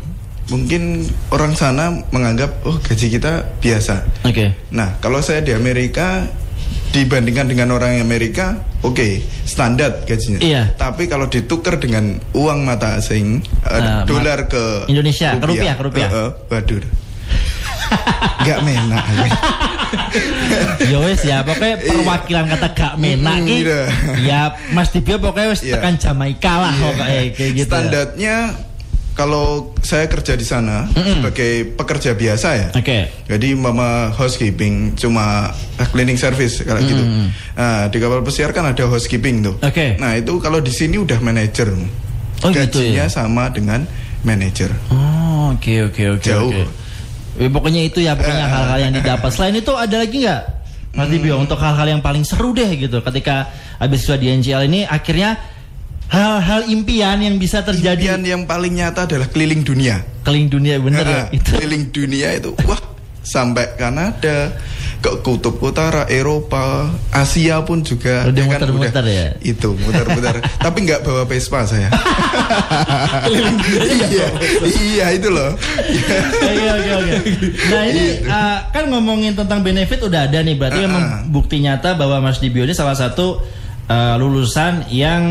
mungkin 0.45 0.83
orang 1.29 1.53
sana 1.53 2.05
menganggap 2.09 2.63
oh 2.63 2.77
gaji 2.77 3.07
kita 3.11 3.33
biasa. 3.59 4.05
Oke. 4.23 4.53
Nah 4.71 4.97
kalau 4.99 5.19
saya 5.19 5.41
di 5.41 5.53
Amerika 5.53 6.25
dibandingkan 6.91 7.51
dengan 7.51 7.75
orang 7.75 7.99
Amerika, 7.99 8.55
oke 8.81 9.19
standar 9.43 10.07
gajinya. 10.07 10.39
Iya. 10.39 10.63
Tapi 10.75 11.11
kalau 11.11 11.27
ditukar 11.27 11.77
dengan 11.77 12.21
uang 12.33 12.63
mata 12.63 12.95
asing, 12.97 13.43
eh, 13.67 13.75
Eh, 13.75 14.03
dolar 14.07 14.47
ke 14.47 14.87
Indonesia, 14.87 15.35
ke 15.35 15.43
rupiah, 15.45 15.75
ke 15.75 15.83
rupiah. 15.83 16.09
eh, 16.09 16.19
eh, 16.21 16.31
waduh, 16.47 16.79
nggak 18.41 18.59
menak. 18.63 19.05
Ya 20.85 20.99
wes 21.01 21.23
ya, 21.23 21.43
pokoknya 21.43 21.77
perwakilan 21.81 22.45
kata 22.47 22.69
gak 22.73 22.95
menak 22.97 23.37
Mm, 23.37 23.47
ki. 23.47 23.57
iya. 23.61 23.83
Ya 24.21 24.41
Mas 24.71 24.91
Dibio 24.91 25.19
pokoknya 25.19 25.49
wes 25.49 25.63
Iya. 25.63 25.79
tekan 25.79 25.95
Jamaika 25.97 26.55
lah 26.61 26.75
pokoknya 26.75 27.21
kayak 27.31 27.53
gitu. 27.53 27.63
ya. 27.63 27.65
Standarnya 27.67 28.37
kalau 29.13 29.47
saya 29.81 30.07
kerja 30.07 30.35
di 30.35 30.43
sana 30.43 30.91
sebagai 30.91 31.51
pekerja 31.73 32.11
biasa 32.13 32.49
ya. 32.53 32.69
Oke. 32.75 33.07
Jadi 33.25 33.55
mama 33.55 34.11
housekeeping 34.11 34.95
cuma 34.95 35.51
eh, 35.79 35.87
cleaning 35.89 36.19
service 36.19 36.63
kalau 36.63 36.83
gitu. 36.83 37.03
Nah, 37.55 37.87
di 37.87 37.97
kapal 37.97 38.21
pesiar 38.21 38.51
kan 38.51 38.67
ada 38.67 38.85
housekeeping 38.85 39.43
tuh. 39.43 39.55
Oke. 39.63 39.95
Nah, 39.97 40.15
itu 40.15 40.39
kalau 40.39 40.59
di 40.59 40.71
sini 40.71 40.99
udah 40.99 41.19
manajer. 41.19 41.71
Oh, 42.43 42.51
gitu 42.51 42.83
Gajinya 42.83 43.07
ya? 43.07 43.09
sama 43.09 43.47
dengan 43.49 43.87
manajer. 44.21 44.75
Oh, 44.91 45.55
oke 45.55 45.91
oke 45.91 46.03
oke 46.19 46.27
Jauh. 46.27 46.51
oke. 46.51 46.63
Ya, 47.35 47.49
pokoknya 47.51 47.83
itu 47.83 47.99
ya 47.99 48.15
pokoknya 48.15 48.47
hal-hal 48.47 48.79
yang 48.79 48.93
didapat. 48.95 49.31
Selain 49.35 49.55
itu 49.59 49.73
ada 49.75 49.97
lagi 49.99 50.23
nggak? 50.23 50.43
Mas 50.95 51.11
Dibio 51.11 51.35
untuk 51.43 51.59
hal-hal 51.59 51.91
yang 51.91 51.99
paling 51.99 52.23
seru 52.23 52.55
deh 52.55 52.71
gitu 52.79 53.03
ketika 53.03 53.51
habis 53.83 54.07
sudah 54.07 54.15
di 54.15 54.31
NCL 54.31 54.71
ini 54.71 54.87
akhirnya 54.87 55.35
hal-hal 56.07 56.71
impian 56.71 57.19
yang 57.19 57.35
bisa 57.35 57.67
terjadi 57.67 58.15
Impian 58.15 58.23
yang 58.23 58.43
paling 58.47 58.79
nyata 58.79 59.03
adalah 59.11 59.27
keliling 59.27 59.67
dunia. 59.67 60.07
keliling 60.23 60.47
dunia 60.47 60.79
bener 60.79 61.03
ya 61.03 61.11
Nah, 61.27 61.27
itu. 61.35 61.51
Keliling 61.51 61.85
dunia 61.91 62.29
itu 62.39 62.55
wah 62.63 62.79
sampai 63.27 63.75
Kanada, 63.75 64.55
ke 65.05 65.21
kutub 65.21 65.61
utara, 65.61 66.09
Eropa, 66.09 66.89
Asia 67.13 67.61
pun 67.69 67.85
juga. 67.85 68.25
Udah 68.25 68.45
kan, 68.49 68.65
muter-muter 68.65 69.05
ya? 69.05 69.29
Itu 69.45 69.77
muter-muter. 69.77 70.41
Tapi 70.65 70.79
nggak 70.81 71.05
bawa 71.05 71.29
Vespa 71.29 71.69
saya. 71.69 71.93
iya, 74.09 74.27
iya 74.65 75.07
itu 75.13 75.29
loh. 75.29 75.53
Oke 76.41 76.67
oke 76.73 76.91
oke. 77.05 77.15
Nah 77.69 77.83
ini 77.85 78.07
uh, 78.25 78.59
kan 78.73 78.89
ngomongin 78.89 79.37
tentang 79.37 79.61
benefit 79.61 80.01
udah 80.01 80.25
ada 80.25 80.41
nih 80.41 80.57
berarti 80.57 80.81
Ah, 80.81 80.85
memang 80.89 81.05
ah. 81.05 81.21
bukti 81.29 81.61
nyata 81.61 82.01
bahwa 82.01 82.25
Mas 82.25 82.41
Dibio 82.41 82.65
ini 82.65 82.73
salah 82.73 82.97
satu 82.97 83.45
uh, 83.87 84.17
lulusan 84.17 84.89
yang 84.89 85.25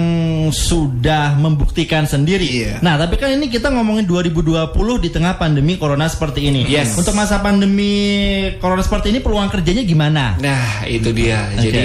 sudah 0.49 1.35
membuktikan 1.37 2.05
sendiri. 2.05 2.45
Iya. 2.45 2.73
Nah 2.81 2.95
tapi 2.99 3.17
kan 3.17 3.33
ini 3.33 3.49
kita 3.49 3.69
ngomongin 3.69 4.05
2020 4.05 4.73
di 5.03 5.09
tengah 5.09 5.35
pandemi 5.37 5.75
corona 5.77 6.05
seperti 6.07 6.49
ini. 6.49 6.61
Yes. 6.67 6.95
Untuk 6.95 7.13
masa 7.13 7.39
pandemi 7.39 7.91
corona 8.59 8.81
seperti 8.81 9.09
ini 9.13 9.19
peluang 9.19 9.49
kerjanya 9.49 9.83
gimana? 9.83 10.35
Nah, 10.39 10.85
itu 10.85 11.09
dia. 11.11 11.49
Oke. 11.53 11.69
Jadi 11.69 11.83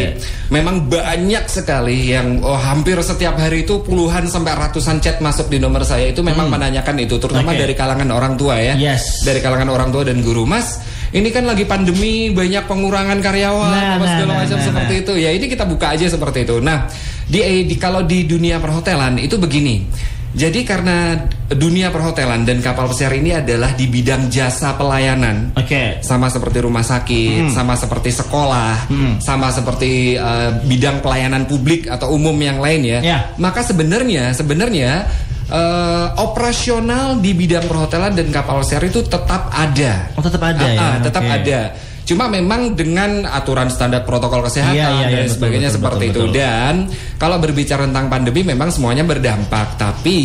memang 0.53 0.89
banyak 0.89 1.45
sekali 1.49 2.13
yang 2.13 2.41
oh, 2.43 2.57
hampir 2.59 2.99
setiap 3.01 3.37
hari 3.39 3.65
itu 3.65 3.81
puluhan 3.83 4.27
sampai 4.29 4.57
ratusan 4.57 5.01
chat 5.01 5.21
masuk 5.21 5.49
di 5.49 5.61
nomor 5.61 5.85
saya 5.85 6.11
itu 6.11 6.21
memang 6.25 6.49
menanyakan 6.49 6.97
itu, 7.01 7.17
terutama 7.17 7.51
Hmm. 7.53 7.57
Oke. 7.57 7.65
dari 7.65 7.75
kalangan 7.79 8.09
orang 8.13 8.35
tua 8.37 8.61
ya. 8.61 8.75
Yes. 8.77 9.25
Dari 9.25 9.41
kalangan 9.41 9.73
orang 9.73 9.89
tua 9.89 10.05
dan 10.05 10.21
guru, 10.21 10.45
Mas. 10.45 10.77
Ini 11.09 11.29
kan 11.33 11.49
lagi 11.49 11.65
pandemi, 11.65 12.29
banyak 12.31 12.69
pengurangan 12.69 13.19
karyawan, 13.25 13.73
Nah, 13.73 13.97
apa 13.97 14.05
nah, 14.05 14.11
segala 14.13 14.33
nah, 14.33 14.39
macam 14.45 14.59
nah, 14.61 14.67
seperti 14.69 14.95
nah. 14.95 15.03
itu. 15.03 15.13
Ya, 15.17 15.31
ini 15.33 15.47
kita 15.49 15.65
buka 15.65 15.87
aja 15.97 16.07
seperti 16.09 16.39
itu. 16.45 16.57
Nah, 16.61 16.85
di, 17.25 17.41
di 17.65 17.77
kalau 17.81 18.05
di 18.05 18.29
dunia 18.29 18.61
perhotelan 18.61 19.17
itu 19.17 19.41
begini. 19.41 19.89
Jadi 20.29 20.61
karena 20.61 21.17
dunia 21.49 21.89
perhotelan 21.89 22.45
dan 22.45 22.61
kapal 22.61 22.93
pesiar 22.93 23.17
ini 23.17 23.33
adalah 23.33 23.73
di 23.73 23.89
bidang 23.89 24.29
jasa 24.29 24.77
pelayanan 24.77 25.57
Oke. 25.57 26.05
sama 26.05 26.29
seperti 26.29 26.61
rumah 26.61 26.85
sakit, 26.85 27.49
Hmm. 27.49 27.51
sama 27.51 27.73
seperti 27.73 28.13
sekolah, 28.13 28.93
sama 29.25 29.49
seperti 29.49 30.21
uh, 30.21 30.53
bidang 30.69 31.01
pelayanan 31.01 31.49
publik 31.49 31.89
atau 31.89 32.13
umum 32.13 32.37
yang 32.37 32.61
lain 32.61 32.85
ya. 32.85 33.01
Ya. 33.01 33.19
Maka 33.41 33.65
sebenarnya 33.65 34.37
sebenarnya 34.37 35.09
eh, 35.49 36.07
operasional 36.17 37.19
di 37.19 37.33
bidang 37.33 37.65
perhotelan 37.65 38.13
dan 38.13 38.29
kapal 38.29 38.61
pesiar 38.61 38.85
itu 38.85 39.01
tetap 39.01 39.49
ada. 39.49 40.13
Oh, 40.15 40.23
tetap 40.23 40.43
ada 40.43 40.61
Ah, 40.61 40.71
ya? 40.71 40.81
ah, 40.81 40.95
tetap 41.01 41.23
Oke. 41.23 41.35
ada. 41.35 41.61
Cuma 42.05 42.25
memang 42.25 42.73
dengan 42.73 43.29
aturan 43.29 43.69
standar 43.69 44.01
protokol 44.01 44.41
kesehatan 44.41 44.73
Iya, 44.73 44.89
iya, 44.89 45.05
iya, 45.05 45.09
dan 45.13 45.25
betul, 45.25 45.35
sebagainya 45.37 45.69
betul, 45.69 45.77
seperti 45.77 46.05
betul, 46.05 46.09
itu. 46.09 46.21
betul. 46.25 46.37
Dan 46.41 46.75
kalau 47.17 47.37
berbicara 47.37 47.83
tentang 47.85 48.07
pandemi 48.09 48.41
memang 48.43 48.69
semuanya 48.69 49.05
berdampak, 49.05 49.77
tapi 49.77 50.19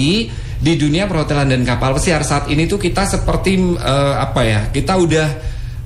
di 0.64 0.74
dunia 0.80 1.12
perhotelan 1.12 1.52
dan 1.52 1.68
kapal 1.68 1.92
pesiar 1.92 2.24
saat 2.24 2.48
ini 2.48 2.64
tuh 2.66 2.80
kita 2.80 3.04
seperti 3.04 3.60
eh, 3.76 4.16
apa 4.16 4.42
ya? 4.44 4.62
Kita 4.72 4.96
udah 4.96 5.28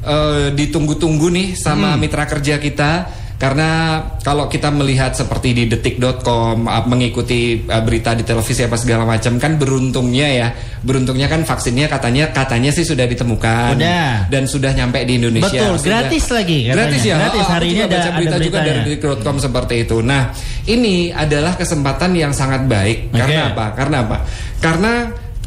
eh, 0.06 0.48
ditunggu-tunggu 0.54 1.28
nih 1.34 1.48
sama 1.58 1.94
Hmm. 1.94 2.00
mitra 2.00 2.30
kerja 2.30 2.62
kita 2.62 2.92
karena 3.38 4.02
kalau 4.26 4.50
kita 4.50 4.74
melihat 4.74 5.14
seperti 5.14 5.54
di 5.54 5.64
detik.com 5.70 6.66
uh, 6.66 6.82
mengikuti 6.90 7.62
uh, 7.70 7.86
berita 7.86 8.18
di 8.18 8.26
televisi 8.26 8.66
apa 8.66 8.74
segala 8.82 9.06
macam 9.06 9.38
kan 9.38 9.62
beruntungnya 9.62 10.28
ya. 10.28 10.48
Beruntungnya 10.82 11.30
kan 11.30 11.46
vaksinnya 11.46 11.86
katanya 11.86 12.34
katanya 12.34 12.74
sih 12.74 12.82
sudah 12.82 13.06
ditemukan. 13.06 13.78
Udah. 13.78 14.26
dan 14.34 14.50
sudah 14.50 14.74
nyampe 14.74 15.06
di 15.06 15.22
Indonesia. 15.22 15.54
Betul, 15.54 15.74
Sudah- 15.78 16.02
gratis 16.02 16.26
lagi 16.34 16.58
katanya. 16.66 16.74
gratis 16.82 17.02
ya. 17.06 17.16
Gratis, 17.22 17.46
Oh, 17.46 17.50
hari 17.54 17.68
aku 17.70 17.74
ini 17.74 17.82
ada- 17.86 17.94
baca 17.94 18.02
ada 18.10 18.18
berita 18.18 18.38
juga 18.42 18.58
dari 18.66 18.80
detik.com 18.90 19.36
seperti 19.38 19.76
itu. 19.86 19.98
Nah 20.02 20.24
ini 20.66 20.96
adalah 21.14 21.54
kesempatan 21.54 22.12
yang 22.18 22.34
sangat 22.34 22.66
baik. 22.66 23.14
Oke. 23.14 23.22
karena 23.22 23.42
apa? 23.54 23.66
Karena 23.78 23.98
apa? 24.02 24.18
Karena 24.58 24.94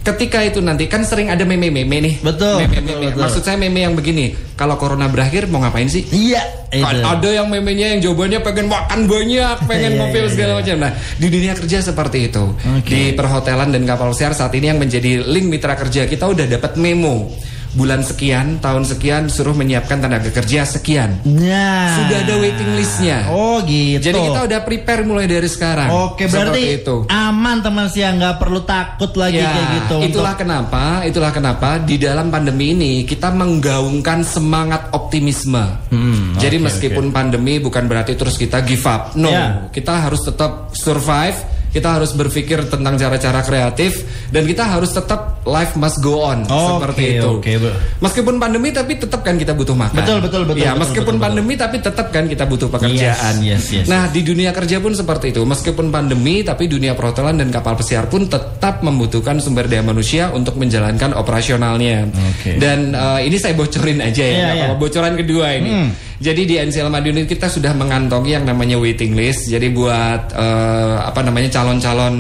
ketika 0.00 0.40
itu 0.40 0.64
nanti 0.64 0.88
kan 0.88 1.04
sering 1.04 1.28
ada 1.28 1.44
meme-meme 1.44 2.00
nih 2.00 2.14
Betul, 2.24 2.64
meme-meme 2.64 2.88
betul, 2.88 3.00
betul. 3.12 3.20
maksud 3.20 3.42
saya 3.44 3.56
meme 3.60 3.84
yang 3.84 3.92
begini 3.92 4.32
kalau 4.56 4.80
corona 4.80 5.08
berakhir 5.12 5.48
mau 5.52 5.60
ngapain 5.60 5.88
sih 5.88 6.08
Iya, 6.08 6.40
itu. 6.70 6.84
Kan 6.84 7.02
ada 7.02 7.28
yang 7.28 7.50
memenya 7.50 7.96
yang 7.96 8.00
jawabannya 8.04 8.40
pengen 8.46 8.66
makan 8.70 9.00
banyak, 9.10 9.56
pengen 9.66 9.92
Iya, 9.96 10.00
mobil 10.00 10.24
iya, 10.24 10.32
segala 10.32 10.52
iya. 10.52 10.58
macam. 10.62 10.76
Nah, 10.86 10.92
di 11.18 11.26
dunia 11.26 11.52
kerja 11.58 11.78
seperti 11.82 12.18
itu. 12.30 12.44
Oke. 12.54 12.86
Di 12.86 13.00
perhotelan 13.18 13.74
dan 13.74 13.82
kapal 13.88 14.14
pesiar 14.14 14.32
saat 14.36 14.52
ini 14.54 14.70
yang 14.70 14.78
menjadi 14.78 15.26
link 15.26 15.46
mitra 15.50 15.74
kerja 15.74 16.06
kita 16.06 16.30
udah 16.30 16.46
dapat 16.46 16.78
memo. 16.78 17.32
Bulan 17.70 18.02
sekian, 18.02 18.58
tahun 18.58 18.82
sekian 18.82 19.30
suruh 19.30 19.54
menyiapkan 19.54 20.02
tenaga 20.02 20.26
kerja 20.28 20.66
sekian. 20.66 21.22
Nah. 21.22 21.94
Sudah 22.02 22.18
ada 22.26 22.34
waiting 22.42 22.74
listnya. 22.74 23.30
Oh 23.30 23.62
gitu. 23.62 24.10
Jadi 24.10 24.18
kita 24.18 24.40
udah 24.44 24.60
prepare 24.66 25.06
mulai 25.06 25.30
dari 25.30 25.46
sekarang. 25.46 25.86
Oke, 26.10 26.26
berarti 26.26 26.82
itu. 26.82 27.06
aman 27.06 27.62
teman 27.62 27.86
sih 27.86 28.02
nggak 28.02 28.36
perlu 28.36 28.66
takut 28.66 29.14
lagi 29.14 29.38
Ya, 29.38 29.54
kayak 29.54 29.68
gitu. 29.76 29.96
itulah 30.10 30.34
untuk- 30.34 30.42
kenapa, 30.42 30.82
itulah 31.06 31.30
kenapa 31.30 31.78
di 31.78 31.94
dalam 31.94 32.26
pandemi 32.28 32.74
ini 32.74 32.92
kita 33.04 33.30
menggaungkan 33.30 34.26
semangat 34.26 34.90
optimisme. 34.90 35.62
Hmm, 35.90 36.34
Jadi 36.36 36.58
oke, 36.58 36.64
meskipun 36.66 37.10
pandemi 37.10 37.58
bukan 37.58 37.86
berarti 37.86 38.18
terus 38.18 38.34
kita 38.34 38.62
give 38.62 38.82
up. 38.82 39.14
No, 39.14 39.30
Ya. 39.30 39.70
kita 39.70 39.94
harus 39.94 40.26
tetap 40.26 40.74
survive. 40.74 41.38
Kita 41.70 41.94
harus 41.94 42.10
berpikir 42.10 42.66
tentang 42.66 42.98
cara-cara 42.98 43.46
kreatif 43.46 44.02
dan 44.34 44.42
kita 44.42 44.66
harus 44.66 44.90
tetap 44.90 45.39
life 45.50 45.74
must 45.74 45.98
go 45.98 46.22
on 46.22 46.46
Oke, 46.46 46.54
seperti 46.78 47.02
itu. 47.18 47.28
oke, 47.36 47.52
Bu. 47.58 47.68
Meskipun 48.00 48.34
pandemi 48.38 48.70
tapi 48.70 48.94
tetap 48.94 49.20
kan 49.20 49.34
kita 49.34 49.52
butuh 49.52 49.74
makan. 49.74 49.98
Betul, 49.98 50.18
betul, 50.22 50.42
betul, 50.46 50.62
Ya, 50.62 50.72
betul, 50.72 50.80
meskipun 50.86 51.04
betul, 51.04 51.14
betul. 51.18 51.24
pandemi 51.26 51.54
tapi 51.58 51.76
tetap 51.82 52.06
kan 52.08 52.24
kita 52.24 52.44
butuh 52.46 52.68
pekerjaan. 52.70 53.34
Yes, 53.42 53.66
yes, 53.66 53.82
yes. 53.82 53.86
Nah, 53.90 54.06
di 54.06 54.22
dunia 54.22 54.54
kerja 54.54 54.78
pun 54.78 54.94
seperti 54.94 55.34
itu. 55.34 55.42
Meskipun 55.42 55.90
pandemi, 55.90 56.40
tapi 56.40 56.70
dunia 56.70 56.94
perhotelan 56.94 57.36
dan 57.36 57.50
kapal 57.50 57.74
pesiar 57.74 58.06
pun 58.06 58.24
tetap 58.24 58.80
membutuhkan 58.80 59.42
sumber 59.42 59.66
daya 59.66 59.82
manusia 59.82 60.30
untuk 60.30 60.54
menjalankan 60.54 61.10
operasionalnya. 61.12 62.06
Oke. 62.36 62.56
Dan 62.56 62.94
eh, 62.94 63.26
ini 63.26 63.34
saya 63.34 63.56
bocorin 63.56 63.98
aja 63.98 64.22
ya, 64.22 64.36
iya. 64.36 64.46
apa-apa. 64.70 64.78
bocoran 64.78 65.18
kedua 65.18 65.56
ini. 65.56 65.72
Hmm. 65.72 65.90
Jadi 66.20 66.44
di 66.44 66.60
NCL 66.60 66.92
Madiun 66.92 67.16
ini 67.16 67.24
kita 67.24 67.48
sudah 67.48 67.72
mengantongi 67.72 68.36
yang 68.36 68.44
namanya 68.44 68.76
waiting 68.76 69.16
list. 69.16 69.48
Jadi 69.48 69.72
buat 69.72 70.28
eh, 70.36 70.96
apa 71.00 71.24
namanya 71.24 71.48
calon-calon 71.48 72.14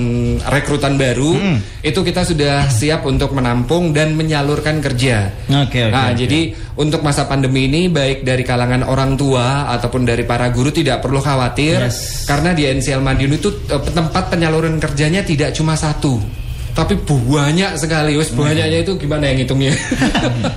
rekrutan 0.48 0.96
baru 0.96 1.36
Hmm. 1.36 1.60
itu 1.84 2.00
kita 2.00 2.24
sudah 2.24 2.64
siap 2.66 3.04
untuk 3.04 3.19
menampung 3.28 3.92
dan 3.92 4.16
menyalurkan 4.16 4.80
kerja. 4.80 5.28
Oke, 5.52 5.84
oke, 5.84 5.92
Nah, 5.92 6.08
oke. 6.08 6.16
jadi 6.16 6.40
untuk 6.80 7.04
masa 7.04 7.28
pandemi 7.28 7.68
ini 7.68 7.92
baik 7.92 8.24
dari 8.24 8.40
kalangan 8.40 8.88
orang 8.88 9.20
tua 9.20 9.68
ataupun 9.68 10.08
dari 10.08 10.24
para 10.24 10.48
guru 10.48 10.72
tidak 10.72 11.04
perlu 11.04 11.20
khawatir 11.20 11.84
Yes. 11.84 12.24
karena 12.24 12.56
di 12.56 12.64
NCL 12.64 13.04
Madiun 13.04 13.36
itu 13.36 13.52
eh, 13.68 13.82
tempat 13.92 14.32
penyaluran 14.32 14.80
kerjanya 14.80 15.20
tidak 15.20 15.52
cuma 15.52 15.76
satu. 15.76 16.16
Tapi 16.76 16.94
banyak 17.02 17.70
sekali, 17.74 18.14
wes 18.14 18.30
banyaknya 18.30 18.86
itu 18.86 18.92
gimana 18.96 19.26
yang 19.34 19.38
hitungnya? 19.42 19.74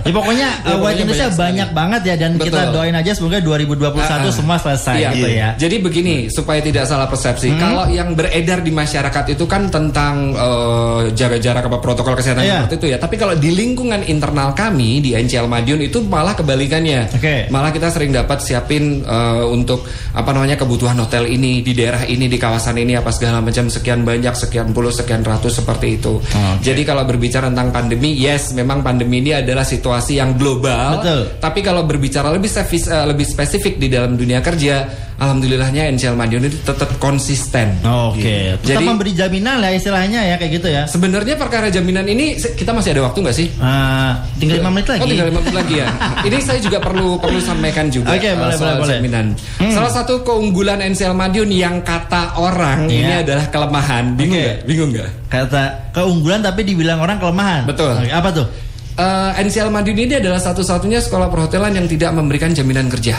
Ya 0.04 0.12
pokoknya 0.12 0.48
Ya, 0.64 0.76
uh, 0.76 0.84
waiting 0.84 1.08
pokoknya 1.08 1.28
listnya 1.28 1.30
banyak 1.32 1.64
banyak 1.64 1.70
banget 1.72 2.02
ya 2.04 2.16
dan 2.20 2.32
kita 2.36 2.60
Betul. 2.68 2.74
doain 2.76 2.96
aja 2.96 3.12
semoga 3.16 3.38
2021 3.40 4.04
Ah, 4.04 4.20
ah. 4.20 4.34
semua 4.34 4.58
selesai 4.60 4.96
Iya. 5.00 5.10
gitu 5.16 5.28
ya. 5.32 5.50
Jadi 5.56 5.76
begini 5.80 6.16
supaya 6.28 6.60
tidak 6.60 6.84
salah 6.90 7.08
persepsi, 7.08 7.48
Hmm. 7.54 7.60
kalau 7.62 7.86
yang 7.88 8.10
beredar 8.12 8.60
di 8.60 8.72
masyarakat 8.74 9.24
itu 9.32 9.46
kan 9.48 9.72
tentang 9.72 10.36
eh, 10.36 11.02
jaga 11.16 11.38
jarak 11.40 11.64
apa 11.72 11.78
protokol 11.80 12.20
kesehatan 12.20 12.44
Iya. 12.44 12.68
seperti 12.68 12.76
itu 12.76 12.88
ya. 12.92 12.98
Tapi 13.00 13.16
kalau 13.16 13.34
di 13.40 13.50
lingkungan 13.56 14.04
internal 14.04 14.52
kami 14.52 15.00
di 15.00 15.16
NCL 15.16 15.48
Madiun 15.48 15.80
itu 15.88 16.04
malah 16.04 16.36
kebalikannya. 16.36 17.16
Oke. 17.16 17.48
Malah 17.48 17.72
kita 17.72 17.88
sering 17.88 18.12
dapat 18.12 18.44
siapin 18.44 19.06
eh, 19.06 19.44
untuk 19.48 19.88
apa 20.12 20.30
namanya 20.36 20.60
kebutuhan 20.60 21.00
hotel 21.00 21.30
ini 21.30 21.64
di 21.64 21.72
daerah 21.72 22.04
ini 22.04 22.28
di 22.28 22.36
kawasan 22.36 22.76
ini 22.76 23.00
apa 23.00 23.10
segala 23.16 23.40
macam 23.40 23.72
sekian 23.72 24.04
banyak 24.04 24.36
sekian 24.36 24.76
puluh 24.76 24.92
sekian 24.92 25.24
ratus 25.24 25.64
seperti 25.64 25.96
itu. 26.02 26.03
Oke. 26.12 26.60
Jadi 26.60 26.82
kalau 26.84 27.08
berbicara 27.08 27.48
tentang 27.48 27.72
pandemi, 27.72 28.18
yes 28.18 28.52
memang 28.52 28.84
pandemi 28.84 29.24
ini 29.24 29.32
adalah 29.38 29.64
situasi 29.64 30.20
yang 30.20 30.36
global. 30.36 31.00
Betul. 31.00 31.22
Tapi 31.40 31.60
kalau 31.64 31.88
berbicara 31.88 32.28
lebih 32.34 32.52
spesifik, 32.52 32.92
eh, 32.92 33.06
lebih 33.08 33.26
spesifik 33.26 33.74
di 33.80 33.88
dalam 33.88 34.20
dunia 34.20 34.44
kerja, 34.44 34.76
alhamdulillahnya 35.18 35.90
NCL 35.92 36.14
Madiun 36.14 36.44
itu 36.46 36.58
tetap 36.60 36.90
konsisten. 36.98 37.78
Oke, 37.82 38.58
tetap 38.58 38.66
Jadi 38.66 38.84
memberi 38.84 39.12
jaminan 39.12 39.60
lah 39.60 39.70
istilahnya 39.70 40.20
ya 40.24 40.36
kayak 40.36 40.52
gitu 40.58 40.68
ya. 40.68 40.84
sebenarnya 40.86 41.36
perkara 41.36 41.68
jaminan 41.68 42.06
ini 42.06 42.34
kita 42.38 42.72
masih 42.72 42.94
ada 42.94 43.06
waktu 43.06 43.18
nggak 43.22 43.36
sih? 43.36 43.48
Ah, 43.58 44.22
tinggal 44.38 44.62
5 44.62 44.70
menit 44.70 44.88
lagi. 44.90 45.02
Oh 45.02 45.08
tinggal 45.08 45.28
5 45.30 45.38
menit 45.40 45.56
lagi 45.56 45.76
ya. 45.78 45.88
Ini 46.28 46.38
saya 46.40 46.60
juga 46.60 46.78
perlu 46.80 47.20
perlu 47.20 47.40
sampaikan 47.40 47.88
juga 47.88 48.16
Oke, 48.16 48.32
eh, 48.32 48.34
boleh, 48.34 48.56
soal 48.56 48.80
boleh, 48.80 48.82
boleh. 48.82 48.96
jaminan. 49.00 49.26
Salah 49.70 49.92
satu 49.92 50.24
keunggulan 50.24 50.80
NCL 50.80 51.12
Madiun 51.12 51.50
yang 51.50 51.82
kata 51.82 52.38
orang 52.38 52.88
Iya. 52.88 53.00
ini 53.00 53.14
adalah 53.24 53.46
kelemahan. 53.50 54.16
Bingung 54.16 54.40
nggak? 54.40 54.58
Bingung 54.64 54.90
nggak? 54.92 55.10
Kata 55.28 55.64
keunggulan 55.92 56.40
tapi 56.40 56.64
dibilang 56.64 57.00
orang 57.00 57.18
kelemahan. 57.18 57.64
Betul. 57.68 57.92
Oke, 57.98 58.10
apa 58.10 58.30
tuh? 58.32 58.48
Eh, 58.94 59.32
NCL 59.42 59.68
Madiun 59.68 59.98
ini 60.00 60.14
adalah 60.16 60.38
satu-satunya 60.38 61.02
sekolah 61.02 61.28
perhotelan 61.28 61.74
yang 61.74 61.88
tidak 61.88 62.14
memberikan 62.14 62.54
jaminan 62.54 62.88
kerja. 62.88 63.18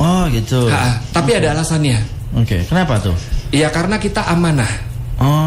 Oh, 0.00 0.24
gitu. 0.32 0.72
Ha, 0.72 0.96
tapi 1.12 1.36
ada 1.36 1.52
alasannya. 1.52 2.00
Oke, 2.40 2.64
kenapa 2.64 2.96
tuh? 3.04 3.12
Ya 3.52 3.68
karena 3.68 4.00
kita 4.00 4.24
amanah. 4.32 4.70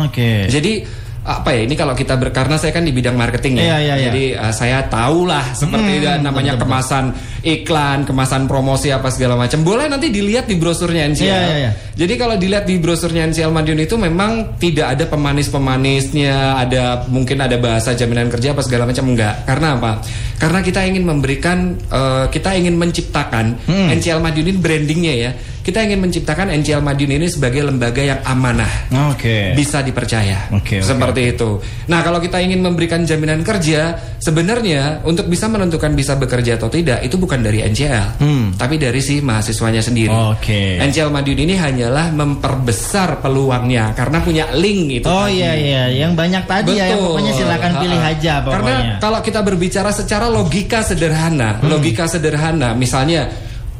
Oke. 0.05 0.45
Jadi 0.45 0.85
apa 1.23 1.55
ya 1.55 1.63
ini 1.63 1.79
kalau 1.79 1.95
kita 1.95 2.19
ber 2.19 2.35
karena 2.35 2.59
saya 2.59 2.75
kan 2.75 2.83
di 2.83 2.91
bidang 2.91 3.15
marketing 3.15 3.63
ya. 3.63 3.63
Iya, 3.63 3.77
iya, 3.79 3.93
iya. 3.95 4.05
Jadi 4.11 4.23
uh, 4.35 4.51
saya 4.51 4.83
tahulah 4.91 5.55
seperti 5.55 6.03
Hmm, 6.03 6.19
namanya 6.19 6.59
betul, 6.59 6.67
kemasan 6.67 7.05
iklan, 7.47 8.03
kemasan 8.03 8.43
promosi 8.43 8.91
apa 8.91 9.07
segala 9.07 9.39
macam. 9.39 9.63
Boleh 9.63 9.87
nanti 9.87 10.11
dilihat 10.11 10.51
di 10.51 10.59
brosurnya 10.59 11.07
NCL. 11.07 11.23
Iya, 11.23 11.39
iya, 11.39 11.55
iya. 11.63 11.71
Jadi 11.95 12.13
kalau 12.19 12.35
dilihat 12.35 12.67
di 12.67 12.75
brosurnya 12.75 13.23
NCL 13.31 13.55
Madiun 13.55 13.79
itu 13.79 13.95
memang 13.95 14.59
tidak 14.59 14.99
ada 14.99 15.05
pemanis-pemanisnya, 15.07 16.59
ada 16.59 17.07
mungkin 17.07 17.39
ada 17.39 17.55
bahasa 17.55 17.95
jaminan 17.95 18.27
kerja 18.27 18.51
apa 18.51 18.61
segala 18.65 18.83
macam 18.83 19.07
enggak. 19.15 19.47
Karena 19.47 19.79
apa? 19.79 19.91
Karena 20.37 20.59
kita 20.59 20.83
ingin 20.83 21.03
memberikan 21.07 21.57
uh, 21.87 22.27
kita 22.27 22.51
ingin 22.57 22.75
menciptakan 22.75 23.55
Hmm. 23.63 23.87
NCL 23.95 24.19
Madiun 24.19 24.51
ini 24.51 24.59
brandingnya 24.59 25.13
ya. 25.15 25.31
Kita 25.63 25.79
ingin 25.79 26.03
menciptakan 26.03 26.51
NCL 26.59 26.83
Madiun 26.83 27.15
ini 27.15 27.27
sebagai 27.31 27.63
lembaga 27.63 28.03
yang 28.03 28.19
amanah 28.27 28.91
Oke. 29.15 29.55
bisa 29.55 29.79
dipercaya. 29.79 30.51
Oke, 30.51 30.83
oke, 30.83 30.83
Seperti 30.83 31.21
itu. 31.31 31.55
Nah, 31.87 32.03
kalau 32.03 32.19
kita 32.19 32.43
ingin 32.43 32.59
memberikan 32.59 33.07
jaminan 33.07 33.47
kerja, 33.47 33.95
sebenarnya 34.19 34.99
untuk 35.07 35.31
bisa 35.31 35.47
menentukan 35.47 35.95
bisa 35.95 36.19
bekerja 36.19 36.59
atau 36.59 36.67
tidak 36.67 36.99
itu 37.01 37.15
bukan 37.15 37.39
dari 37.39 37.63
NCL, 37.63 38.19
Hmm. 38.19 38.51
tapi 38.59 38.75
dari 38.75 38.99
si 38.99 39.23
mahasiswanya 39.23 39.79
sendiri. 39.79 40.11
Oke. 40.11 40.83
NCL 40.83 41.07
Madiun 41.07 41.39
ini 41.39 41.55
hanyalah 41.55 42.11
memperbesar 42.11 43.23
peluangnya 43.23 43.95
karena 43.95 44.19
punya 44.19 44.51
link 44.51 44.99
itu. 44.99 45.07
Oh 45.07 45.31
tadi. 45.31 45.39
iya 45.39 45.51
iya, 45.55 45.83
yang 45.95 46.11
banyak 46.11 46.43
tadi 46.43 46.75
ya, 46.75 46.91
yang 46.91 46.99
Betul. 46.99 47.07
pokoknya 47.15 47.33
silakan 47.39 47.71
pilih 47.79 48.01
aja 48.03 48.33
pokoknya. 48.43 48.51
Karena 48.59 48.75
kalau 48.99 49.19
kita 49.23 49.39
berbicara 49.39 49.89
secara 49.95 50.27
logika 50.27 50.83
sederhana, 50.83 51.63
Hmm. 51.63 51.71
logika 51.71 52.03
sederhana, 52.03 52.75
misalnya 52.75 53.31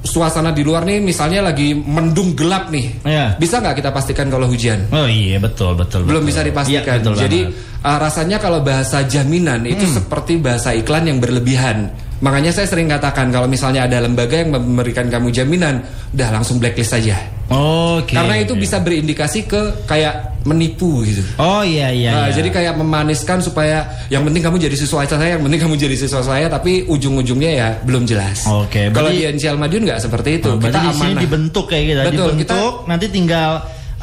suasana 0.03 0.51
di 0.51 0.61
luar 0.61 0.83
nih 0.83 0.99
misalnya 0.99 1.39
lagi 1.41 1.71
mendung 1.73 2.35
gelap 2.35 2.67
nih. 2.67 3.01
Iya. 3.01 3.39
Bisa 3.39 3.63
nggak 3.63 3.79
kita 3.79 3.89
pastikan 3.89 4.27
kalau 4.27 4.45
hujan? 4.45 4.83
Oh 4.91 5.07
iya 5.07 5.39
betul 5.39 5.73
betul. 5.73 6.03
belum 6.03 6.21
betul. 6.21 6.29
bisa 6.29 6.41
dipastikan. 6.43 6.83
Iya, 6.83 6.99
betul 6.99 7.13
Jadi 7.15 7.39
banget. 7.47 7.87
uh, 7.87 7.97
rasanya 7.97 8.37
kalau 8.37 8.59
bahasa 8.59 8.97
jaminan 9.03 9.63
itu 9.63 9.87
Hmm. 9.87 9.95
seperti 9.97 10.37
bahasa 10.37 10.75
iklan 10.75 11.07
yang 11.07 11.17
berlebihan. 11.17 11.87
Makanya 12.23 12.55
saya 12.55 12.63
sering 12.71 12.87
katakan 12.87 13.35
kalau 13.35 13.51
misalnya 13.51 13.83
ada 13.83 13.99
lembaga 13.99 14.39
yang 14.39 14.55
memberikan 14.55 15.11
kamu 15.11 15.27
jaminan, 15.35 15.83
udah 16.15 16.29
langsung 16.31 16.55
blacklist 16.55 16.95
saja. 16.95 17.19
Oke. 17.51 18.15
Karena 18.15 18.39
itu 18.39 18.55
bisa 18.55 18.79
berindikasi 18.79 19.43
ke 19.43 19.83
kayak 19.83 20.39
menipu 20.47 21.03
gitu. 21.03 21.19
Oh 21.35 21.63
iya 21.67 21.91
iya. 21.91 22.11
Nah, 22.15 22.25
iya. 22.31 22.35
Jadi 22.39 22.49
kayak 22.51 22.79
memaniskan 22.79 23.43
supaya 23.43 23.83
yang 24.07 24.23
penting 24.23 24.39
kamu 24.39 24.55
jadi 24.55 24.75
siswa 24.75 25.03
saya, 25.03 25.35
yang 25.35 25.43
penting 25.43 25.59
kamu 25.59 25.75
jadi 25.75 25.95
siswa 25.99 26.23
saya, 26.23 26.47
tapi 26.47 26.87
ujung-ujungnya 26.87 27.51
ya 27.51 27.67
belum 27.83 28.07
jelas. 28.07 28.47
Oke, 28.47 28.87
Kalau 28.91 29.11
berarti- 29.11 29.19
di 29.19 29.31
NCL 29.39 29.59
Madiun 29.59 29.83
nggak 29.83 29.99
seperti 29.99 30.29
itu. 30.39 30.47
Oh, 30.51 30.59
kita 30.59 30.79
di 30.79 30.91
sini 30.95 31.13
dibentuk 31.19 31.65
kayak 31.67 31.83
gitu. 31.83 31.99
Betul, 32.07 32.29
dibentuk 32.39 32.73
nanti 32.87 33.05
tinggal 33.11 33.51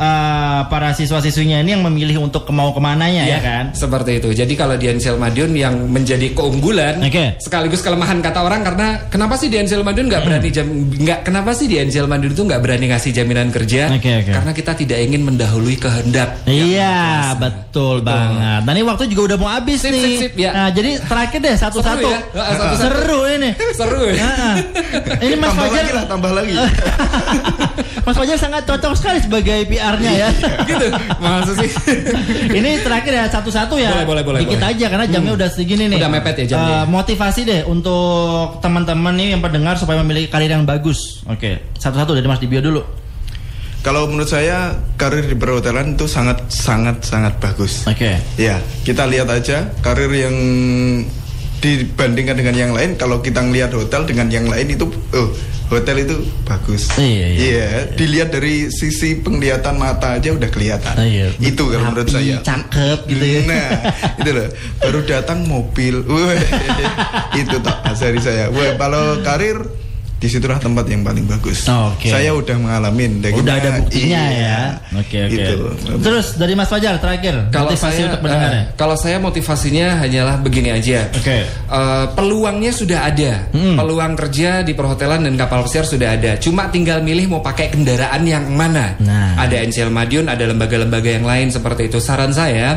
uh, 0.01 0.61
para 0.67 0.97
siswa-siswinya 0.97 1.61
ini 1.61 1.77
yang 1.77 1.85
memilih 1.85 2.25
untuk 2.25 2.49
mau 2.51 2.73
ke 2.73 2.81
mananya 2.81 3.23
ya, 3.29 3.37
Iya, 3.37 3.39
kan? 3.45 3.65
Seperti 3.77 4.19
itu. 4.19 4.29
Jadi 4.33 4.53
kalau 4.57 4.75
di 4.81 4.89
Ansel 4.89 5.21
Madiun 5.21 5.53
yang 5.53 5.77
menjadi 5.87 6.33
keunggulan 6.33 7.05
Oke. 7.05 7.37
sekaligus 7.39 7.85
kelemahan 7.85 8.25
kata 8.25 8.41
orang 8.41 8.65
karena 8.65 9.05
kenapa 9.13 9.37
sih 9.37 9.53
di 9.53 9.61
Ansel 9.61 9.85
Madiun 9.85 10.09
nggak 10.09 10.23
berani 10.25 10.49
jam 10.49 10.67
nggak 10.73 11.21
kenapa 11.29 11.53
sih 11.53 11.69
di 11.69 11.77
Ansel 11.77 12.09
Madiun 12.09 12.33
itu 12.33 12.43
nggak 12.43 12.61
berani 12.65 12.87
ngasih 12.91 13.11
jaminan 13.13 13.53
kerja? 13.53 13.93
Oke, 13.93 14.11
oke. 14.25 14.33
Karena 14.33 14.53
kita 14.57 14.73
tidak 14.75 14.99
ingin 14.99 15.23
mendahului 15.23 15.77
kehendak. 15.77 16.41
Iya, 16.49 17.37
Kuasa. 17.37 17.39
betul, 17.39 17.97
banget. 18.01 18.61
Nah 18.65 18.73
ini 18.73 18.83
waktu 18.83 19.05
juga 19.07 19.35
udah 19.35 19.39
mau 19.39 19.51
habis 19.53 19.85
Sip, 19.85 19.93
nih. 19.93 20.03
sip, 20.03 20.17
sip, 20.19 20.33
ya. 20.41 20.51
Nah 20.57 20.69
jadi 20.73 20.97
terakhir 21.05 21.39
deh 21.39 21.55
satu-satu. 21.55 22.09
Seru 22.09 22.11
ya? 22.11 22.21
Ah. 22.41 22.75
Seru 22.75 23.21
ini. 23.29 23.51
Seru 23.77 24.01
ya. 24.09 24.17
Nah, 24.17 24.55
ini 25.21 25.35
Mas 25.37 25.53
tambah 25.53 25.67
Fajar, 25.69 25.83
lagi 25.83 25.93
lah, 25.93 26.05
tambah 26.07 26.31
lagi. 26.33 26.53
Mas 28.07 28.17
Fajar 28.17 28.39
sangat 28.39 28.63
cocok 28.65 28.93
sekali 28.97 29.19
sebagai 29.21 29.59
PR-nya 29.91 30.13
ya. 30.15 30.29
gitu. 30.71 30.87
Maksud 31.19 31.55
sih. 31.59 31.71
ini 32.59 32.71
terakhir 32.79 33.13
ya 33.13 33.25
satu-satu 33.27 33.75
ya. 33.77 33.91
Boleh, 33.91 34.07
boleh, 34.07 34.23
boleh, 34.23 34.39
Dikit 34.47 34.63
boleh. 34.63 34.71
aja 34.79 34.87
karena 34.87 35.07
jamnya 35.11 35.33
udah 35.35 35.49
segini 35.51 35.85
nih. 35.91 35.99
Udah 35.99 36.11
mepet 36.11 36.37
ya 36.47 36.57
jamnya. 36.57 36.75
Eh, 36.79 36.85
motivasi 36.87 37.41
deh 37.43 37.61
untuk 37.67 38.63
teman-teman 38.63 39.15
nih 39.19 39.29
yang 39.35 39.43
pendengar 39.43 39.75
supaya 39.75 39.99
memiliki 40.07 40.31
karir 40.31 40.55
yang 40.55 40.63
bagus. 40.63 41.27
Oke, 41.27 41.75
satu-satu 41.75 42.15
dari 42.15 42.27
Mas 42.31 42.39
Dibio 42.39 42.63
dulu. 42.63 42.83
Kalau 43.81 44.13
menurut 44.13 44.29
saya 44.29 44.77
karir 45.01 45.25
di 45.25 45.33
perhotelan 45.33 45.97
itu 45.97 46.05
sangat 46.05 46.53
sangat 46.53 47.01
sangat 47.01 47.41
bagus. 47.41 47.89
Oke. 47.89 48.21
Ya, 48.37 48.61
kita 48.85 49.09
lihat 49.09 49.33
aja 49.33 49.73
karir 49.81 50.13
yang 50.13 50.37
dibandingkan 51.65 52.37
dengan 52.37 52.57
yang 52.57 52.73
lain. 52.77 53.01
Kalau 53.01 53.25
kita 53.25 53.41
ngelihat 53.41 53.73
hotel 53.73 54.05
dengan 54.05 54.29
yang 54.29 54.49
lain 54.49 54.77
itu, 54.77 54.85
oh, 54.89 55.29
hotel 55.71 55.97
itu 56.03 56.17
bagus. 56.43 56.91
Iya, 56.99 57.27
iya. 57.31 57.69
dilihat 57.95 58.35
dari 58.35 58.69
sisi 58.75 59.23
penglihatan 59.23 59.79
mata 59.79 60.19
aja 60.19 60.35
udah 60.35 60.51
kelihatan. 60.51 60.95
Oh, 60.99 61.07
iya. 61.07 61.31
Itu 61.39 61.71
kalau 61.71 61.95
menurut 61.95 62.11
saya. 62.11 62.43
cakep 62.43 62.99
gitu 63.07 63.25
ya. 63.25 63.41
Nah, 63.47 63.69
itu 64.19 64.31
loh. 64.35 64.49
Baru 64.83 65.01
datang 65.07 65.47
mobil. 65.47 66.03
Wah, 66.03 66.35
itu 67.41 67.57
tak 67.63 67.79
dari 67.87 68.21
saya. 68.21 68.51
Wah, 68.51 68.75
kalau 68.75 69.23
karir 69.23 69.63
di 70.21 70.29
situlah 70.29 70.61
tempat 70.61 70.85
yang 70.85 71.01
paling 71.01 71.25
bagus. 71.25 71.65
Oke. 71.65 72.13
Saya 72.13 72.37
udah 72.37 72.53
mengalami. 72.61 73.09
Udah 73.33 73.57
ada 73.57 73.81
buktinya 73.81 74.21
Iya. 74.21 74.37
ya. 74.37 74.61
Oke 75.01 75.17
oke. 75.25 75.33
Itu. 75.33 75.55
Terus 75.97 76.37
dari 76.37 76.53
Mas 76.53 76.69
Fajar 76.69 77.01
terakhir 77.01 77.49
Kalau 77.49 77.73
motivasi 77.73 77.97
saya, 77.97 78.07
untuk 78.13 78.21
pendengar 78.21 78.51
eh, 78.53 78.65
kalau 78.77 78.97
saya 79.01 79.17
motivasinya 79.17 79.87
hanyalah 80.05 80.37
begini 80.45 80.77
aja. 80.77 81.09
Oke. 81.17 81.49
Eh, 81.49 82.05
peluangnya 82.13 82.69
sudah 82.69 83.09
ada, 83.09 83.49
Hmm. 83.49 83.81
peluang 83.81 84.13
kerja 84.13 84.61
di 84.61 84.77
perhotelan 84.77 85.25
dan 85.25 85.41
kapal 85.41 85.65
pesiar 85.65 85.89
sudah 85.89 86.13
ada. 86.13 86.37
Cuma 86.37 86.69
tinggal 86.69 87.01
milih 87.01 87.33
mau 87.33 87.41
pakai 87.41 87.73
kendaraan 87.73 88.21
yang 88.29 88.45
mana. 88.53 88.93
Nah. 89.01 89.41
Ada 89.41 89.65
NCL 89.65 89.89
Madiun, 89.89 90.29
ada 90.29 90.45
lembaga-lembaga 90.45 91.09
yang 91.09 91.25
lain 91.25 91.49
seperti 91.49 91.89
itu. 91.89 91.97
Saran 91.97 92.37
saya 92.37 92.77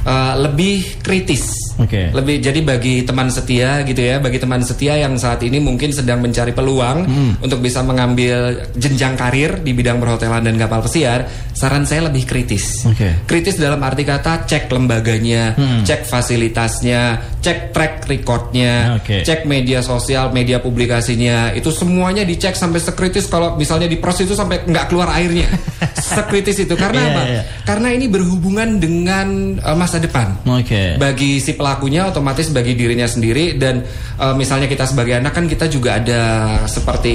eh, 0.00 0.34
lebih 0.42 0.98
kritis. 1.06 1.59
Oke. 1.80 2.12
Lebih 2.12 2.44
jadi 2.44 2.60
bagi 2.60 3.08
teman 3.08 3.32
setia 3.32 3.80
gitu 3.88 4.04
ya, 4.04 4.20
bagi 4.20 4.36
teman 4.36 4.60
setia 4.60 5.00
yang 5.00 5.16
saat 5.16 5.40
ini 5.40 5.56
mungkin 5.56 5.90
sedang 5.90 6.20
mencari 6.20 6.52
peluang 6.52 6.98
Hmm. 7.08 7.32
untuk 7.40 7.64
bisa 7.64 7.80
mengambil 7.80 8.68
jenjang 8.76 9.16
karir 9.16 9.64
di 9.64 9.72
bidang 9.72 9.96
perhotelan 9.96 10.44
dan 10.44 10.60
kapal 10.60 10.84
pesiar, 10.84 11.24
saran 11.60 11.84
saya 11.84 12.08
lebih 12.08 12.24
kritis. 12.24 12.88
Oke. 12.88 13.20
Kritis 13.28 13.60
dalam 13.60 13.76
arti 13.80 14.00
kata 14.00 14.48
cek 14.48 14.72
lembaganya, 14.72 15.52
Hmm. 15.52 15.84
cek 15.84 16.08
fasilitasnya, 16.08 17.20
cek 17.38 17.68
track 17.70 18.08
recordnya, 18.08 18.96
Oke. 18.96 19.20
cek 19.20 19.44
media 19.44 19.84
sosial, 19.84 20.32
media 20.32 20.56
publikasinya, 20.56 21.52
itu 21.52 21.68
semuanya 21.68 22.24
dicek 22.24 22.56
sampai 22.56 22.80
sekritis 22.80 23.28
kalau 23.28 23.54
misalnya 23.54 23.84
di 23.84 24.00
pros 24.00 24.16
itu 24.18 24.32
sampai 24.32 24.64
nggak 24.64 24.88
keluar 24.88 25.12
airnya, 25.12 25.52
sekritis 26.00 26.56
itu 26.58 26.72
karena 26.74 26.96
Iya, 26.96 27.10
apa? 27.10 27.22
iya. 27.28 27.42
Karena 27.62 27.88
ini 27.90 28.06
berhubungan 28.06 28.80
dengan 28.80 29.28
eh, 29.54 29.76
masa 29.76 30.00
depan 30.00 30.40
Oke. 30.48 30.96
bagi 30.96 31.36
si 31.38 31.52
pelakunya 31.52 32.08
otomatis 32.08 32.48
bagi 32.48 32.72
dirinya 32.72 33.04
sendiri 33.04 33.54
dan 33.54 33.84
eh, 34.16 34.34
misalnya 34.34 34.64
kita 34.64 34.86
sebagai 34.86 35.18
anak 35.18 35.32
kan 35.32 35.44
kita 35.44 35.66
juga 35.66 36.00
ada 36.00 36.22
seperti 36.64 37.14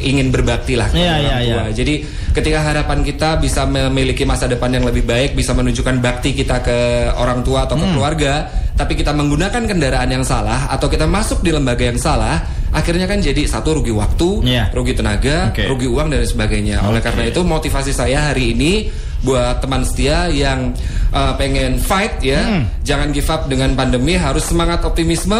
ingin 0.00 0.28
berbakti 0.28 0.74
lah 0.74 0.88
kepada 0.88 0.98
Iya, 0.98 1.12
orang 1.12 1.22
iya, 1.22 1.54
tua. 1.54 1.62
iya. 1.68 1.74
Jadi 1.76 1.94
ketika 2.32 2.58
harapan 2.60 2.98
kita 3.02 3.28
bisa 3.38 3.67
memiliki 3.68 4.24
masa 4.24 4.48
depan 4.48 4.72
yang 4.72 4.82
lebih 4.82 5.04
baik, 5.04 5.36
bisa 5.36 5.52
menunjukkan 5.52 6.00
bakti 6.00 6.32
kita 6.34 6.58
ke 6.60 6.78
orang 7.14 7.44
tua 7.46 7.68
atau 7.68 7.76
ke 7.76 7.84
Hmm. 7.86 7.94
keluarga, 7.94 8.48
tapi 8.74 8.96
kita 8.96 9.14
menggunakan 9.14 9.62
kendaraan 9.64 10.08
yang 10.10 10.24
salah 10.24 10.66
atau 10.68 10.88
kita 10.88 11.06
masuk 11.06 11.44
di 11.44 11.52
lembaga 11.52 11.84
yang 11.86 12.00
salah, 12.00 12.42
akhirnya 12.72 13.06
kan 13.06 13.20
jadi 13.20 13.44
satu 13.46 13.78
rugi 13.78 13.92
waktu, 13.94 14.42
Iya. 14.48 14.64
rugi 14.72 14.92
tenaga, 14.96 15.52
Oke. 15.54 15.68
rugi 15.68 15.86
uang 15.86 16.08
dan 16.10 16.24
sebagainya. 16.24 16.82
Oleh 16.82 16.98
karena 16.98 17.28
itu 17.28 17.40
motivasi 17.44 17.92
saya 17.92 18.32
hari 18.32 18.56
ini 18.56 18.88
buat 19.18 19.58
teman 19.58 19.82
setia 19.82 20.30
yang 20.30 20.70
uh, 21.10 21.34
pengen 21.34 21.76
fight 21.82 22.22
ya, 22.22 22.42
Hmm. 22.42 22.64
jangan 22.86 23.10
give 23.10 23.26
up 23.28 23.46
dengan 23.50 23.74
pandemi, 23.74 24.14
harus 24.14 24.46
semangat 24.46 24.82
optimisme 24.86 25.34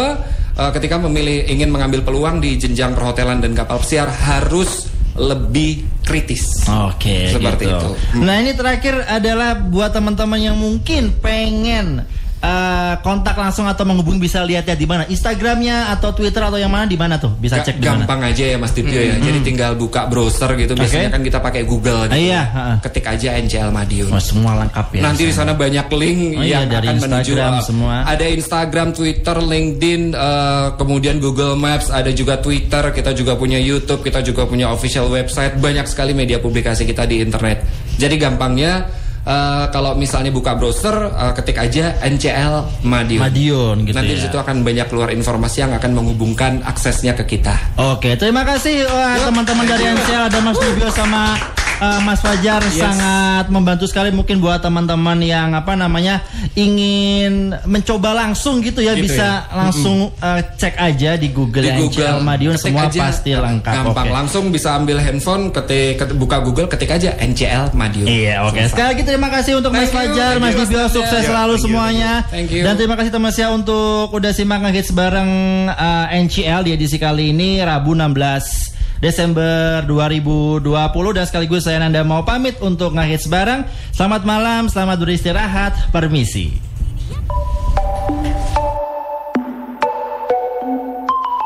uh, 0.59 0.71
ketika 0.75 0.99
memilih 0.99 1.47
ingin 1.47 1.71
mengambil 1.71 2.03
peluang 2.03 2.43
di 2.43 2.59
jenjang 2.59 2.91
perhotelan 2.91 3.39
dan 3.39 3.55
kapal 3.55 3.79
pesiar 3.79 4.11
harus 4.11 4.91
lebih 5.19 5.83
kritis. 6.07 6.63
Oke, 6.89 7.35
Seperti 7.35 7.67
gitu. 7.67 7.91
itu. 7.91 8.23
Nah 8.23 8.39
ini 8.39 8.55
terakhir 8.55 9.03
adalah 9.05 9.59
buat 9.59 9.91
teman-teman 9.91 10.39
yang 10.39 10.57
mungkin 10.57 11.13
pengen 11.19 12.07
eh, 12.39 12.93
kontak 13.03 13.35
langsung 13.35 13.67
atau 13.67 13.83
menghubungi 13.83 14.27
bisa 14.27 14.43
lihat 14.43 14.67
ya 14.67 14.75
di 14.75 14.87
mana 14.87 15.03
Instagramnya 15.07 15.91
atau 15.95 16.15
Twitter 16.15 16.39
atau 16.39 16.55
yang 16.55 16.71
mana 16.71 16.87
di 16.87 16.95
mana 16.95 17.19
tuh 17.19 17.31
bisa 17.35 17.59
cek 17.59 17.79
di 17.79 17.87
mana. 17.87 18.03
gampang 18.03 18.31
aja 18.31 18.43
ya 18.55 18.57
Mas 18.57 18.71
Dipio 18.71 18.99
ya. 18.99 19.15
Jadi 19.19 19.39
tinggal 19.43 19.75
buka 19.75 20.07
browser 20.07 20.55
gitu. 20.55 20.75
Biasanya 20.75 21.11
kan 21.11 21.21
kita 21.23 21.39
pakai 21.43 21.61
Google 21.67 22.07
gitu. 22.07 22.15
Ah, 22.15 22.19
iya, 22.19 22.41
ha-ha. 22.47 22.73
Ketik 22.83 23.05
aja 23.07 23.35
NCL 23.39 23.71
Madiun. 23.71 24.09
Wah, 24.11 24.23
semua 24.23 24.51
lengkap 24.65 24.87
ya. 24.95 25.01
Nanti 25.03 25.23
di 25.27 25.33
sana 25.35 25.51
banyak 25.55 25.87
link 25.91 26.19
Oh 26.39 26.43
iya, 26.43 26.63
yang 26.63 26.71
dari 26.71 26.87
akan 26.87 26.97
menuju 27.03 27.31
Instagram 27.35 27.53
uh, 27.53 27.63
semua. 27.63 27.95
Ada 28.07 28.25
Instagram, 28.31 28.87
Twitter, 28.95 29.37
LinkedIn, 29.39 30.01
uh, 30.15 30.67
kemudian 30.79 31.15
Google 31.19 31.55
Maps, 31.59 31.91
ada 31.91 32.11
juga 32.15 32.39
Twitter, 32.39 32.83
kita 32.95 33.11
juga 33.11 33.35
punya 33.35 33.59
YouTube, 33.59 34.01
kita 34.01 34.23
juga 34.23 34.47
punya 34.47 34.71
official 34.71 35.11
website, 35.11 35.59
banyak 35.59 35.85
sekali 35.85 36.15
media 36.15 36.39
publikasi 36.39 36.87
kita 36.87 37.03
di 37.03 37.19
internet. 37.19 37.63
Jadi 37.99 38.15
gampangnya 38.15 38.87
uh, 39.25 39.65
kalau 39.73 39.95
misalnya 39.95 40.29
buka 40.29 40.55
browser, 40.55 40.93
uh, 41.11 41.33
ketik 41.35 41.57
aja 41.59 41.97
NCL 42.03 42.85
Madiun. 42.85 43.19
Madiun 43.19 43.77
gitu 43.87 43.95
Nanti 43.95 44.13
ya. 44.13 44.17
di 44.19 44.23
situ 44.27 44.37
akan 44.37 44.61
banyak 44.63 44.87
keluar 44.87 45.09
informasi 45.11 45.65
yang 45.65 45.73
akan 45.75 45.91
menghubungkan 45.95 46.63
aksesnya 46.63 47.15
ke 47.17 47.37
kita. 47.39 47.55
Oke, 47.79 48.15
terima 48.15 48.45
kasih 48.45 48.85
teman-teman 49.25 49.65
dari 49.65 49.83
NCL 49.95 50.23
ada 50.31 50.39
Mas 50.43 50.57
Bibio 50.59 50.89
sama 50.91 51.35
uh, 51.79 51.99
Mas 52.01 52.19
Fajar 52.19 52.61
Yes. 52.61 52.77
sangat 52.77 53.45
membantu 53.47 53.83
sekali 53.83 54.09
mungkin 54.09 54.37
buat 54.37 54.59
teman-teman 54.59 55.17
yang 55.19 55.51
apa 55.51 55.73
namanya 55.73 56.21
ingin 56.53 57.55
mencoba 57.63 58.13
langsung 58.13 58.59
gitu 58.59 58.79
ya 58.79 58.91
Gitu 58.91 59.07
bisa 59.07 59.27
ya. 59.43 59.55
langsung 59.55 60.11
uh, 60.13 60.41
cek 60.53 60.75
aja 60.75 61.15
di 61.15 61.29
Google 61.29 61.63
Di 61.63 61.69
ya 61.69 61.79
NCL 61.79 62.17
Madiun 62.19 62.55
semua 62.55 62.85
aja, 62.85 62.99
pasti 63.01 63.31
lengkap. 63.31 63.73
Gampang, 63.73 64.05
Oke. 64.05 64.13
langsung 64.13 64.43
bisa 64.49 64.75
ambil 64.75 64.99
handphone, 64.99 65.49
ketik, 65.49 65.97
ketik- 65.97 66.15
buka 66.15 66.37
Google, 66.39 66.67
ketik 66.67 66.91
aja 66.91 67.15
NCL 67.15 67.71
Madiun. 67.71 68.05
Iya 68.05 68.43
oke 68.43 68.55
Selesai. 68.55 68.69
Sekali 68.69 68.87
lagi 68.89 69.03
terima 69.03 69.27
kasih 69.29 69.51
untuk 69.55 69.71
Mas 69.71 69.87
Thank 69.87 69.93
you, 69.93 69.99
Fajar 70.13 70.33
Mas 70.35 70.51
you, 70.51 70.59
Mas 70.59 70.69
Dibio 70.69 70.87
sukses 70.89 71.21
Ya, 71.21 71.27
selalu 71.27 71.53
thank 71.53 71.59
you, 71.59 71.65
semuanya 71.65 72.11
thank 72.27 72.49
you. 72.49 72.61
Dan 72.61 72.73
terima 72.75 72.95
kasih 72.95 73.09
teman 73.09 73.31
saya 73.31 73.49
untuk 73.49 74.09
udah 74.09 74.31
simak 74.31 74.59
ngehits 74.61 74.91
bareng 74.91 75.31
uh, 75.67 76.05
NCL 76.11 76.61
di 76.61 76.71
edisi 76.73 76.97
kali 76.97 77.31
ini 77.31 77.59
Rabu 77.59 77.93
16 77.93 78.78
Desember 78.99 79.79
2020 79.87 80.67
dan 81.15 81.23
sekaligus 81.23 81.63
saya 81.63 81.79
Nanda 81.79 82.03
mau 82.03 82.27
pamit 82.27 82.59
untuk 82.59 82.91
ngahits 82.91 83.31
sebarang. 83.31 83.63
Selamat 83.95 84.27
malam, 84.27 84.67
selamat 84.67 84.99
beristirahat, 84.99 85.71
permisi. 85.95 86.59